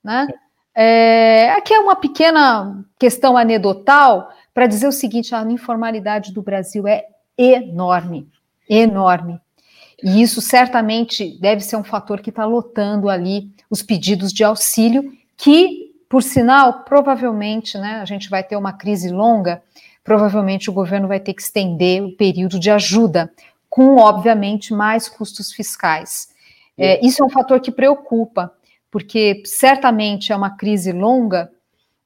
Né? 0.03 0.27
É, 0.75 1.51
aqui 1.51 1.73
é 1.73 1.79
uma 1.79 1.95
pequena 1.95 2.83
questão 2.99 3.37
anedotal 3.37 4.29
para 4.53 4.67
dizer 4.67 4.87
o 4.87 4.91
seguinte: 4.91 5.33
a 5.33 5.43
informalidade 5.43 6.33
do 6.33 6.41
Brasil 6.41 6.85
é 6.87 7.05
enorme, 7.37 8.27
enorme. 8.69 9.39
E 10.03 10.21
isso 10.21 10.41
certamente 10.41 11.39
deve 11.39 11.61
ser 11.61 11.77
um 11.77 11.83
fator 11.83 12.19
que 12.19 12.31
está 12.31 12.43
lotando 12.43 13.09
ali 13.09 13.49
os 13.69 13.81
pedidos 13.81 14.33
de 14.33 14.43
auxílio, 14.43 15.13
que, 15.37 15.93
por 16.09 16.21
sinal, 16.21 16.83
provavelmente, 16.83 17.77
né, 17.77 18.01
a 18.01 18.05
gente 18.05 18.29
vai 18.29 18.43
ter 18.43 18.57
uma 18.57 18.73
crise 18.73 19.09
longa 19.09 19.63
provavelmente 20.03 20.69
o 20.69 20.73
governo 20.73 21.07
vai 21.07 21.19
ter 21.19 21.33
que 21.33 21.41
estender 21.41 22.03
o 22.03 22.11
período 22.11 22.59
de 22.59 22.69
ajuda, 22.69 23.31
com, 23.73 23.95
obviamente, 23.95 24.71
mais 24.71 25.09
custos 25.09 25.51
fiscais. 25.51 26.27
É, 26.77 27.03
isso 27.03 27.23
é 27.23 27.25
um 27.25 27.29
fator 27.29 27.59
que 27.59 27.71
preocupa, 27.71 28.53
porque 28.91 29.41
certamente 29.45 30.31
é 30.31 30.35
uma 30.35 30.51
crise 30.51 30.91
longa 30.91 31.51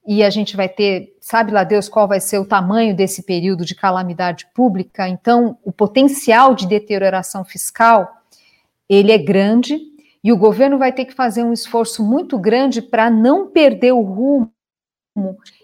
e 0.08 0.24
a 0.24 0.30
gente 0.30 0.56
vai 0.56 0.70
ter, 0.70 1.18
sabe 1.20 1.52
lá 1.52 1.66
Deus 1.66 1.90
qual 1.90 2.08
vai 2.08 2.22
ser 2.22 2.40
o 2.40 2.46
tamanho 2.46 2.96
desse 2.96 3.22
período 3.22 3.66
de 3.66 3.76
calamidade 3.76 4.48
pública, 4.56 5.10
então 5.10 5.58
o 5.62 5.70
potencial 5.70 6.56
de 6.56 6.66
deterioração 6.66 7.44
fiscal, 7.44 8.10
ele 8.88 9.12
é 9.12 9.18
grande 9.18 9.78
e 10.24 10.32
o 10.32 10.38
governo 10.38 10.78
vai 10.78 10.94
ter 10.94 11.04
que 11.04 11.14
fazer 11.14 11.44
um 11.44 11.52
esforço 11.52 12.02
muito 12.02 12.40
grande 12.40 12.82
para 12.82 13.10
não 13.10 13.52
perder 13.52 13.92
o 13.92 14.00
rumo 14.00 14.54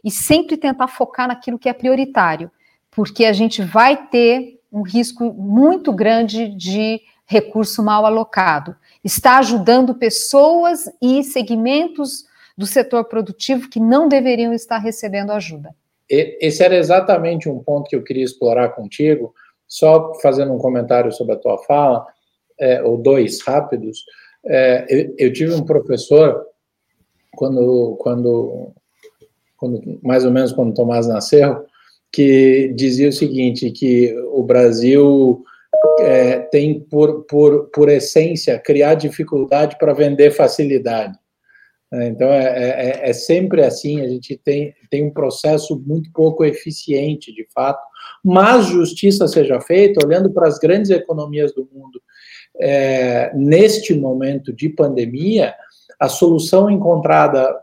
e 0.04 0.12
sempre 0.12 0.58
tentar 0.58 0.90
focar 0.90 1.30
naquilo 1.30 1.58
que 1.58 1.70
é 1.70 1.74
prioritário, 1.74 2.52
porque 2.92 3.24
a 3.24 3.32
gente 3.32 3.62
vai 3.62 3.96
ter 4.08 4.53
um 4.74 4.82
risco 4.82 5.32
muito 5.32 5.94
grande 5.94 6.50
de 6.50 7.00
recurso 7.26 7.84
mal 7.84 8.06
alocado. 8.06 8.76
Está 9.04 9.38
ajudando 9.38 9.94
pessoas 9.94 10.92
e 11.00 11.24
segmentos 11.24 12.26
do 12.58 12.66
setor 12.66 13.06
produtivo 13.06 13.70
que 13.70 13.80
não 13.80 14.08
deveriam 14.08 14.52
estar 14.52 14.80
recebendo 14.80 15.32
ajuda. 15.32 15.76
Esse 16.10 16.64
era 16.64 16.76
exatamente 16.76 17.48
um 17.48 17.60
ponto 17.60 17.90
que 17.90 17.96
eu 17.96 18.04
queria 18.04 18.24
explorar 18.24 18.70
contigo, 18.70 19.34
só 19.68 20.14
fazendo 20.22 20.54
um 20.54 20.58
comentário 20.58 21.12
sobre 21.12 21.34
a 21.36 21.40
tua 21.40 21.58
fala, 21.60 22.06
é, 22.60 22.82
ou 22.84 22.98
dois 22.98 23.42
rápidos. 23.42 24.04
É, 24.46 24.86
eu, 24.90 25.16
eu, 25.18 25.34
tive 25.34 25.54
um 25.54 25.64
professor, 25.64 26.46
quando, 27.36 27.96
quando, 28.00 28.72
quando, 29.58 30.00
mais 30.04 30.26
ou 30.26 30.32
menos 30.32 30.52
quando 30.52 30.74
Tomás 30.74 31.08
nasceu, 31.08 31.66
que 32.14 32.72
dizia 32.76 33.10
o 33.10 33.14
seguinte, 33.14 33.72
que 33.72 34.16
o 34.32 34.44
Brasil 34.44 35.44
é, 36.00 36.40
tem 36.40 36.80
por, 36.80 37.24
por, 37.24 37.70
por 37.70 37.90
essência 37.90 38.60
criar 38.60 38.94
dificuldade 38.94 39.78
para 39.80 39.94
vender 39.94 40.30
facilidade. 40.30 41.18
É, 41.92 42.08
então, 42.08 42.28
é, 42.28 42.44
é, 42.44 42.70
é, 42.70 43.10
é, 43.10 43.14
sempre 43.14 43.64
assim, 43.64 44.00
a 44.02 44.08
gente 44.08 44.38
tem, 44.38 44.76
tem 44.92 45.04
um 45.04 45.12
processo 45.12 45.82
muito 45.86 46.12
pouco 46.14 46.46
eficiente, 46.46 47.34
de 47.34 47.48
fato, 47.54 47.84
mas 48.24 48.68
justiça 48.68 49.28
seja 49.28 49.60
feita, 49.60 50.06
olhando 50.06 50.32
para 50.32 50.48
as 50.48 50.60
grandes 50.60 50.92
economias 50.92 51.54
do 51.54 51.68
mundo, 51.72 52.00
é, 52.60 53.32
neste 53.36 53.94
momento 53.96 54.54
de 54.54 54.70
pandemia, 54.70 55.56
a 56.00 56.08
solução 56.08 56.70
encontrada, 56.70 57.56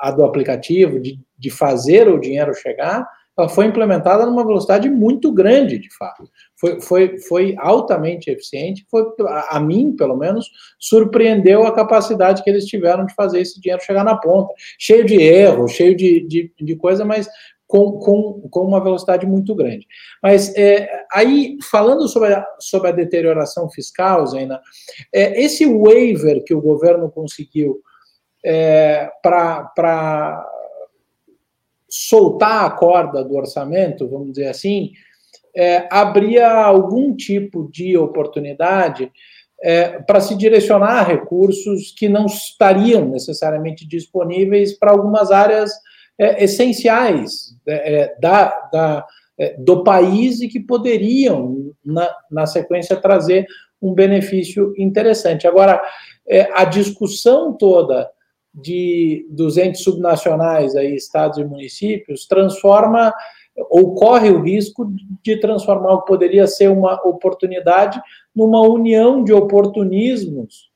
a 0.00 0.10
do 0.10 0.24
aplicativo, 0.24 0.98
de, 0.98 1.18
de 1.38 1.50
fazer 1.50 2.08
o 2.08 2.18
dinheiro 2.18 2.54
chegar, 2.54 3.06
ela 3.36 3.48
foi 3.48 3.66
implementada 3.66 4.26
numa 4.26 4.44
velocidade 4.44 4.90
muito 4.90 5.32
grande, 5.32 5.78
de 5.78 5.94
fato. 5.96 6.28
Foi, 6.60 6.80
foi, 6.80 7.18
foi 7.18 7.54
altamente 7.58 8.30
eficiente, 8.30 8.86
foi, 8.90 9.04
a, 9.48 9.58
mim, 9.58 9.96
pelo 9.96 10.16
menos, 10.16 10.50
surpreendeu 10.78 11.66
a 11.66 11.74
capacidade 11.74 12.42
que 12.42 12.50
eles 12.50 12.66
tiveram 12.66 13.06
de 13.06 13.14
fazer 13.14 13.40
esse 13.40 13.60
dinheiro 13.60 13.82
chegar 13.82 14.04
na 14.04 14.16
ponta. 14.16 14.52
Cheio 14.78 15.04
de 15.04 15.16
erros, 15.16 15.72
cheio 15.72 15.96
de, 15.96 16.26
de, 16.26 16.52
de 16.60 16.76
coisa, 16.76 17.04
mas 17.04 17.26
com, 17.66 17.92
com, 17.92 18.48
com 18.50 18.60
uma 18.66 18.84
velocidade 18.84 19.26
muito 19.26 19.54
grande. 19.54 19.86
Mas 20.22 20.54
é, 20.54 20.86
aí, 21.10 21.56
falando 21.70 22.06
sobre 22.06 22.34
a, 22.34 22.46
sobre 22.58 22.90
a 22.90 22.92
deterioração 22.92 23.70
fiscal, 23.70 24.26
Zena, 24.26 24.60
é, 25.10 25.42
esse 25.42 25.64
waiver 25.64 26.44
que 26.44 26.52
o 26.52 26.60
governo 26.60 27.10
conseguiu 27.10 27.80
é, 28.44 29.10
para 29.22 30.46
soltar 31.94 32.64
a 32.64 32.70
corda 32.70 33.22
do 33.22 33.36
orçamento, 33.36 34.08
vamos 34.08 34.32
dizer 34.32 34.48
assim, 34.48 34.92
é, 35.54 35.86
abria 35.90 36.50
algum 36.50 37.14
tipo 37.14 37.68
de 37.70 37.98
oportunidade 37.98 39.12
é, 39.62 39.98
para 39.98 40.18
se 40.18 40.34
direcionar 40.34 41.06
recursos 41.06 41.94
que 41.94 42.08
não 42.08 42.24
estariam 42.24 43.04
necessariamente 43.04 43.86
disponíveis 43.86 44.72
para 44.72 44.90
algumas 44.90 45.30
áreas 45.30 45.70
é, 46.18 46.42
essenciais 46.44 47.54
é, 47.68 47.94
é, 47.94 48.16
da, 48.18 48.70
da, 48.72 49.06
é, 49.38 49.54
do 49.58 49.84
país 49.84 50.40
e 50.40 50.48
que 50.48 50.60
poderiam, 50.60 51.74
na, 51.84 52.10
na 52.30 52.46
sequência, 52.46 52.96
trazer 52.96 53.46
um 53.82 53.92
benefício 53.92 54.72
interessante. 54.78 55.46
Agora, 55.46 55.82
a 56.54 56.64
discussão 56.64 57.52
toda 57.52 58.08
de, 58.54 59.26
dos 59.30 59.56
entes 59.56 59.82
subnacionais, 59.82 60.76
aí, 60.76 60.94
estados 60.94 61.38
e 61.38 61.44
municípios, 61.44 62.26
transforma 62.26 63.12
ou 63.70 63.94
corre 63.94 64.30
o 64.30 64.40
risco 64.40 64.90
de 65.22 65.36
transformar 65.38 65.92
o 65.92 66.00
que 66.02 66.06
poderia 66.06 66.46
ser 66.46 66.68
uma 66.68 66.94
oportunidade 67.06 68.00
numa 68.34 68.60
união 68.60 69.22
de 69.22 69.32
oportunismos 69.32 70.70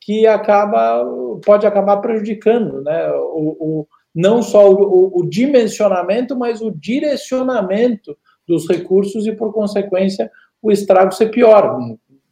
que 0.00 0.26
acaba 0.26 1.04
pode 1.44 1.66
acabar 1.66 1.98
prejudicando 1.98 2.82
né, 2.82 3.10
o, 3.12 3.56
o 3.60 3.86
não 4.14 4.42
só 4.42 4.70
o, 4.70 5.20
o, 5.20 5.28
dimensionamento, 5.28 6.36
mas 6.36 6.60
o 6.60 6.70
direcionamento 6.70 8.16
dos 8.46 8.68
recursos 8.68 9.26
e, 9.26 9.32
por 9.32 9.52
consequência, 9.52 10.30
o 10.60 10.72
estrago 10.72 11.12
ser 11.12 11.30
pior 11.30 11.78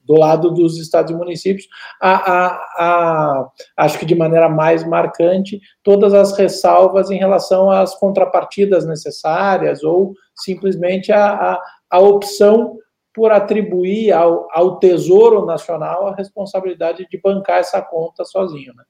do 0.07 0.15
lado 0.15 0.51
dos 0.51 0.79
estados 0.79 1.11
e 1.11 1.15
municípios, 1.15 1.67
a, 2.01 2.33
a, 2.33 2.47
a, 2.79 3.49
acho 3.79 3.99
que 3.99 4.07
de 4.07 4.15
maneira 4.15 4.49
mais 4.49 4.87
marcante, 4.87 5.61
todas 5.83 6.15
as 6.15 6.37
ressalvas 6.37 7.11
em 7.11 7.19
relação 7.19 7.71
às 7.71 7.95
contrapartidas 7.99 8.87
necessárias 8.87 9.83
ou 9.83 10.15
simplesmente 10.35 11.13
a, 11.13 11.59
a, 11.91 11.99
opção 11.99 12.77
por 13.13 13.33
atribuir 13.33 14.13
ao, 14.13 14.47
ao 14.53 14.79
Tesouro 14.79 15.47
Nacional 15.47 16.07
a 16.07 16.15
responsabilidade 16.15 17.07
de 17.11 17.21
bancar 17.21 17.59
essa 17.59 17.81
conta 17.81 18.25
sozinho, 18.25 18.75
né? 18.75 18.85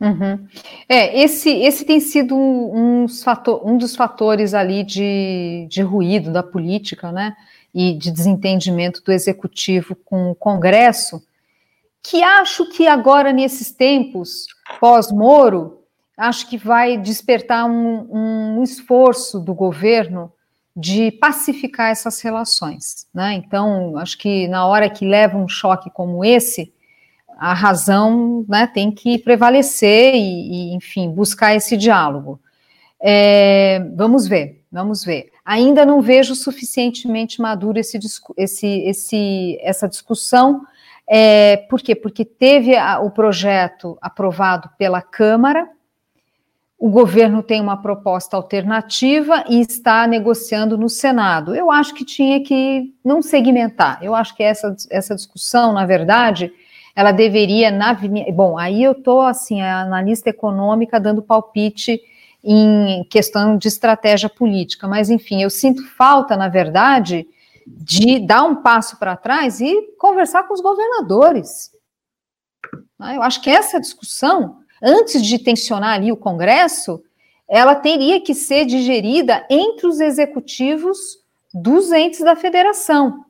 Uhum. 0.00 0.48
É, 0.88 1.20
esse, 1.20 1.50
esse 1.50 1.84
tem 1.84 2.00
sido 2.00 2.34
um, 2.34 3.02
um, 3.02 3.08
fator, 3.08 3.60
um 3.62 3.76
dos 3.76 3.94
fatores 3.94 4.54
ali 4.54 4.82
de, 4.82 5.66
de 5.68 5.82
ruído 5.82 6.32
da 6.32 6.42
política, 6.42 7.12
né? 7.12 7.36
E 7.74 7.94
de 7.94 8.10
desentendimento 8.10 9.02
do 9.02 9.12
executivo 9.12 9.94
com 9.94 10.30
o 10.30 10.34
Congresso, 10.34 11.22
que 12.02 12.22
acho 12.22 12.68
que 12.70 12.86
agora, 12.86 13.32
nesses 13.32 13.70
tempos 13.70 14.46
pós-Moro, 14.80 15.80
acho 16.16 16.48
que 16.48 16.56
vai 16.56 16.96
despertar 16.96 17.64
um, 17.66 18.58
um, 18.58 18.62
esforço 18.62 19.38
do 19.40 19.54
governo 19.54 20.32
de 20.76 21.10
pacificar 21.12 21.90
essas 21.90 22.20
relações. 22.20 23.06
Né? 23.12 23.34
Então, 23.34 23.96
acho 23.98 24.18
que 24.18 24.46
na 24.48 24.66
hora 24.66 24.88
que 24.88 25.06
leva 25.06 25.36
um 25.36 25.48
choque 25.48 25.90
como 25.90 26.24
esse, 26.24 26.72
a 27.38 27.54
razão 27.54 28.44
né, 28.48 28.66
tem 28.66 28.90
que 28.90 29.18
prevalecer 29.18 30.14
e, 30.14 30.18
e, 30.18 30.74
enfim, 30.74 31.10
buscar 31.10 31.54
esse 31.54 31.76
diálogo. 31.76 32.38
É, 33.02 33.80
vamos 33.96 34.28
ver, 34.28 34.62
vamos 34.70 35.04
ver 35.04 35.30
ainda 35.50 35.84
não 35.84 36.00
vejo 36.00 36.36
suficientemente 36.36 37.40
maduro 37.40 37.76
esse, 37.76 37.98
esse, 38.36 38.66
esse, 38.82 39.58
essa 39.60 39.88
discussão. 39.88 40.62
É, 41.08 41.56
por 41.68 41.80
quê? 41.80 41.92
Porque 41.92 42.24
teve 42.24 42.76
a, 42.76 43.00
o 43.00 43.10
projeto 43.10 43.98
aprovado 44.00 44.70
pela 44.78 45.02
Câmara, 45.02 45.68
o 46.78 46.88
governo 46.88 47.42
tem 47.42 47.60
uma 47.60 47.82
proposta 47.82 48.36
alternativa 48.36 49.44
e 49.48 49.60
está 49.60 50.06
negociando 50.06 50.78
no 50.78 50.88
Senado. 50.88 51.52
Eu 51.52 51.68
acho 51.68 51.94
que 51.94 52.04
tinha 52.04 52.40
que 52.44 52.94
não 53.04 53.20
segmentar. 53.20 53.98
Eu 54.00 54.14
acho 54.14 54.36
que 54.36 54.44
essa, 54.44 54.74
essa 54.88 55.16
discussão, 55.16 55.72
na 55.72 55.84
verdade, 55.84 56.52
ela 56.94 57.10
deveria. 57.10 57.72
Na, 57.72 57.92
bom, 58.32 58.56
aí 58.56 58.84
eu 58.84 58.92
estou, 58.92 59.22
assim, 59.22 59.60
a 59.60 59.80
analista 59.80 60.30
econômica 60.30 61.00
dando 61.00 61.20
palpite 61.20 62.00
em 62.42 63.04
questão 63.04 63.56
de 63.56 63.68
estratégia 63.68 64.28
política, 64.28 64.88
mas 64.88 65.10
enfim, 65.10 65.42
eu 65.42 65.50
sinto 65.50 65.86
falta, 65.86 66.36
na 66.36 66.48
verdade, 66.48 67.26
de 67.66 68.18
dar 68.18 68.44
um 68.44 68.56
passo 68.56 68.98
para 68.98 69.16
trás 69.16 69.60
e 69.60 69.94
conversar 69.98 70.44
com 70.44 70.54
os 70.54 70.60
governadores. 70.60 71.70
Ah, 72.98 73.14
eu 73.14 73.22
acho 73.22 73.40
que 73.42 73.50
essa 73.50 73.80
discussão, 73.80 74.58
antes 74.82 75.24
de 75.24 75.38
tensionar 75.38 75.94
ali 75.94 76.10
o 76.10 76.16
Congresso, 76.16 77.02
ela 77.48 77.74
teria 77.74 78.20
que 78.20 78.34
ser 78.34 78.64
digerida 78.64 79.46
entre 79.50 79.86
os 79.86 80.00
executivos 80.00 81.18
dos 81.52 81.90
entes 81.92 82.20
da 82.20 82.36
federação. 82.36 83.24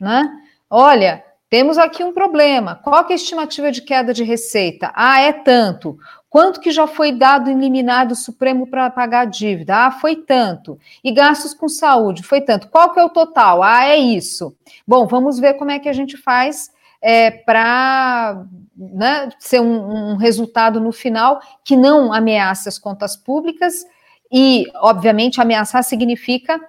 Né? 0.00 0.28
Olha, 0.68 1.24
temos 1.48 1.78
aqui 1.78 2.04
um 2.04 2.12
problema. 2.12 2.74
Qual 2.74 3.06
é 3.08 3.12
a 3.12 3.14
estimativa 3.14 3.70
de 3.72 3.82
queda 3.82 4.12
de 4.12 4.24
receita? 4.24 4.92
Ah, 4.94 5.20
é 5.20 5.32
tanto. 5.32 5.96
Quanto 6.36 6.60
que 6.60 6.70
já 6.70 6.86
foi 6.86 7.12
dado 7.12 7.48
em 7.48 7.58
liminar 7.58 8.06
do 8.06 8.14
Supremo 8.14 8.66
para 8.66 8.90
pagar 8.90 9.20
a 9.20 9.24
dívida? 9.24 9.86
Ah, 9.86 9.90
foi 9.90 10.16
tanto. 10.16 10.78
E 11.02 11.10
gastos 11.10 11.54
com 11.54 11.66
saúde? 11.66 12.22
Foi 12.22 12.42
tanto. 12.42 12.68
Qual 12.68 12.92
que 12.92 13.00
é 13.00 13.02
o 13.02 13.08
total? 13.08 13.62
Ah, 13.62 13.86
é 13.86 13.96
isso. 13.96 14.54
Bom, 14.86 15.06
vamos 15.06 15.38
ver 15.38 15.54
como 15.54 15.70
é 15.70 15.78
que 15.78 15.88
a 15.88 15.94
gente 15.94 16.14
faz 16.18 16.70
é, 17.00 17.30
para 17.30 18.44
né, 18.76 19.30
ser 19.38 19.62
um, 19.62 20.12
um 20.12 20.16
resultado 20.16 20.78
no 20.78 20.92
final 20.92 21.40
que 21.64 21.74
não 21.74 22.12
ameace 22.12 22.68
as 22.68 22.78
contas 22.78 23.16
públicas 23.16 23.86
e, 24.30 24.66
obviamente, 24.74 25.40
ameaçar 25.40 25.82
significa 25.84 26.60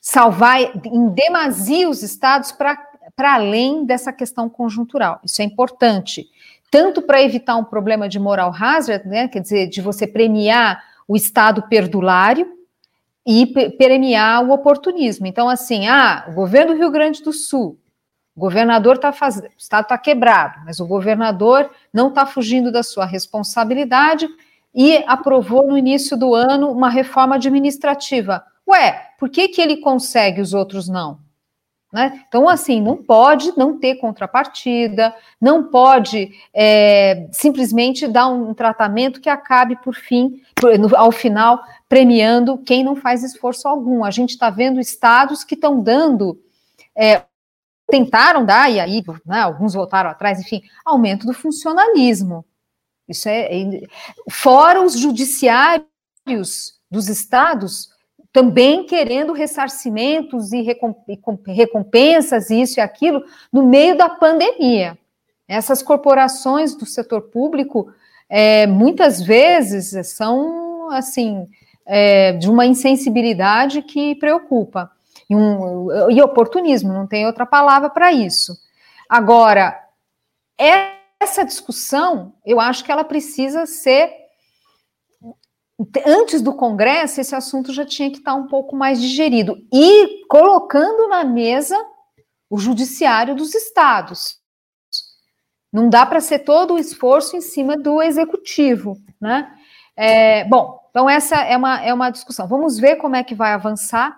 salvar 0.00 0.58
em 0.86 1.10
demasia 1.10 1.86
os 1.86 2.02
estados 2.02 2.50
para 2.50 2.78
além 3.18 3.84
dessa 3.84 4.10
questão 4.10 4.48
conjuntural. 4.48 5.20
Isso 5.22 5.42
é 5.42 5.44
importante 5.44 6.30
tanto 6.70 7.02
para 7.02 7.22
evitar 7.22 7.56
um 7.56 7.64
problema 7.64 8.08
de 8.08 8.18
moral 8.18 8.52
hazard, 8.54 9.06
né, 9.06 9.28
quer 9.28 9.40
dizer, 9.40 9.68
de 9.68 9.80
você 9.80 10.06
premiar 10.06 10.82
o 11.06 11.16
Estado 11.16 11.62
perdulário 11.68 12.46
e 13.26 13.46
premiar 13.76 14.44
o 14.44 14.52
oportunismo. 14.52 15.26
Então, 15.26 15.48
assim, 15.48 15.88
ah, 15.88 16.26
o 16.28 16.32
governo 16.32 16.72
do 16.72 16.78
Rio 16.78 16.90
Grande 16.90 17.22
do 17.22 17.32
Sul, 17.32 17.78
o 18.36 18.40
governador 18.40 18.96
está 18.96 19.12
fazendo, 19.12 19.46
o 19.46 19.58
Estado 19.58 19.84
está 19.84 19.98
quebrado, 19.98 20.60
mas 20.64 20.78
o 20.78 20.86
governador 20.86 21.70
não 21.92 22.08
está 22.08 22.26
fugindo 22.26 22.70
da 22.70 22.82
sua 22.82 23.06
responsabilidade 23.06 24.28
e 24.74 25.02
aprovou 25.06 25.66
no 25.66 25.78
início 25.78 26.16
do 26.16 26.34
ano 26.34 26.70
uma 26.70 26.90
reforma 26.90 27.36
administrativa. 27.36 28.44
Ué, 28.68 29.10
por 29.18 29.30
que, 29.30 29.48
que 29.48 29.60
ele 29.60 29.78
consegue 29.78 30.38
e 30.38 30.42
os 30.42 30.52
outros 30.52 30.88
não? 30.88 31.18
Né? 31.92 32.24
Então, 32.26 32.48
assim, 32.48 32.80
não 32.80 32.96
pode 32.96 33.56
não 33.56 33.78
ter 33.78 33.96
contrapartida, 33.96 35.14
não 35.40 35.64
pode 35.64 36.32
é, 36.52 37.28
simplesmente 37.30 38.08
dar 38.08 38.26
um 38.28 38.52
tratamento 38.52 39.20
que 39.20 39.28
acabe 39.28 39.76
por 39.76 39.94
fim, 39.94 40.42
ao 40.96 41.12
final, 41.12 41.64
premiando 41.88 42.58
quem 42.58 42.82
não 42.82 42.96
faz 42.96 43.22
esforço 43.22 43.68
algum. 43.68 44.04
A 44.04 44.10
gente 44.10 44.30
está 44.30 44.50
vendo 44.50 44.80
estados 44.80 45.44
que 45.44 45.54
estão 45.54 45.80
dando, 45.80 46.40
é, 46.94 47.22
tentaram 47.88 48.44
dar, 48.44 48.70
e 48.70 48.80
aí 48.80 49.04
né, 49.24 49.40
alguns 49.40 49.74
voltaram 49.74 50.10
atrás, 50.10 50.40
enfim, 50.40 50.62
aumento 50.84 51.24
do 51.24 51.32
funcionalismo. 51.32 52.44
Isso 53.08 53.28
é, 53.28 53.62
é 53.62 53.82
fora 54.28 54.82
os 54.82 54.98
judiciários 54.98 55.86
dos 56.90 57.08
estados 57.08 57.95
também 58.36 58.84
querendo 58.84 59.32
ressarcimentos 59.32 60.52
e 60.52 60.60
recompensas, 61.46 62.50
isso 62.50 62.78
e 62.78 62.82
aquilo, 62.82 63.24
no 63.50 63.66
meio 63.66 63.96
da 63.96 64.10
pandemia. 64.10 64.98
Essas 65.48 65.82
corporações 65.82 66.76
do 66.76 66.84
setor 66.84 67.30
público, 67.30 67.90
é, 68.28 68.66
muitas 68.66 69.22
vezes, 69.22 70.08
são, 70.08 70.90
assim, 70.90 71.48
é, 71.86 72.34
de 72.34 72.50
uma 72.50 72.66
insensibilidade 72.66 73.80
que 73.80 74.14
preocupa. 74.16 74.90
E, 75.30 75.34
um, 75.34 76.10
e 76.10 76.20
oportunismo, 76.20 76.92
não 76.92 77.06
tem 77.06 77.24
outra 77.24 77.46
palavra 77.46 77.88
para 77.88 78.12
isso. 78.12 78.52
Agora, 79.08 79.82
essa 80.58 81.42
discussão, 81.42 82.34
eu 82.44 82.60
acho 82.60 82.84
que 82.84 82.92
ela 82.92 83.02
precisa 83.02 83.64
ser 83.64 84.25
antes 86.06 86.40
do 86.40 86.54
Congresso, 86.54 87.20
esse 87.20 87.34
assunto 87.34 87.72
já 87.72 87.84
tinha 87.84 88.10
que 88.10 88.18
estar 88.18 88.34
um 88.34 88.46
pouco 88.46 88.74
mais 88.74 89.00
digerido 89.00 89.58
e 89.72 90.24
colocando 90.26 91.08
na 91.08 91.24
mesa 91.24 91.76
o 92.48 92.58
judiciário 92.58 93.34
dos 93.34 93.54
estados. 93.54 94.38
Não 95.72 95.88
dá 95.90 96.06
para 96.06 96.20
ser 96.20 96.40
todo 96.40 96.74
o 96.74 96.78
esforço 96.78 97.36
em 97.36 97.40
cima 97.40 97.76
do 97.76 98.00
executivo, 98.00 98.96
né? 99.20 99.52
É, 99.94 100.44
bom, 100.44 100.80
então 100.90 101.08
essa 101.08 101.36
é 101.36 101.56
uma, 101.56 101.84
é 101.84 101.92
uma 101.92 102.10
discussão. 102.10 102.46
Vamos 102.46 102.78
ver 102.78 102.96
como 102.96 103.16
é 103.16 103.24
que 103.24 103.34
vai 103.34 103.52
avançar. 103.52 104.16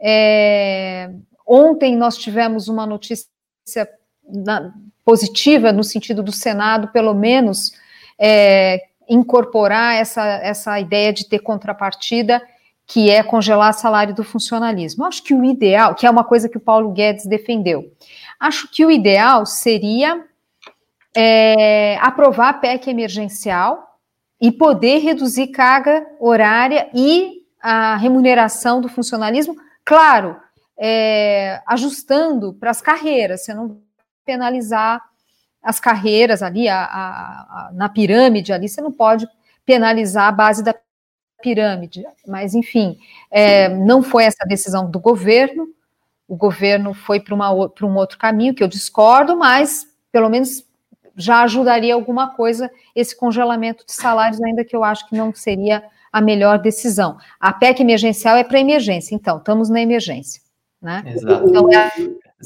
É, 0.00 1.10
ontem 1.46 1.96
nós 1.96 2.16
tivemos 2.16 2.68
uma 2.68 2.86
notícia 2.86 3.26
na, 4.28 4.72
positiva 5.04 5.72
no 5.72 5.82
sentido 5.82 6.22
do 6.22 6.32
Senado, 6.32 6.88
pelo 6.88 7.14
menos, 7.14 7.72
é, 8.18 8.80
incorporar 9.08 9.94
essa, 9.96 10.22
essa 10.22 10.78
ideia 10.80 11.12
de 11.12 11.28
ter 11.28 11.40
contrapartida, 11.40 12.42
que 12.86 13.10
é 13.10 13.22
congelar 13.22 13.72
salário 13.72 14.14
do 14.14 14.22
funcionalismo. 14.24 15.04
Acho 15.04 15.22
que 15.22 15.34
o 15.34 15.44
ideal, 15.44 15.94
que 15.94 16.06
é 16.06 16.10
uma 16.10 16.24
coisa 16.24 16.48
que 16.48 16.56
o 16.56 16.60
Paulo 16.60 16.90
Guedes 16.92 17.26
defendeu, 17.26 17.92
acho 18.38 18.70
que 18.70 18.84
o 18.84 18.90
ideal 18.90 19.46
seria 19.46 20.24
é, 21.16 21.96
aprovar 22.00 22.50
a 22.50 22.54
PEC 22.54 22.90
emergencial 22.90 23.98
e 24.40 24.50
poder 24.52 24.98
reduzir 24.98 25.48
carga 25.48 26.06
horária 26.20 26.90
e 26.92 27.44
a 27.62 27.96
remuneração 27.96 28.80
do 28.80 28.88
funcionalismo, 28.88 29.56
claro, 29.84 30.36
é, 30.76 31.62
ajustando 31.66 32.52
para 32.52 32.70
as 32.70 32.82
carreiras, 32.82 33.44
você 33.44 33.54
não 33.54 33.80
penalizar 34.24 35.00
as 35.64 35.80
carreiras 35.80 36.42
ali, 36.42 36.68
a, 36.68 36.84
a, 36.84 36.88
a, 36.88 37.70
na 37.72 37.88
pirâmide 37.88 38.52
ali, 38.52 38.68
você 38.68 38.80
não 38.80 38.92
pode 38.92 39.26
penalizar 39.64 40.28
a 40.28 40.32
base 40.32 40.62
da 40.62 40.74
pirâmide. 41.42 42.04
Mas, 42.26 42.54
enfim, 42.54 42.98
é, 43.30 43.68
não 43.68 44.02
foi 44.02 44.24
essa 44.24 44.44
decisão 44.46 44.90
do 44.90 45.00
governo, 45.00 45.66
o 46.28 46.36
governo 46.36 46.94
foi 46.94 47.20
para 47.20 47.34
um 47.34 47.96
outro 47.96 48.18
caminho, 48.18 48.54
que 48.54 48.62
eu 48.62 48.68
discordo, 48.68 49.36
mas 49.36 49.86
pelo 50.12 50.28
menos 50.28 50.64
já 51.16 51.42
ajudaria 51.42 51.94
alguma 51.94 52.34
coisa 52.34 52.70
esse 52.94 53.16
congelamento 53.16 53.84
de 53.86 53.92
salários, 53.92 54.42
ainda 54.42 54.64
que 54.64 54.74
eu 54.74 54.82
acho 54.82 55.08
que 55.08 55.16
não 55.16 55.34
seria 55.34 55.82
a 56.12 56.20
melhor 56.20 56.58
decisão. 56.58 57.18
A 57.40 57.52
PEC 57.52 57.80
emergencial 57.80 58.36
é 58.36 58.44
para 58.44 58.60
emergência, 58.60 59.14
então, 59.14 59.38
estamos 59.38 59.68
na 59.68 59.80
emergência. 59.80 60.40
Né? 60.80 61.02
Exato. 61.06 61.48
Então, 61.48 61.72
ela, 61.72 61.90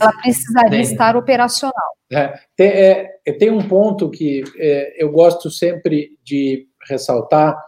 ela 0.00 0.12
precisaria 0.20 0.80
estar 0.80 1.16
operacional. 1.16 1.96
É, 2.12 2.32
tem, 2.56 2.68
é, 2.68 3.32
tem, 3.38 3.50
um 3.50 3.66
ponto 3.66 4.10
que 4.10 4.42
é, 4.56 5.02
eu 5.02 5.10
gosto 5.10 5.50
sempre 5.50 6.16
de 6.24 6.66
ressaltar, 6.88 7.58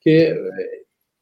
que 0.00 0.10
é, 0.10 0.36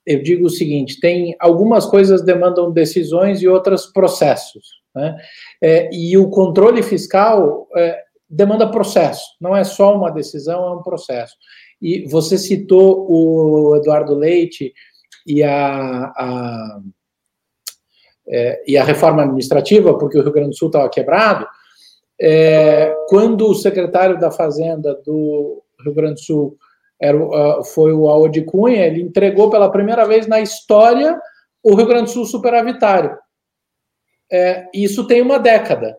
eu 0.06 0.22
digo 0.22 0.46
o 0.46 0.50
seguinte: 0.50 1.00
tem 1.00 1.34
algumas 1.40 1.86
coisas 1.86 2.22
demandam 2.22 2.70
decisões 2.70 3.42
e 3.42 3.48
outras 3.48 3.86
processos. 3.86 4.80
Né? 4.94 5.16
É, 5.62 5.90
e 5.92 6.16
o 6.16 6.28
controle 6.30 6.82
fiscal 6.82 7.68
é, 7.76 8.02
demanda 8.28 8.70
processo, 8.70 9.24
não 9.40 9.56
é 9.56 9.64
só 9.64 9.96
uma 9.96 10.10
decisão, 10.10 10.64
é 10.64 10.76
um 10.76 10.82
processo. 10.82 11.36
E 11.80 12.06
você 12.08 12.36
citou 12.36 13.06
o 13.10 13.76
Eduardo 13.76 14.14
Leite 14.14 14.72
e 15.26 15.42
a, 15.42 16.04
a 16.04 16.80
é, 18.30 18.62
e 18.66 18.78
a 18.78 18.84
reforma 18.84 19.22
administrativa, 19.22 19.98
porque 19.98 20.18
o 20.18 20.22
Rio 20.22 20.32
Grande 20.32 20.50
do 20.50 20.56
Sul 20.56 20.68
estava 20.68 20.88
quebrado, 20.88 21.46
é, 22.20 22.94
quando 23.08 23.48
o 23.48 23.54
secretário 23.54 24.18
da 24.18 24.30
Fazenda 24.30 24.94
do 25.04 25.62
Rio 25.82 25.94
Grande 25.94 26.14
do 26.14 26.20
Sul 26.20 26.56
era, 27.00 27.18
foi 27.64 27.92
o 27.92 28.08
Aode 28.08 28.42
Cunha, 28.42 28.86
ele 28.86 29.00
entregou 29.00 29.50
pela 29.50 29.70
primeira 29.70 30.06
vez 30.06 30.26
na 30.26 30.40
história 30.40 31.18
o 31.62 31.74
Rio 31.74 31.86
Grande 31.86 32.04
do 32.04 32.10
Sul 32.10 32.26
superavitário. 32.26 33.16
É, 34.30 34.66
isso 34.72 35.06
tem 35.06 35.22
uma 35.22 35.38
década. 35.38 35.98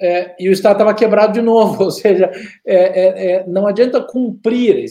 É, 0.00 0.34
e 0.40 0.48
o 0.48 0.52
Estado 0.52 0.72
estava 0.72 0.94
quebrado 0.94 1.34
de 1.34 1.42
novo, 1.42 1.84
ou 1.84 1.90
seja, 1.90 2.30
é, 2.66 2.76
é, 2.76 3.32
é 3.32 3.46
não 3.46 3.66
adianta 3.66 4.02
cumprir, 4.02 4.84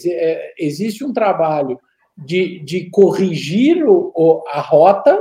existe 0.58 1.04
um 1.04 1.12
trabalho 1.12 1.80
de, 2.18 2.60
de 2.60 2.90
corrigir 2.90 3.84
o, 3.84 4.14
o, 4.16 4.44
a 4.48 4.62
rota 4.62 5.20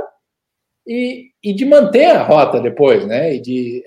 e, 0.87 1.31
e 1.43 1.53
de 1.53 1.65
manter 1.65 2.05
a 2.05 2.23
rota 2.23 2.59
depois, 2.59 3.05
né? 3.05 3.35
E 3.35 3.41
de, 3.41 3.83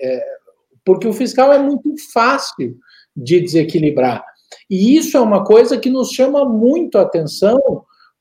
porque 0.85 1.07
o 1.07 1.13
fiscal 1.13 1.51
é 1.51 1.59
muito 1.59 1.93
fácil 2.13 2.77
de 3.15 3.41
desequilibrar. 3.41 4.23
E 4.69 4.97
isso 4.97 5.17
é 5.17 5.19
uma 5.19 5.43
coisa 5.43 5.77
que 5.77 5.89
nos 5.89 6.11
chama 6.11 6.45
muito 6.45 6.97
a 6.97 7.01
atenção, 7.01 7.59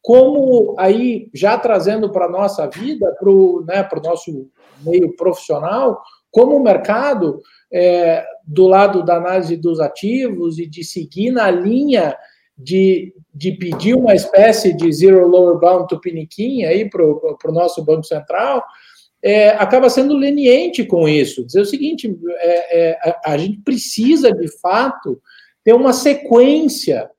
como 0.02 0.74
aí, 0.78 1.28
já 1.34 1.58
trazendo 1.58 2.10
para 2.10 2.26
a 2.26 2.30
nossa 2.30 2.66
vida, 2.68 3.14
para 3.18 3.30
o 3.30 3.64
né, 3.66 3.88
nosso 4.02 4.48
meio 4.84 5.14
profissional, 5.16 6.02
como 6.30 6.56
o 6.56 6.62
mercado, 6.62 7.40
é, 7.72 8.24
do 8.46 8.66
lado 8.66 9.04
da 9.04 9.16
análise 9.16 9.56
dos 9.56 9.80
ativos 9.80 10.58
e 10.58 10.66
de 10.66 10.84
seguir 10.84 11.30
na 11.30 11.50
linha 11.50 12.16
de, 12.56 13.12
de 13.34 13.52
pedir 13.52 13.94
uma 13.94 14.14
espécie 14.14 14.72
de 14.72 14.90
zero 14.92 15.26
lower 15.28 15.58
bound 15.58 15.88
to 15.88 16.00
piniquim 16.00 16.64
aí 16.64 16.88
para 16.88 17.04
o 17.04 17.52
nosso 17.52 17.84
Banco 17.84 18.04
Central, 18.04 18.64
é, 19.22 19.50
acaba 19.50 19.90
sendo 19.90 20.16
leniente 20.16 20.84
com 20.84 21.08
isso. 21.08 21.44
Dizer 21.44 21.60
o 21.60 21.66
seguinte: 21.66 22.16
é, 22.38 22.80
é, 22.80 22.98
a, 23.02 23.32
a, 23.32 23.38
gente 23.38 23.58
precisa, 23.58 24.32
de 24.32 24.48
fato, 24.60 25.20
ter 25.64 25.74
uma 25.74 25.92
sequência 25.92 27.10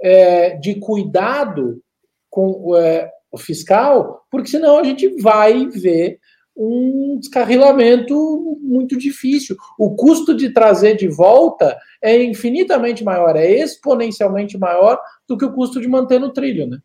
é, 0.00 0.56
de 0.56 0.74
cuidado 0.76 1.82
com 2.28 2.76
é, 2.76 3.10
o 3.30 3.38
fiscal, 3.38 4.26
porque 4.30 4.50
senão 4.50 4.78
a 4.78 4.84
gente 4.84 5.08
vai 5.20 5.66
ver 5.66 6.18
um 6.56 7.18
descarrilamento 7.20 8.58
muito 8.62 8.96
difícil. 8.96 9.56
O 9.78 9.94
custo 9.94 10.34
de 10.34 10.50
trazer 10.50 10.96
de 10.96 11.08
volta 11.08 11.76
é 12.02 12.22
infinitamente 12.22 13.04
maior, 13.04 13.36
é 13.36 13.50
exponencialmente 13.50 14.56
maior 14.56 14.98
do 15.28 15.36
que 15.36 15.44
o 15.44 15.52
custo 15.52 15.80
de 15.80 15.88
manter 15.88 16.18
no 16.18 16.32
trilho, 16.32 16.66
né? 16.66 16.78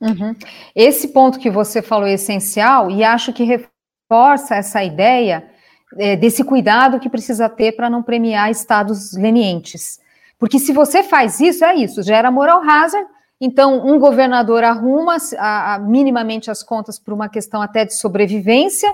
Uhum. 0.00 0.34
Esse 0.74 1.08
ponto 1.08 1.38
que 1.38 1.50
você 1.50 1.80
falou 1.80 2.06
é 2.06 2.14
essencial 2.14 2.90
e 2.90 3.04
acho 3.04 3.32
que 3.32 3.44
reforça 3.44 4.56
essa 4.56 4.82
ideia 4.82 5.48
é, 5.96 6.16
desse 6.16 6.42
cuidado 6.42 6.98
que 6.98 7.08
precisa 7.08 7.48
ter 7.48 7.72
para 7.72 7.88
não 7.88 8.02
premiar 8.02 8.50
estados 8.50 9.12
lenientes. 9.16 10.00
Porque 10.38 10.58
se 10.58 10.72
você 10.72 11.02
faz 11.02 11.40
isso, 11.40 11.64
é 11.64 11.76
isso, 11.76 12.02
gera 12.02 12.30
moral 12.30 12.62
hazard, 12.68 13.06
então 13.40 13.86
um 13.86 13.98
governador 13.98 14.64
arruma 14.64 15.16
a, 15.38 15.74
a, 15.74 15.78
minimamente 15.78 16.50
as 16.50 16.62
contas 16.62 16.98
por 16.98 17.14
uma 17.14 17.28
questão 17.28 17.62
até 17.62 17.84
de 17.84 17.94
sobrevivência, 17.94 18.92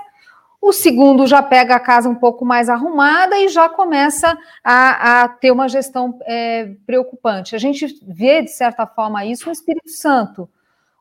o 0.61 0.71
segundo 0.71 1.25
já 1.25 1.41
pega 1.41 1.75
a 1.75 1.79
casa 1.79 2.07
um 2.07 2.13
pouco 2.13 2.45
mais 2.45 2.69
arrumada 2.69 3.35
e 3.39 3.49
já 3.49 3.67
começa 3.67 4.37
a, 4.63 5.23
a 5.23 5.27
ter 5.27 5.51
uma 5.51 5.67
gestão 5.67 6.19
é, 6.21 6.75
preocupante. 6.85 7.55
A 7.55 7.59
gente 7.59 7.99
vê, 8.07 8.43
de 8.43 8.51
certa 8.51 8.85
forma, 8.85 9.25
isso 9.25 9.47
no 9.47 9.51
Espírito 9.51 9.89
Santo. 9.89 10.47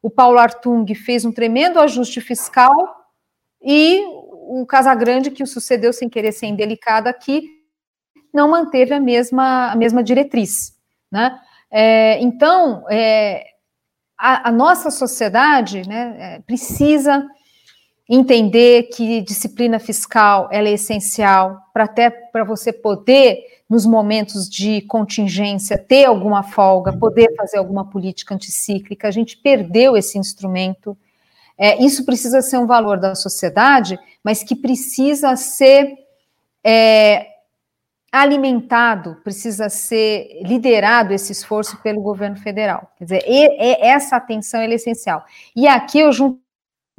O 0.02 0.08
Paulo 0.08 0.38
Artung 0.38 0.86
fez 0.94 1.26
um 1.26 1.32
tremendo 1.32 1.78
ajuste 1.78 2.22
fiscal 2.22 2.72
e 3.60 4.02
o 4.52 4.64
Casagrande, 4.66 5.30
que 5.30 5.42
o 5.42 5.46
sucedeu 5.46 5.92
sem 5.92 6.08
querer 6.08 6.32
ser 6.32 6.46
indelicado 6.46 7.06
aqui, 7.06 7.46
não 8.32 8.50
manteve 8.50 8.94
a 8.94 9.00
mesma, 9.00 9.70
a 9.70 9.76
mesma 9.76 10.02
diretriz. 10.02 10.74
Né? 11.12 11.38
É, 11.70 12.18
então, 12.22 12.86
é, 12.90 13.44
a, 14.18 14.48
a, 14.48 14.52
nossa 14.52 14.90
sociedade 14.90 15.86
né, 15.86 16.16
é, 16.18 16.40
precisa 16.40 17.28
entender 18.12 18.88
que 18.92 19.20
disciplina 19.20 19.78
fiscal 19.78 20.48
ela 20.50 20.68
é 20.68 20.72
essencial 20.72 21.60
para 21.72 21.84
até 21.84 22.10
para 22.10 22.42
você 22.42 22.72
poder 22.72 23.38
nos 23.68 23.86
momentos 23.86 24.50
de 24.50 24.80
contingência 24.82 25.78
ter 25.78 26.06
alguma 26.06 26.42
folga, 26.42 26.92
poder 26.92 27.32
fazer 27.36 27.58
alguma 27.58 27.88
política 27.88 28.34
anticíclica. 28.34 29.06
A 29.06 29.12
gente 29.12 29.36
perdeu 29.36 29.96
esse 29.96 30.18
instrumento. 30.18 30.98
É, 31.56 31.80
isso 31.80 32.04
precisa 32.04 32.42
ser 32.42 32.58
um 32.58 32.66
valor 32.66 32.98
da 32.98 33.14
sociedade, 33.14 33.96
mas 34.24 34.42
que 34.42 34.56
precisa 34.56 35.36
ser 35.36 35.94
é, 36.64 37.28
alimentado, 38.10 39.20
precisa 39.22 39.68
ser 39.68 40.40
liderado 40.42 41.14
esse 41.14 41.30
esforço 41.30 41.80
pelo 41.80 42.02
governo 42.02 42.36
federal. 42.36 42.90
Quer 42.98 43.04
dizer, 43.04 43.24
e, 43.24 43.46
e, 43.46 43.86
essa 43.86 44.16
atenção 44.16 44.60
é 44.60 44.68
essencial. 44.74 45.24
E 45.54 45.68
aqui 45.68 46.00
eu 46.00 46.10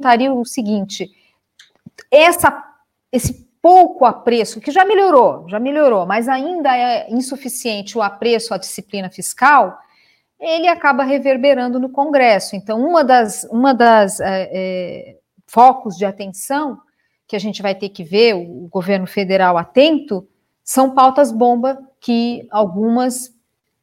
juntaria 0.02 0.32
o 0.32 0.44
seguinte: 0.44 1.10
essa, 2.10 2.64
esse 3.12 3.48
pouco 3.62 4.04
apreço, 4.04 4.60
que 4.60 4.72
já 4.72 4.84
melhorou, 4.84 5.48
já 5.48 5.60
melhorou, 5.60 6.04
mas 6.04 6.28
ainda 6.28 6.76
é 6.76 7.08
insuficiente 7.10 7.96
o 7.96 8.02
apreço 8.02 8.52
à 8.52 8.58
disciplina 8.58 9.08
fiscal, 9.08 9.78
ele 10.40 10.66
acaba 10.66 11.04
reverberando 11.04 11.78
no 11.78 11.88
Congresso. 11.88 12.56
Então, 12.56 12.80
uma 12.84 13.04
das, 13.04 13.44
uma 13.44 13.72
das 13.72 14.18
é, 14.18 14.50
é, 14.52 15.16
focos 15.46 15.96
de 15.96 16.04
atenção 16.04 16.78
que 17.28 17.36
a 17.36 17.38
gente 17.38 17.62
vai 17.62 17.74
ter 17.74 17.88
que 17.90 18.02
ver, 18.02 18.34
o 18.34 18.68
governo 18.68 19.06
federal 19.06 19.56
atento, 19.56 20.26
são 20.64 20.92
pautas 20.94 21.30
bomba 21.30 21.78
que 22.00 22.46
algumas 22.50 23.32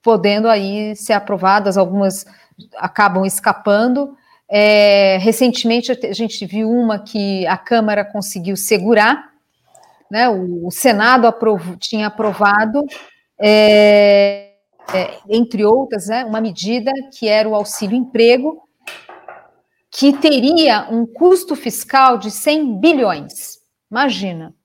podendo 0.02 0.48
aí 0.48 0.96
ser 0.96 1.14
aprovadas, 1.14 1.78
algumas 1.78 2.26
acabam 2.78 3.26
escapando, 3.26 4.16
é, 4.50 5.18
recentemente 5.18 5.92
a 5.92 6.14
gente 6.14 6.44
viu 6.46 6.70
uma 6.70 6.98
que 6.98 7.46
a 7.46 7.58
Câmara 7.58 8.04
conseguiu 8.04 8.58
segurar, 8.58 9.30
né, 10.10 10.28
o, 10.28 10.66
o 10.68 10.72
Senado 10.72 11.32
tinha 11.80 12.08
aprovado, 12.08 12.84
é, 13.40 14.56
é, 14.92 15.20
entre 15.30 15.64
outras, 15.64 16.08
né, 16.08 16.26
uma 16.26 16.42
medida 16.42 16.92
que 17.14 17.28
era 17.28 17.48
o 17.48 17.54
auxílio-emprego, 17.54 18.60
que 19.92 20.14
teria 20.14 20.88
um 20.90 21.06
custo 21.06 21.56
fiscal 21.56 22.18
de 22.18 22.32
100 22.32 22.80
bilhões. 22.80 23.60
Imagina. 23.90 24.56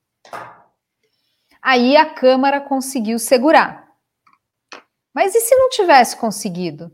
Aí 1.62 1.96
a 1.96 2.06
Câmara 2.06 2.60
conseguiu 2.60 3.18
segurar. 3.18 3.84
Mas 5.14 5.34
e 5.34 5.40
se 5.40 5.54
não 5.54 5.70
tivesse 5.70 6.16
conseguido? 6.16 6.90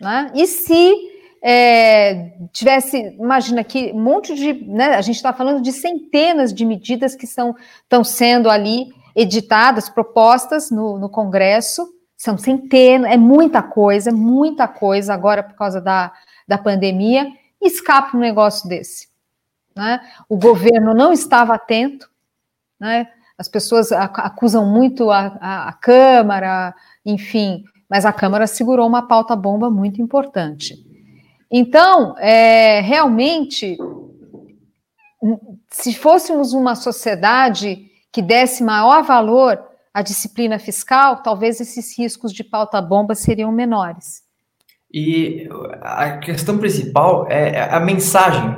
Né? 0.00 0.32
E 0.34 0.46
se 0.46 1.09
é, 1.42 2.32
tivesse, 2.52 3.16
imagina 3.18 3.64
que 3.64 3.92
um 3.92 4.02
monte 4.02 4.34
de, 4.34 4.52
né, 4.52 4.96
a 4.96 5.00
gente 5.00 5.16
está 5.16 5.32
falando 5.32 5.62
de 5.62 5.72
centenas 5.72 6.52
de 6.52 6.66
medidas 6.66 7.14
que 7.14 7.26
são, 7.26 7.56
estão 7.82 8.04
sendo 8.04 8.50
ali 8.50 8.92
editadas, 9.16 9.88
propostas 9.88 10.70
no, 10.70 10.98
no 10.98 11.08
Congresso, 11.08 11.88
são 12.16 12.36
centenas, 12.36 13.10
é 13.10 13.16
muita 13.16 13.62
coisa, 13.62 14.12
muita 14.12 14.68
coisa 14.68 15.14
agora 15.14 15.42
por 15.42 15.54
causa 15.54 15.80
da, 15.80 16.12
da 16.46 16.58
pandemia, 16.58 17.26
escapa 17.60 18.16
um 18.16 18.20
negócio 18.20 18.68
desse. 18.68 19.08
Né? 19.74 20.00
O 20.28 20.36
governo 20.36 20.92
não 20.92 21.12
estava 21.12 21.54
atento, 21.54 22.10
né? 22.78 23.08
as 23.38 23.48
pessoas 23.48 23.90
acusam 23.90 24.66
muito 24.66 25.10
a, 25.10 25.38
a, 25.40 25.68
a 25.70 25.72
Câmara, 25.72 26.74
enfim, 27.06 27.64
mas 27.88 28.04
a 28.04 28.12
Câmara 28.12 28.46
segurou 28.46 28.86
uma 28.86 29.08
pauta 29.08 29.34
bomba 29.34 29.70
muito 29.70 30.02
importante. 30.02 30.89
Então, 31.52 32.16
é, 32.18 32.80
realmente, 32.80 33.76
se 35.68 35.94
fôssemos 35.94 36.52
uma 36.52 36.74
sociedade 36.74 37.86
que 38.12 38.22
desse 38.22 38.62
maior 38.62 39.02
valor 39.02 39.60
à 39.92 40.02
disciplina 40.02 40.58
fiscal, 40.58 41.22
talvez 41.22 41.60
esses 41.60 41.98
riscos 41.98 42.32
de 42.32 42.44
pauta-bomba 42.44 43.14
seriam 43.14 43.50
menores. 43.50 44.22
E 44.92 45.48
a 45.82 46.18
questão 46.18 46.58
principal 46.58 47.26
é 47.28 47.68
a 47.72 47.80
mensagem 47.80 48.56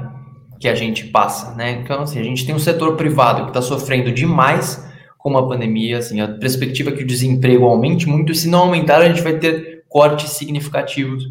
que 0.59 0.68
a 0.68 0.74
gente 0.74 1.09
passa, 1.09 1.55
né? 1.55 1.72
Então, 1.72 2.03
assim, 2.03 2.18
a 2.18 2.22
gente 2.22 2.47
tem 2.47 2.55
um 2.55 2.59
setor 2.59 2.97
privado 2.97 3.43
que 3.43 3.49
está 3.49 3.61
sofrendo 3.61 4.12
demais 4.12 4.86
com 5.18 5.36
a 5.36 5.47
pandemia, 5.47 5.99
assim, 5.99 6.20
a 6.20 6.28
perspectiva 6.28 6.90
é 6.90 6.93
que 6.95 7.05
o 7.05 7.07
desemprego 7.07 7.64
aumente 7.64 8.09
muito, 8.09 8.32
e 8.32 8.34
se 8.34 8.49
não 8.49 8.61
aumentar, 8.61 9.01
a 9.01 9.09
gente 9.09 9.22
vai 9.22 9.38
ter 9.38 9.84
cortes 9.88 10.30
significativos 10.30 11.24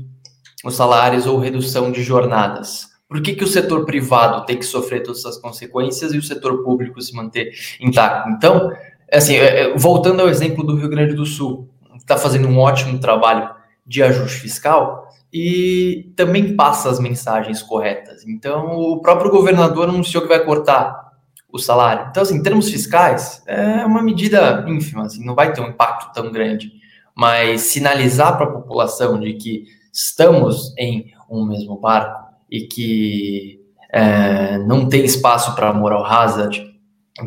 os 0.63 0.75
salários 0.75 1.25
ou 1.25 1.39
redução 1.39 1.91
de 1.91 2.03
jornadas? 2.03 2.91
Por 3.07 3.21
que, 3.21 3.35
que 3.35 3.43
o 3.43 3.47
setor 3.47 3.85
privado 3.85 4.45
tem 4.45 4.57
que 4.57 4.65
sofrer 4.65 5.03
todas 5.03 5.19
essas 5.19 5.37
consequências 5.37 6.13
e 6.13 6.17
o 6.17 6.23
setor 6.23 6.63
público 6.63 7.01
se 7.01 7.13
manter 7.13 7.51
intacto? 7.79 8.29
Então, 8.29 8.71
assim, 9.11 9.35
é, 9.35 9.63
é, 9.63 9.77
voltando 9.77 10.21
ao 10.21 10.29
exemplo 10.29 10.63
do 10.63 10.77
Rio 10.77 10.87
Grande 10.87 11.13
do 11.13 11.25
Sul, 11.25 11.69
está 11.97 12.15
fazendo 12.15 12.47
um 12.47 12.57
ótimo 12.57 12.99
trabalho 12.99 13.49
de 13.85 14.01
ajuste 14.01 14.39
fiscal 14.39 15.09
e 15.33 16.13
também 16.15 16.55
passa 16.55 16.89
as 16.89 16.99
mensagens 16.99 17.61
corretas. 17.61 18.25
Então, 18.25 18.77
o 18.77 19.01
próprio 19.01 19.31
governador 19.31 19.89
anunciou 19.89 20.23
que 20.23 20.29
vai 20.29 20.43
cortar 20.43 21.11
o 21.51 21.59
salário. 21.59 22.07
Então, 22.09 22.23
assim, 22.23 22.37
em 22.37 22.43
termos 22.43 22.69
fiscais, 22.69 23.43
é 23.45 23.85
uma 23.85 24.01
medida 24.01 24.63
ínfima, 24.67 25.03
assim, 25.03 25.25
não 25.25 25.35
vai 25.35 25.51
ter 25.51 25.61
um 25.61 25.67
impacto 25.67 26.13
tão 26.13 26.31
grande. 26.31 26.71
Mas 27.13 27.61
sinalizar 27.63 28.37
para 28.37 28.45
a 28.45 28.51
população 28.51 29.19
de 29.19 29.33
que 29.33 29.65
estamos 29.91 30.73
em 30.77 31.11
um 31.29 31.45
mesmo 31.45 31.79
barco 31.79 32.19
e 32.49 32.61
que 32.61 33.59
é, 33.91 34.57
não 34.59 34.87
tem 34.87 35.03
espaço 35.03 35.55
para 35.55 35.73
moral 35.73 36.05
hazard, 36.05 36.65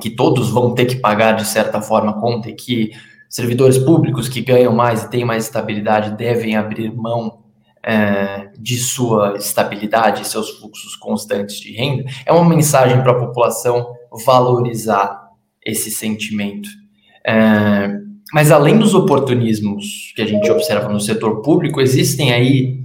que 0.00 0.10
todos 0.10 0.50
vão 0.50 0.74
ter 0.74 0.86
que 0.86 0.96
pagar 0.96 1.32
de 1.32 1.46
certa 1.46 1.80
forma 1.80 2.20
conta 2.20 2.48
e 2.48 2.54
que 2.54 2.92
servidores 3.28 3.78
públicos 3.78 4.28
que 4.28 4.40
ganham 4.40 4.72
mais 4.72 5.02
e 5.02 5.10
têm 5.10 5.24
mais 5.24 5.44
estabilidade 5.44 6.16
devem 6.16 6.56
abrir 6.56 6.94
mão 6.94 7.44
é, 7.82 8.50
de 8.58 8.78
sua 8.78 9.34
estabilidade, 9.36 10.26
seus 10.26 10.50
fluxos 10.58 10.96
constantes 10.96 11.60
de 11.60 11.72
renda, 11.72 12.04
é 12.24 12.32
uma 12.32 12.48
mensagem 12.48 13.02
para 13.02 13.12
a 13.12 13.26
população 13.26 13.94
valorizar 14.24 15.28
esse 15.64 15.90
sentimento. 15.90 16.68
É, 17.26 18.03
mas 18.35 18.51
além 18.51 18.76
dos 18.76 18.97
oportunismos 18.97 20.12
que 20.16 20.20
a 20.20 20.26
gente 20.26 20.51
observa 20.51 20.89
no 20.89 20.99
setor 20.99 21.41
público, 21.41 21.80
existem 21.80 22.32
aí, 22.32 22.80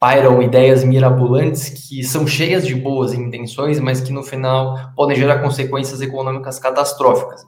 pairam 0.00 0.42
ideias 0.42 0.82
mirabolantes 0.82 1.68
que 1.68 2.02
são 2.02 2.26
cheias 2.26 2.66
de 2.66 2.74
boas 2.74 3.14
intenções, 3.14 3.78
mas 3.78 4.00
que 4.00 4.12
no 4.12 4.24
final 4.24 4.92
podem 4.96 5.16
gerar 5.16 5.38
consequências 5.38 6.00
econômicas 6.00 6.58
catastróficas. 6.58 7.46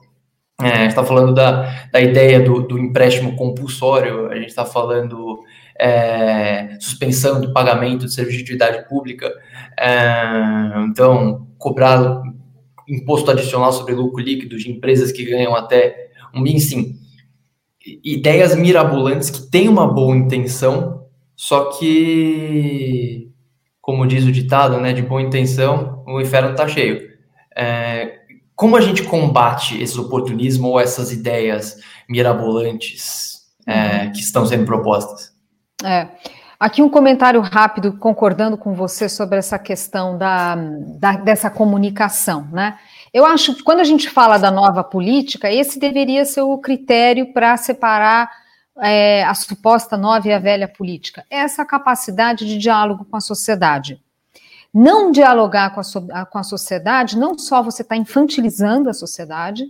É, 0.61 0.69
a 0.69 0.75
gente 0.77 0.91
está 0.91 1.03
falando 1.03 1.33
da, 1.33 1.89
da 1.91 1.99
ideia 1.99 2.39
do, 2.39 2.61
do 2.61 2.79
empréstimo 2.79 3.35
compulsório, 3.35 4.27
a 4.27 4.35
gente 4.35 4.47
está 4.47 4.63
falando 4.63 5.41
é, 5.77 6.77
suspensão 6.79 7.41
do 7.41 7.51
pagamento 7.51 8.05
de 8.05 8.13
serviço 8.13 8.37
de 8.37 8.43
utilidade 8.43 8.87
pública, 8.87 9.29
é, 9.77 10.81
então 10.87 11.45
cobrar 11.57 12.21
imposto 12.87 13.29
adicional 13.29 13.73
sobre 13.73 13.93
lucro 13.93 14.23
líquido 14.23 14.57
de 14.57 14.71
empresas 14.71 15.11
que 15.11 15.25
ganham 15.25 15.53
até 15.53 16.07
um 16.33 16.45
sim 16.57 17.02
ideias 18.03 18.55
mirabolantes 18.55 19.29
que 19.29 19.41
têm 19.49 19.67
uma 19.67 19.91
boa 19.91 20.15
intenção, 20.15 21.05
só 21.35 21.65
que, 21.71 23.29
como 23.81 24.07
diz 24.07 24.23
o 24.25 24.31
ditado, 24.31 24.79
né, 24.79 24.93
de 24.93 25.01
boa 25.01 25.21
intenção, 25.21 26.03
o 26.07 26.21
inferno 26.21 26.51
está 26.51 26.67
cheio. 26.67 27.01
É, 27.55 28.19
como 28.55 28.77
a 28.77 28.81
gente 28.81 29.03
combate 29.03 29.81
esse 29.81 29.99
oportunismo 29.99 30.69
ou 30.69 30.79
essas 30.79 31.11
ideias 31.11 31.77
mirabolantes 32.07 33.33
é, 33.67 34.05
uhum. 34.05 34.11
que 34.11 34.19
estão 34.19 34.45
sendo 34.45 34.65
propostas? 34.65 35.31
É. 35.83 36.07
Aqui 36.59 36.81
um 36.81 36.87
comentário 36.87 37.41
rápido, 37.41 37.97
concordando 37.97 38.57
com 38.57 38.73
você 38.73 39.09
sobre 39.09 39.37
essa 39.37 39.59
questão 39.59 40.17
da, 40.17 40.55
da, 40.97 41.17
dessa 41.17 41.49
comunicação, 41.49 42.47
né? 42.53 42.77
Eu 43.13 43.25
acho 43.25 43.53
que 43.53 43.63
quando 43.63 43.79
a 43.79 43.83
gente 43.83 44.09
fala 44.09 44.39
da 44.39 44.49
nova 44.49 44.83
política, 44.83 45.51
esse 45.51 45.77
deveria 45.77 46.25
ser 46.25 46.41
o 46.41 46.57
critério 46.57 47.31
para 47.31 47.55
separar 47.57 48.31
é, 48.81 49.23
a 49.23 49.33
suposta 49.35 49.95
nova 49.95 50.27
e 50.27 50.33
a 50.33 50.39
velha 50.39 50.67
política. 50.67 51.23
Essa 51.29 51.63
capacidade 51.63 52.45
de 52.47 52.57
diálogo 52.57 53.05
com 53.05 53.15
a 53.15 53.21
sociedade. 53.21 54.01
não 54.73 55.11
dialogar 55.11 55.75
com 55.75 55.81
a, 56.11 56.25
com 56.25 56.37
a 56.39 56.43
sociedade, 56.43 57.15
não 57.15 57.37
só 57.37 57.61
você 57.61 57.83
está 57.83 57.95
infantilizando 57.95 58.89
a 58.89 58.93
sociedade, 58.93 59.67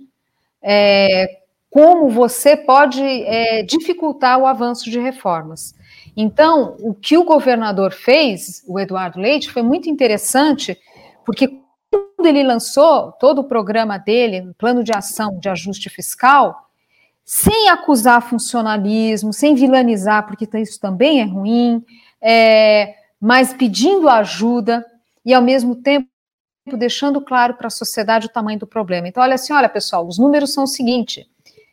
é, 0.61 1.41
como 1.69 2.09
você 2.09 2.55
pode 2.55 3.01
é, 3.03 3.63
dificultar 3.63 4.39
o 4.39 4.47
avanço 4.47 4.89
de 4.89 4.99
reformas. 4.99 5.75
Então, 6.15 6.77
o 6.79 6.93
que 6.93 7.17
o 7.17 7.25
governador 7.25 7.91
fez, 7.91 8.63
o 8.65 8.79
Eduardo 8.79 9.19
Leite, 9.19 9.51
foi 9.51 9.61
muito 9.61 9.89
interessante, 9.89 10.79
porque 11.25 11.62
quando 11.97 12.25
ele 12.25 12.43
lançou 12.43 13.11
todo 13.13 13.39
o 13.39 13.43
programa 13.43 13.97
dele, 13.97 14.53
plano 14.57 14.83
de 14.83 14.91
ação 14.91 15.37
de 15.39 15.49
ajuste 15.49 15.89
fiscal, 15.89 16.69
sem 17.25 17.69
acusar 17.69 18.21
funcionalismo, 18.21 19.31
sem 19.31 19.55
vilanizar, 19.55 20.25
porque 20.25 20.47
isso 20.57 20.79
também 20.79 21.21
é 21.21 21.25
ruim, 21.25 21.83
é, 22.21 22.95
mas 23.19 23.53
pedindo 23.53 24.09
ajuda 24.09 24.85
e, 25.25 25.33
ao 25.33 25.41
mesmo 25.41 25.75
tempo, 25.75 26.07
deixando 26.77 27.21
claro 27.21 27.55
para 27.55 27.67
a 27.67 27.71
sociedade 27.71 28.27
o 28.27 28.29
tamanho 28.29 28.59
do 28.59 28.67
problema. 28.67 29.07
Então, 29.07 29.23
olha 29.23 29.35
assim, 29.35 29.53
olha, 29.53 29.69
pessoal, 29.69 30.07
os 30.07 30.17
números 30.17 30.53
são 30.53 30.63
o 30.63 30.67
seguinte, 30.67 31.29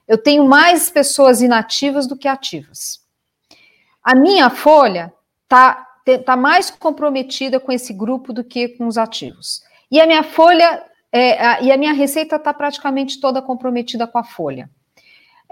eu 0.06 0.18
tenho 0.18 0.44
mais 0.44 0.90
pessoas 0.90 1.40
inativas 1.40 2.06
do 2.06 2.16
que 2.16 2.26
ativas. 2.26 3.00
A 4.02 4.14
minha 4.14 4.50
folha 4.50 5.12
está 5.44 5.86
tá 6.24 6.36
mais 6.36 6.70
comprometida 6.70 7.60
com 7.60 7.70
esse 7.70 7.92
grupo 7.92 8.32
do 8.32 8.42
que 8.42 8.68
com 8.68 8.86
os 8.86 8.98
ativos. 8.98 9.62
E 9.90 10.00
a 10.00 10.06
minha 10.06 10.22
folha, 10.22 10.84
é, 11.12 11.44
a, 11.44 11.60
e 11.60 11.72
a 11.72 11.76
minha 11.76 11.92
receita 11.92 12.36
está 12.36 12.54
praticamente 12.54 13.20
toda 13.20 13.42
comprometida 13.42 14.06
com 14.06 14.18
a 14.18 14.24
folha. 14.24 14.70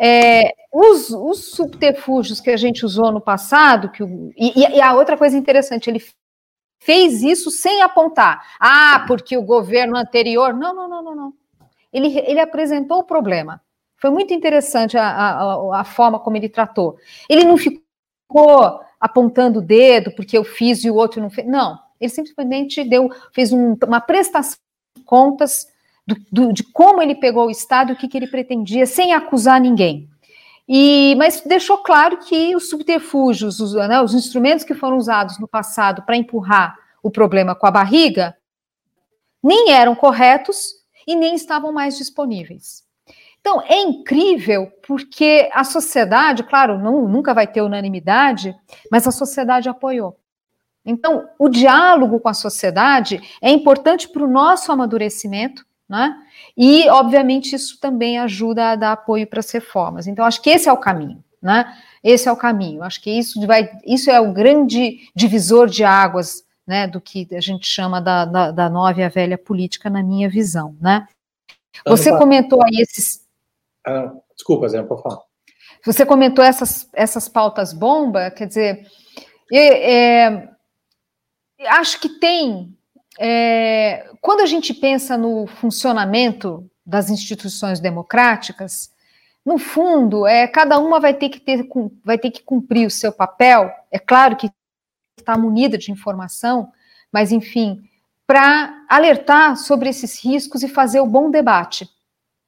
É, 0.00 0.54
os, 0.72 1.10
os, 1.10 1.50
subterfúgios 1.50 2.40
que 2.40 2.50
a 2.50 2.56
gente 2.56 2.86
usou 2.86 3.10
no 3.10 3.20
passado, 3.20 3.90
que 3.90 4.04
e, 4.36 4.76
e, 4.76 4.80
a 4.80 4.94
outra 4.94 5.16
coisa 5.16 5.36
interessante, 5.36 5.90
ele 5.90 6.00
fez 6.78 7.22
isso 7.22 7.50
sem 7.50 7.82
apontar. 7.82 8.46
Ah, 8.60 9.04
porque 9.08 9.36
o 9.36 9.42
governo 9.42 9.96
anterior. 9.96 10.54
Não, 10.54 10.72
não, 10.72 10.88
não, 10.88 11.02
não, 11.02 11.14
não. 11.16 11.32
Ele, 11.92 12.16
ele 12.18 12.40
apresentou 12.40 12.98
o 13.00 13.04
problema. 13.04 13.60
Foi 13.96 14.10
muito 14.10 14.32
interessante 14.32 14.96
a, 14.96 15.08
a, 15.08 15.80
a 15.80 15.84
forma 15.84 16.20
como 16.20 16.36
ele 16.36 16.48
tratou. 16.48 16.96
Ele 17.28 17.44
não 17.44 17.56
ficou 17.56 18.80
apontando 19.00 19.58
o 19.58 19.62
dedo 19.62 20.12
porque 20.14 20.38
eu 20.38 20.44
fiz 20.44 20.84
e 20.84 20.90
o 20.90 20.94
outro 20.94 21.20
não 21.20 21.30
fez. 21.30 21.46
Não, 21.46 21.78
ele 22.00 22.10
simplesmente 22.10 22.84
deu, 22.84 23.10
fez 23.32 23.52
um, 23.52 23.76
uma 23.86 24.00
prestação 24.00 24.58
de 24.96 25.02
contas 25.04 25.66
do, 26.06 26.16
do, 26.30 26.52
de 26.52 26.62
como 26.64 27.02
ele 27.02 27.14
pegou 27.14 27.46
o 27.46 27.50
Estado 27.50 27.90
e 27.90 27.92
o 27.92 27.96
que, 27.96 28.08
que 28.08 28.16
ele 28.16 28.26
pretendia, 28.26 28.86
sem 28.86 29.12
acusar 29.12 29.60
ninguém. 29.60 30.08
E, 30.68 31.14
mas 31.16 31.40
deixou 31.40 31.78
claro 31.78 32.18
que 32.18 32.54
os 32.54 32.68
subterfúgios, 32.68 33.58
os, 33.58 33.74
né, 33.74 34.00
os 34.02 34.14
instrumentos 34.14 34.64
que 34.64 34.74
foram 34.74 34.98
usados 34.98 35.38
no 35.38 35.48
passado 35.48 36.02
para 36.02 36.16
empurrar 36.16 36.76
o 37.02 37.10
problema 37.10 37.54
com 37.54 37.66
a 37.66 37.70
barriga, 37.70 38.36
nem 39.42 39.70
eram 39.70 39.94
corretos 39.94 40.74
e 41.06 41.14
nem 41.14 41.34
estavam 41.34 41.72
mais 41.72 41.96
disponíveis. 41.96 42.86
Então, 43.40 43.62
é 43.62 43.80
incrível 43.80 44.70
porque 44.86 45.48
a 45.54 45.64
sociedade, 45.64 46.42
claro, 46.42 46.78
não, 46.78 47.08
nunca 47.08 47.32
vai 47.32 47.46
ter 47.46 47.62
unanimidade, 47.62 48.54
mas 48.90 49.06
a 49.06 49.10
sociedade 49.12 49.68
apoiou. 49.68 50.18
Então, 50.88 51.28
o 51.38 51.50
diálogo 51.50 52.18
com 52.18 52.30
a 52.30 52.34
sociedade 52.34 53.20
é 53.42 53.50
importante 53.50 54.08
para 54.08 54.24
o 54.24 54.30
nosso 54.30 54.72
amadurecimento, 54.72 55.66
né? 55.86 56.16
E, 56.56 56.88
obviamente, 56.88 57.54
isso 57.54 57.78
também 57.78 58.18
ajuda 58.18 58.70
a 58.70 58.76
dar 58.76 58.92
apoio 58.92 59.26
para 59.26 59.40
as 59.40 59.50
reformas. 59.50 60.06
Então, 60.06 60.24
acho 60.24 60.40
que 60.40 60.48
esse 60.48 60.66
é 60.66 60.72
o 60.72 60.78
caminho, 60.78 61.22
né? 61.42 61.76
Esse 62.02 62.26
é 62.26 62.32
o 62.32 62.36
caminho. 62.36 62.82
Acho 62.82 63.02
que 63.02 63.10
isso 63.10 63.46
vai, 63.46 63.70
isso 63.84 64.10
é 64.10 64.18
o 64.18 64.32
grande 64.32 65.10
divisor 65.14 65.68
de 65.68 65.84
águas, 65.84 66.42
né? 66.66 66.86
Do 66.86 67.02
que 67.02 67.28
a 67.32 67.40
gente 67.40 67.66
chama 67.66 68.00
da, 68.00 68.24
da, 68.24 68.50
da 68.50 68.70
nova 68.70 68.98
e 68.98 69.04
a 69.04 69.10
velha 69.10 69.36
política, 69.36 69.90
na 69.90 70.02
minha 70.02 70.28
visão, 70.28 70.74
né? 70.80 71.06
Você 71.86 72.16
comentou 72.16 72.62
aí 72.62 72.80
esses. 72.80 73.26
Ah, 73.86 74.12
desculpa, 74.34 74.68
Zé, 74.68 74.82
por 74.82 75.02
falar. 75.02 75.18
Você 75.84 76.06
comentou 76.06 76.42
essas, 76.42 76.88
essas 76.94 77.28
pautas 77.28 77.74
bomba, 77.74 78.30
quer 78.30 78.46
dizer, 78.46 78.86
é, 79.52 80.48
acho 81.66 82.00
que 82.00 82.08
tem 82.08 82.76
é, 83.18 84.08
quando 84.20 84.40
a 84.40 84.46
gente 84.46 84.72
pensa 84.72 85.18
no 85.18 85.46
funcionamento 85.46 86.70
das 86.86 87.10
instituições 87.10 87.80
democráticas, 87.80 88.92
no 89.44 89.58
fundo, 89.58 90.26
é, 90.26 90.46
cada 90.46 90.78
uma 90.78 91.00
vai 91.00 91.12
ter 91.12 91.28
que 91.28 91.40
ter, 91.40 91.66
vai 92.04 92.16
ter 92.16 92.30
que 92.30 92.42
cumprir 92.42 92.86
o 92.86 92.90
seu 92.90 93.12
papel. 93.12 93.70
É 93.90 93.98
claro 93.98 94.36
que 94.36 94.50
está 95.18 95.36
munida 95.36 95.76
de 95.76 95.90
informação, 95.90 96.72
mas 97.12 97.32
enfim, 97.32 97.82
para 98.26 98.84
alertar 98.88 99.56
sobre 99.56 99.88
esses 99.88 100.22
riscos 100.22 100.62
e 100.62 100.68
fazer 100.68 101.00
o 101.00 101.06
bom 101.06 101.30
debate, 101.30 101.88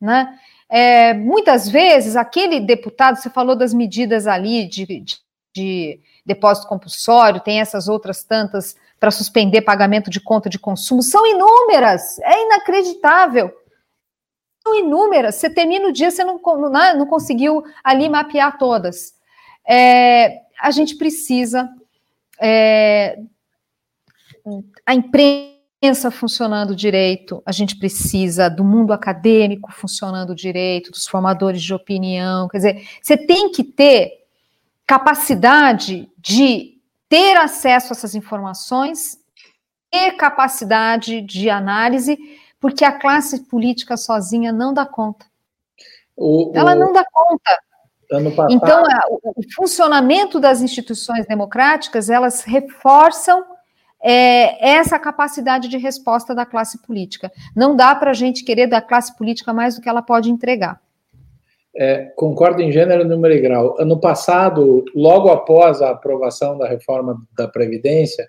né? 0.00 0.38
É, 0.68 1.12
muitas 1.14 1.68
vezes 1.68 2.14
aquele 2.14 2.60
deputado, 2.60 3.16
você 3.16 3.28
falou 3.28 3.56
das 3.56 3.74
medidas 3.74 4.28
ali 4.28 4.68
de, 4.68 4.86
de, 4.86 5.18
de 5.52 6.00
depósito 6.24 6.68
compulsório, 6.68 7.40
tem 7.40 7.60
essas 7.60 7.88
outras 7.88 8.22
tantas 8.22 8.76
para 9.00 9.10
suspender 9.10 9.62
pagamento 9.62 10.10
de 10.10 10.20
conta 10.20 10.50
de 10.50 10.58
consumo, 10.58 11.02
são 11.02 11.26
inúmeras, 11.26 12.18
é 12.18 12.44
inacreditável. 12.44 13.50
São 14.62 14.74
inúmeras. 14.78 15.36
Você 15.36 15.48
termina 15.48 15.88
o 15.88 15.92
dia, 15.92 16.10
você 16.10 16.22
não, 16.22 16.38
não, 16.38 16.70
né, 16.70 16.92
não 16.92 17.06
conseguiu 17.06 17.64
ali 17.82 18.10
mapear 18.10 18.58
todas. 18.58 19.14
É, 19.66 20.40
a 20.60 20.70
gente 20.70 20.96
precisa. 20.96 21.66
É, 22.38 23.18
a 24.84 24.94
imprensa 24.94 26.10
funcionando 26.10 26.76
direito, 26.76 27.42
a 27.46 27.52
gente 27.52 27.78
precisa 27.78 28.50
do 28.50 28.62
mundo 28.62 28.92
acadêmico 28.92 29.72
funcionando 29.72 30.34
direito, 30.34 30.90
dos 30.90 31.06
formadores 31.06 31.62
de 31.62 31.72
opinião. 31.72 32.48
Quer 32.48 32.56
dizer, 32.58 32.88
você 33.00 33.16
tem 33.16 33.50
que 33.50 33.64
ter 33.64 34.26
capacidade 34.86 36.10
de 36.18 36.79
ter 37.10 37.36
acesso 37.36 37.88
a 37.88 37.96
essas 37.96 38.14
informações 38.14 39.18
e 39.92 40.12
capacidade 40.12 41.20
de 41.20 41.50
análise, 41.50 42.16
porque 42.60 42.84
a 42.84 42.92
classe 42.92 43.40
política 43.40 43.96
sozinha 43.96 44.52
não 44.52 44.72
dá 44.72 44.86
conta. 44.86 45.26
O, 46.16 46.52
Ela 46.54 46.74
o, 46.74 46.78
não 46.78 46.92
dá 46.92 47.04
conta. 47.12 47.58
Passado... 48.36 48.52
Então, 48.52 48.82
o, 49.10 49.42
funcionamento 49.54 50.38
das 50.38 50.60
instituições 50.60 51.26
democráticas, 51.26 52.08
elas 52.08 52.42
reforçam 52.42 53.44
é, 54.00 54.70
essa 54.74 54.98
capacidade 54.98 55.68
de 55.68 55.78
resposta 55.78 56.34
da 56.34 56.46
classe 56.46 56.78
política. 56.82 57.30
Não 57.54 57.74
dá 57.74 57.94
para 57.94 58.10
a 58.10 58.14
gente 58.14 58.44
querer 58.44 58.68
da 58.68 58.80
classe 58.80 59.16
política 59.16 59.52
mais 59.52 59.74
do 59.74 59.80
que 59.80 59.88
ela 59.88 60.02
pode 60.02 60.30
entregar. 60.30 60.80
É, 61.80 62.12
concordo 62.14 62.60
em 62.60 62.70
gênero, 62.70 63.08
número 63.08 63.32
e 63.32 63.40
grau. 63.40 63.74
Ano 63.80 63.98
passado, 63.98 64.84
logo 64.94 65.30
após 65.30 65.80
a 65.80 65.88
aprovação 65.88 66.58
da 66.58 66.68
reforma 66.68 67.16
da 67.34 67.48
Previdência, 67.48 68.28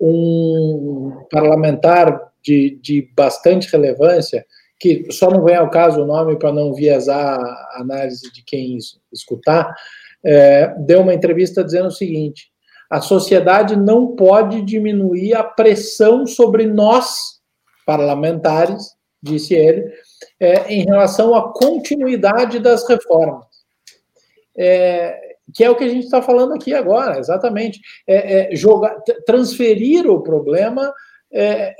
um 0.00 1.24
parlamentar 1.28 2.30
de, 2.40 2.78
de 2.80 3.10
bastante 3.16 3.68
relevância, 3.72 4.46
que 4.78 5.10
só 5.10 5.28
não 5.28 5.42
vem 5.42 5.56
ao 5.56 5.68
caso 5.68 6.02
o 6.02 6.06
nome 6.06 6.38
para 6.38 6.52
não 6.52 6.72
viesar 6.72 7.40
a 7.40 7.80
análise 7.80 8.30
de 8.32 8.44
quem 8.44 8.78
escutar, 9.12 9.74
é, 10.24 10.72
deu 10.78 11.00
uma 11.00 11.12
entrevista 11.12 11.64
dizendo 11.64 11.88
o 11.88 11.90
seguinte: 11.90 12.52
a 12.88 13.00
sociedade 13.00 13.74
não 13.74 14.14
pode 14.14 14.62
diminuir 14.62 15.34
a 15.34 15.42
pressão 15.42 16.24
sobre 16.24 16.66
nós, 16.66 17.40
parlamentares, 17.84 18.92
disse 19.20 19.54
ele, 19.54 19.90
é, 20.40 20.72
em 20.72 20.84
relação 20.84 21.34
à 21.34 21.52
continuidade 21.52 22.58
das 22.58 22.86
reformas. 22.88 23.46
É, 24.56 25.36
que 25.54 25.62
é 25.62 25.70
o 25.70 25.76
que 25.76 25.84
a 25.84 25.88
gente 25.88 26.04
está 26.04 26.20
falando 26.20 26.54
aqui 26.54 26.74
agora, 26.74 27.18
exatamente. 27.18 27.80
É, 28.06 28.52
é 28.52 28.56
jogar, 28.56 28.96
transferir 29.24 30.10
o 30.10 30.22
problema 30.22 30.92
é, 31.32 31.74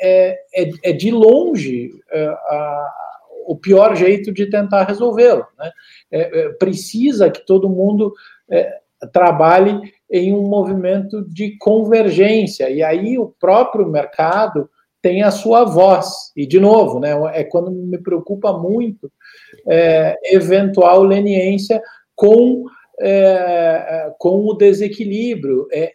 é, 0.52 0.70
é, 0.84 0.92
de 0.92 1.10
longe 1.10 1.90
a, 2.12 2.92
o 3.46 3.56
pior 3.56 3.96
jeito 3.96 4.32
de 4.32 4.46
tentar 4.50 4.84
resolvê-lo. 4.84 5.46
Né? 5.58 5.70
precisa 6.58 7.30
que 7.30 7.44
todo 7.44 7.68
mundo 7.68 8.12
trabalhe 9.12 9.92
em 10.10 10.32
um 10.32 10.42
movimento 10.42 11.22
de 11.28 11.56
convergência, 11.58 12.70
e 12.70 12.82
aí 12.82 13.18
o 13.18 13.34
próprio 13.38 13.86
mercado 13.86 14.68
tem 15.06 15.22
a 15.22 15.30
sua 15.30 15.62
voz. 15.62 16.32
E, 16.36 16.44
de 16.44 16.58
novo, 16.58 16.98
né, 16.98 17.12
é 17.32 17.44
quando 17.44 17.70
me 17.70 17.96
preocupa 17.96 18.52
muito 18.58 19.08
é, 19.68 20.18
eventual 20.34 21.04
leniência 21.04 21.80
com, 22.16 22.64
é, 23.00 24.12
com 24.18 24.44
o 24.44 24.54
desequilíbrio. 24.54 25.68
É, 25.72 25.92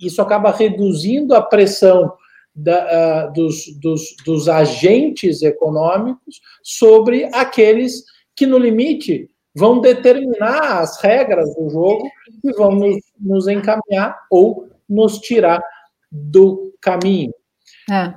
isso 0.00 0.22
acaba 0.22 0.50
reduzindo 0.52 1.34
a 1.34 1.42
pressão 1.42 2.10
da, 2.54 3.26
uh, 3.28 3.32
dos, 3.34 3.78
dos, 3.78 4.16
dos 4.24 4.48
agentes 4.48 5.42
econômicos 5.42 6.40
sobre 6.62 7.28
aqueles 7.34 8.04
que, 8.34 8.46
no 8.46 8.56
limite, 8.56 9.28
vão 9.54 9.82
determinar 9.82 10.80
as 10.80 10.98
regras 11.02 11.54
do 11.54 11.68
jogo 11.68 12.08
e 12.42 12.52
vão 12.52 12.70
nos, 12.70 12.96
nos 13.20 13.48
encaminhar 13.48 14.18
ou 14.30 14.66
nos 14.88 15.18
tirar 15.18 15.60
do 16.10 16.72
caminho. 16.80 17.34
É. 17.90 18.14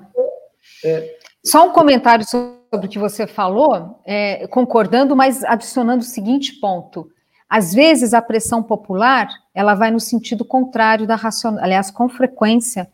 É. 0.83 1.17
Só 1.43 1.67
um 1.67 1.71
comentário 1.71 2.25
sobre 2.27 2.87
o 2.87 2.89
que 2.89 2.99
você 2.99 3.25
falou, 3.25 4.01
é, 4.05 4.47
concordando, 4.47 5.15
mas 5.15 5.43
adicionando 5.43 6.03
o 6.03 6.07
seguinte 6.07 6.53
ponto. 6.59 7.09
Às 7.49 7.73
vezes 7.73 8.13
a 8.13 8.21
pressão 8.21 8.61
popular 8.61 9.27
ela 9.53 9.73
vai 9.73 9.89
no 9.89 9.99
sentido 9.99 10.45
contrário 10.45 11.07
da 11.07 11.15
racionalidade, 11.15 11.65
aliás, 11.65 11.89
com 11.89 12.07
frequência, 12.07 12.87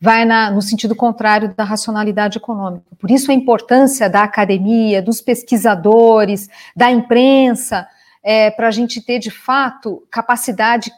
vai 0.00 0.24
na, 0.24 0.50
no 0.50 0.62
sentido 0.62 0.94
contrário 0.94 1.52
da 1.56 1.64
racionalidade 1.64 2.38
econômica. 2.38 2.86
Por 2.98 3.10
isso 3.10 3.30
a 3.30 3.34
importância 3.34 4.08
da 4.08 4.22
academia, 4.22 5.02
dos 5.02 5.20
pesquisadores, 5.20 6.48
da 6.76 6.90
imprensa, 6.90 7.88
é, 8.22 8.50
para 8.50 8.68
a 8.68 8.70
gente 8.70 9.00
ter 9.00 9.18
de 9.18 9.30
fato 9.30 10.06
capacidade 10.10 10.92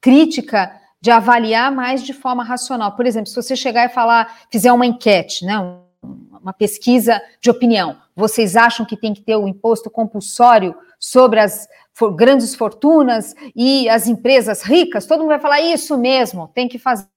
crítica 0.00 0.79
de 1.00 1.10
avaliar 1.10 1.72
mais 1.72 2.02
de 2.02 2.12
forma 2.12 2.44
racional. 2.44 2.92
Por 2.92 3.06
exemplo, 3.06 3.28
se 3.28 3.36
você 3.36 3.56
chegar 3.56 3.86
e 3.86 3.88
falar, 3.88 4.42
fizer 4.50 4.72
uma 4.72 4.86
enquete, 4.86 5.44
né, 5.44 5.56
uma 6.02 6.52
pesquisa 6.52 7.20
de 7.40 7.50
opinião, 7.50 7.96
vocês 8.14 8.56
acham 8.56 8.84
que 8.84 8.96
tem 8.96 9.14
que 9.14 9.22
ter 9.22 9.36
o 9.36 9.48
imposto 9.48 9.90
compulsório 9.90 10.74
sobre 10.98 11.40
as 11.40 11.66
for, 11.92 12.14
grandes 12.14 12.54
fortunas 12.54 13.34
e 13.56 13.88
as 13.88 14.06
empresas 14.06 14.62
ricas? 14.62 15.06
Todo 15.06 15.20
mundo 15.20 15.28
vai 15.28 15.40
falar 15.40 15.60
isso 15.60 15.96
mesmo, 15.96 16.48
tem 16.54 16.68
que 16.68 16.78
fazer 16.78 17.08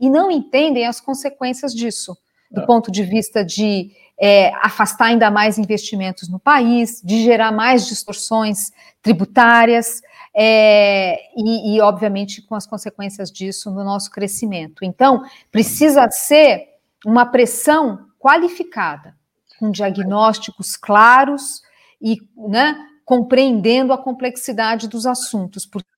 e 0.00 0.08
não 0.08 0.30
entendem 0.30 0.86
as 0.86 1.00
consequências 1.00 1.74
disso, 1.74 2.16
do 2.50 2.60
é. 2.60 2.66
ponto 2.66 2.90
de 2.90 3.02
vista 3.02 3.44
de 3.44 3.90
é, 4.20 4.52
afastar 4.56 5.06
ainda 5.06 5.30
mais 5.30 5.58
investimentos 5.58 6.28
no 6.28 6.38
país, 6.38 7.00
de 7.02 7.22
gerar 7.22 7.52
mais 7.52 7.86
distorções 7.86 8.70
tributárias, 9.00 10.02
é, 10.34 11.18
e, 11.36 11.76
e, 11.76 11.80
obviamente, 11.80 12.42
com 12.42 12.54
as 12.54 12.66
consequências 12.66 13.30
disso 13.30 13.70
no 13.70 13.84
nosso 13.84 14.10
crescimento. 14.10 14.84
Então, 14.84 15.22
precisa 15.50 16.08
ser 16.10 16.68
uma 17.04 17.26
pressão 17.26 18.06
qualificada, 18.18 19.16
com 19.58 19.70
diagnósticos 19.70 20.76
claros 20.76 21.62
e 22.00 22.18
né, 22.36 22.76
compreendendo 23.04 23.92
a 23.92 23.98
complexidade 23.98 24.88
dos 24.88 25.06
assuntos, 25.06 25.66
porque, 25.66 25.88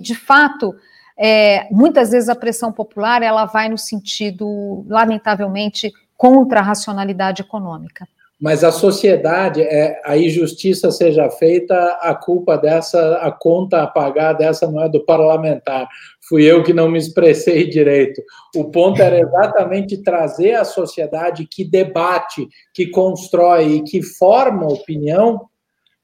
de 0.00 0.14
fato, 0.14 0.74
é, 1.16 1.68
muitas 1.70 2.10
vezes 2.10 2.28
a 2.28 2.34
pressão 2.34 2.72
popular 2.72 3.22
ela 3.22 3.46
vai 3.46 3.68
no 3.68 3.78
sentido, 3.78 4.84
lamentavelmente, 4.88 5.92
contra 6.16 6.60
a 6.60 6.62
racionalidade 6.62 7.42
econômica. 7.42 8.08
Mas 8.38 8.62
a 8.62 8.70
sociedade, 8.70 9.62
é, 9.62 9.98
a 10.04 10.16
injustiça 10.16 10.90
seja 10.90 11.30
feita, 11.30 11.74
a 12.02 12.14
culpa 12.14 12.58
dessa, 12.58 13.16
a 13.16 13.32
conta 13.32 13.82
a 13.82 13.86
pagar 13.86 14.34
dessa 14.34 14.70
não 14.70 14.82
é 14.82 14.88
do 14.90 15.04
parlamentar. 15.06 15.88
Fui 16.28 16.44
eu 16.44 16.62
que 16.62 16.74
não 16.74 16.90
me 16.90 16.98
expressei 16.98 17.64
direito. 17.70 18.22
O 18.54 18.70
ponto 18.70 19.00
era 19.00 19.18
exatamente 19.18 20.02
trazer 20.02 20.52
a 20.52 20.64
sociedade 20.64 21.48
que 21.50 21.64
debate, 21.64 22.46
que 22.74 22.88
constrói 22.88 23.76
e 23.76 23.82
que 23.82 24.02
forma 24.02 24.66
opinião 24.66 25.40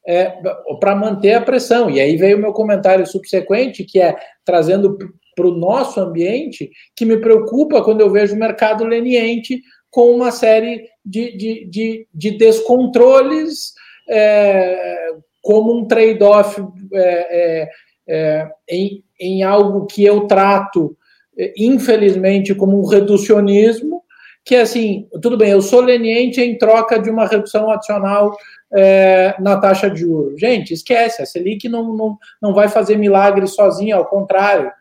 é, 0.07 0.35
para 0.81 0.97
manter 0.97 1.35
a 1.35 1.43
pressão. 1.43 1.91
E 1.91 2.01
aí 2.01 2.17
veio 2.17 2.39
o 2.39 2.41
meu 2.41 2.53
comentário 2.55 3.07
subsequente, 3.07 3.85
que 3.85 4.01
é 4.01 4.17
trazendo 4.43 4.97
para 5.37 5.47
o 5.47 5.55
nosso 5.55 6.01
ambiente, 6.01 6.71
que 6.97 7.05
me 7.05 7.19
preocupa 7.19 7.83
quando 7.83 8.01
eu 8.01 8.11
vejo 8.11 8.35
o 8.35 8.39
mercado 8.39 8.85
leniente 8.85 9.61
com 9.91 10.11
uma 10.11 10.31
série 10.31 10.89
de, 11.05 11.37
de, 11.37 11.65
de, 11.67 12.09
de 12.15 12.31
descontroles, 12.33 13.73
é, 14.09 15.09
como 15.43 15.77
um 15.77 15.87
trade-off 15.87 16.63
é, 16.93 17.63
é, 17.63 17.69
é 18.09 18.51
em, 18.69 19.05
em 19.21 19.43
algo 19.43 19.87
que 19.87 20.05
eu 20.05 20.27
trato, 20.27 20.97
é, 21.39 21.53
infelizmente, 21.57 22.55
como 22.55 22.79
um 22.79 22.87
reducionismo, 22.87 24.03
que 24.45 24.57
é 24.57 24.63
assim, 24.63 25.09
tudo 25.21 25.37
bem, 25.37 25.51
eu 25.51 25.63
sou 25.63 25.81
leniente 25.81 26.41
em 26.41 26.59
troca 26.59 26.99
de 26.99 27.09
uma 27.09 27.27
redução 27.27 27.71
adicional 27.71 28.37
é, 28.75 29.35
na 29.39 29.57
taxa 29.57 29.89
de 29.89 30.01
juros. 30.01 30.41
Gente, 30.41 30.73
esquece, 30.73 31.23
a 31.23 31.27
Selic 31.27 31.69
não, 31.69 31.95
não, 31.95 32.19
não 32.41 32.55
vai 32.55 32.69
fazer 32.69 32.97
milagre 32.97 33.47
sozinha, 33.47 33.97
ao 33.97 34.07
contrário, 34.07 34.73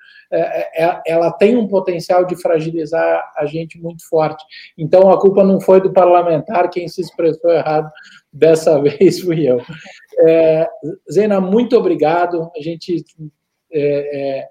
ela 1.06 1.32
tem 1.32 1.58
um 1.58 1.68
potencial 1.68 2.26
de 2.26 2.42
fragilizar 2.42 3.22
a 3.38 3.46
gente 3.46 3.80
muito 3.80 4.08
forte. 4.08 4.44
Então, 4.78 5.10
a 5.10 5.20
culpa 5.20 5.44
não 5.44 5.60
foi 5.60 5.82
do 5.82 5.92
parlamentar, 5.92 6.70
quem 6.70 6.88
se 6.88 7.02
expressou 7.02 7.52
errado 7.52 7.92
dessa 8.32 8.80
vez 8.82 9.20
fui 9.20 9.50
eu. 9.50 9.62
É, 10.20 10.70
Zena, 11.12 11.42
muito 11.42 11.78
obrigado. 11.78 12.50
A 12.56 12.62
gente 12.62 13.04
é, 13.72 14.40
é, 14.40 14.48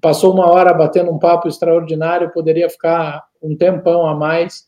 passou 0.00 0.32
uma 0.32 0.50
hora 0.50 0.72
batendo 0.72 1.10
um 1.10 1.18
papo 1.18 1.48
extraordinário, 1.48 2.32
poderia 2.32 2.68
ficar 2.68 3.24
um 3.42 3.56
tempão 3.56 4.06
a 4.06 4.14
mais. 4.14 4.66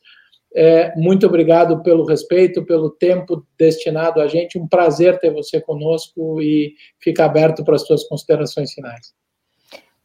É, 0.55 0.93
muito 0.97 1.27
obrigado 1.27 1.81
pelo 1.83 2.05
respeito, 2.05 2.67
pelo 2.67 2.91
tempo 2.91 3.47
destinado 3.57 4.21
a 4.21 4.27
gente. 4.27 4.59
Um 4.59 4.67
prazer 4.67 5.19
ter 5.19 5.33
você 5.33 5.61
conosco 5.61 6.41
e 6.41 6.75
fica 6.99 7.25
aberto 7.25 7.65
para 7.65 7.77
as 7.77 7.87
suas 7.87 8.05
considerações 8.05 8.73
finais. 8.73 9.15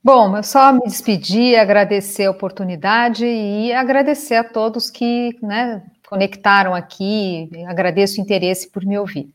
Bom, 0.06 0.38
eu 0.38 0.44
só 0.44 0.72
me 0.72 0.82
despedir, 0.82 1.60
agradecer 1.60 2.26
a 2.26 2.30
oportunidade 2.30 3.26
e 3.26 3.74
agradecer 3.74 4.36
a 4.36 4.44
todos 4.44 4.92
que 4.92 5.36
né, 5.42 5.82
conectaram 6.08 6.76
aqui. 6.76 7.50
Agradeço 7.66 8.20
o 8.20 8.22
interesse 8.22 8.70
por 8.70 8.86
me 8.86 9.00
ouvir. 9.00 9.28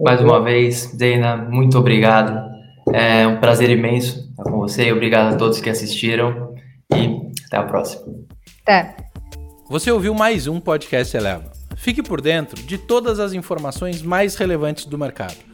Mais 0.00 0.20
uma 0.20 0.40
vez, 0.40 0.88
Zeina, 0.96 1.36
muito 1.36 1.76
obrigado. 1.76 2.48
É 2.92 3.26
um 3.26 3.40
prazer 3.40 3.70
imenso 3.70 4.20
estar 4.30 4.44
com 4.44 4.58
você. 4.58 4.92
Obrigado 4.92 5.34
a 5.34 5.36
todos 5.36 5.60
que 5.60 5.68
assistiram 5.68 6.54
e 6.94 7.20
até 7.48 7.56
a 7.56 7.64
próxima. 7.64 8.04
Até. 8.62 8.94
Você 9.68 9.90
ouviu 9.90 10.14
mais 10.14 10.46
um 10.46 10.60
podcast 10.60 11.16
Eleva. 11.16 11.50
Fique 11.74 12.04
por 12.04 12.20
dentro 12.20 12.62
de 12.62 12.78
todas 12.78 13.18
as 13.18 13.32
informações 13.32 14.00
mais 14.00 14.36
relevantes 14.36 14.84
do 14.84 14.96
mercado. 14.96 15.53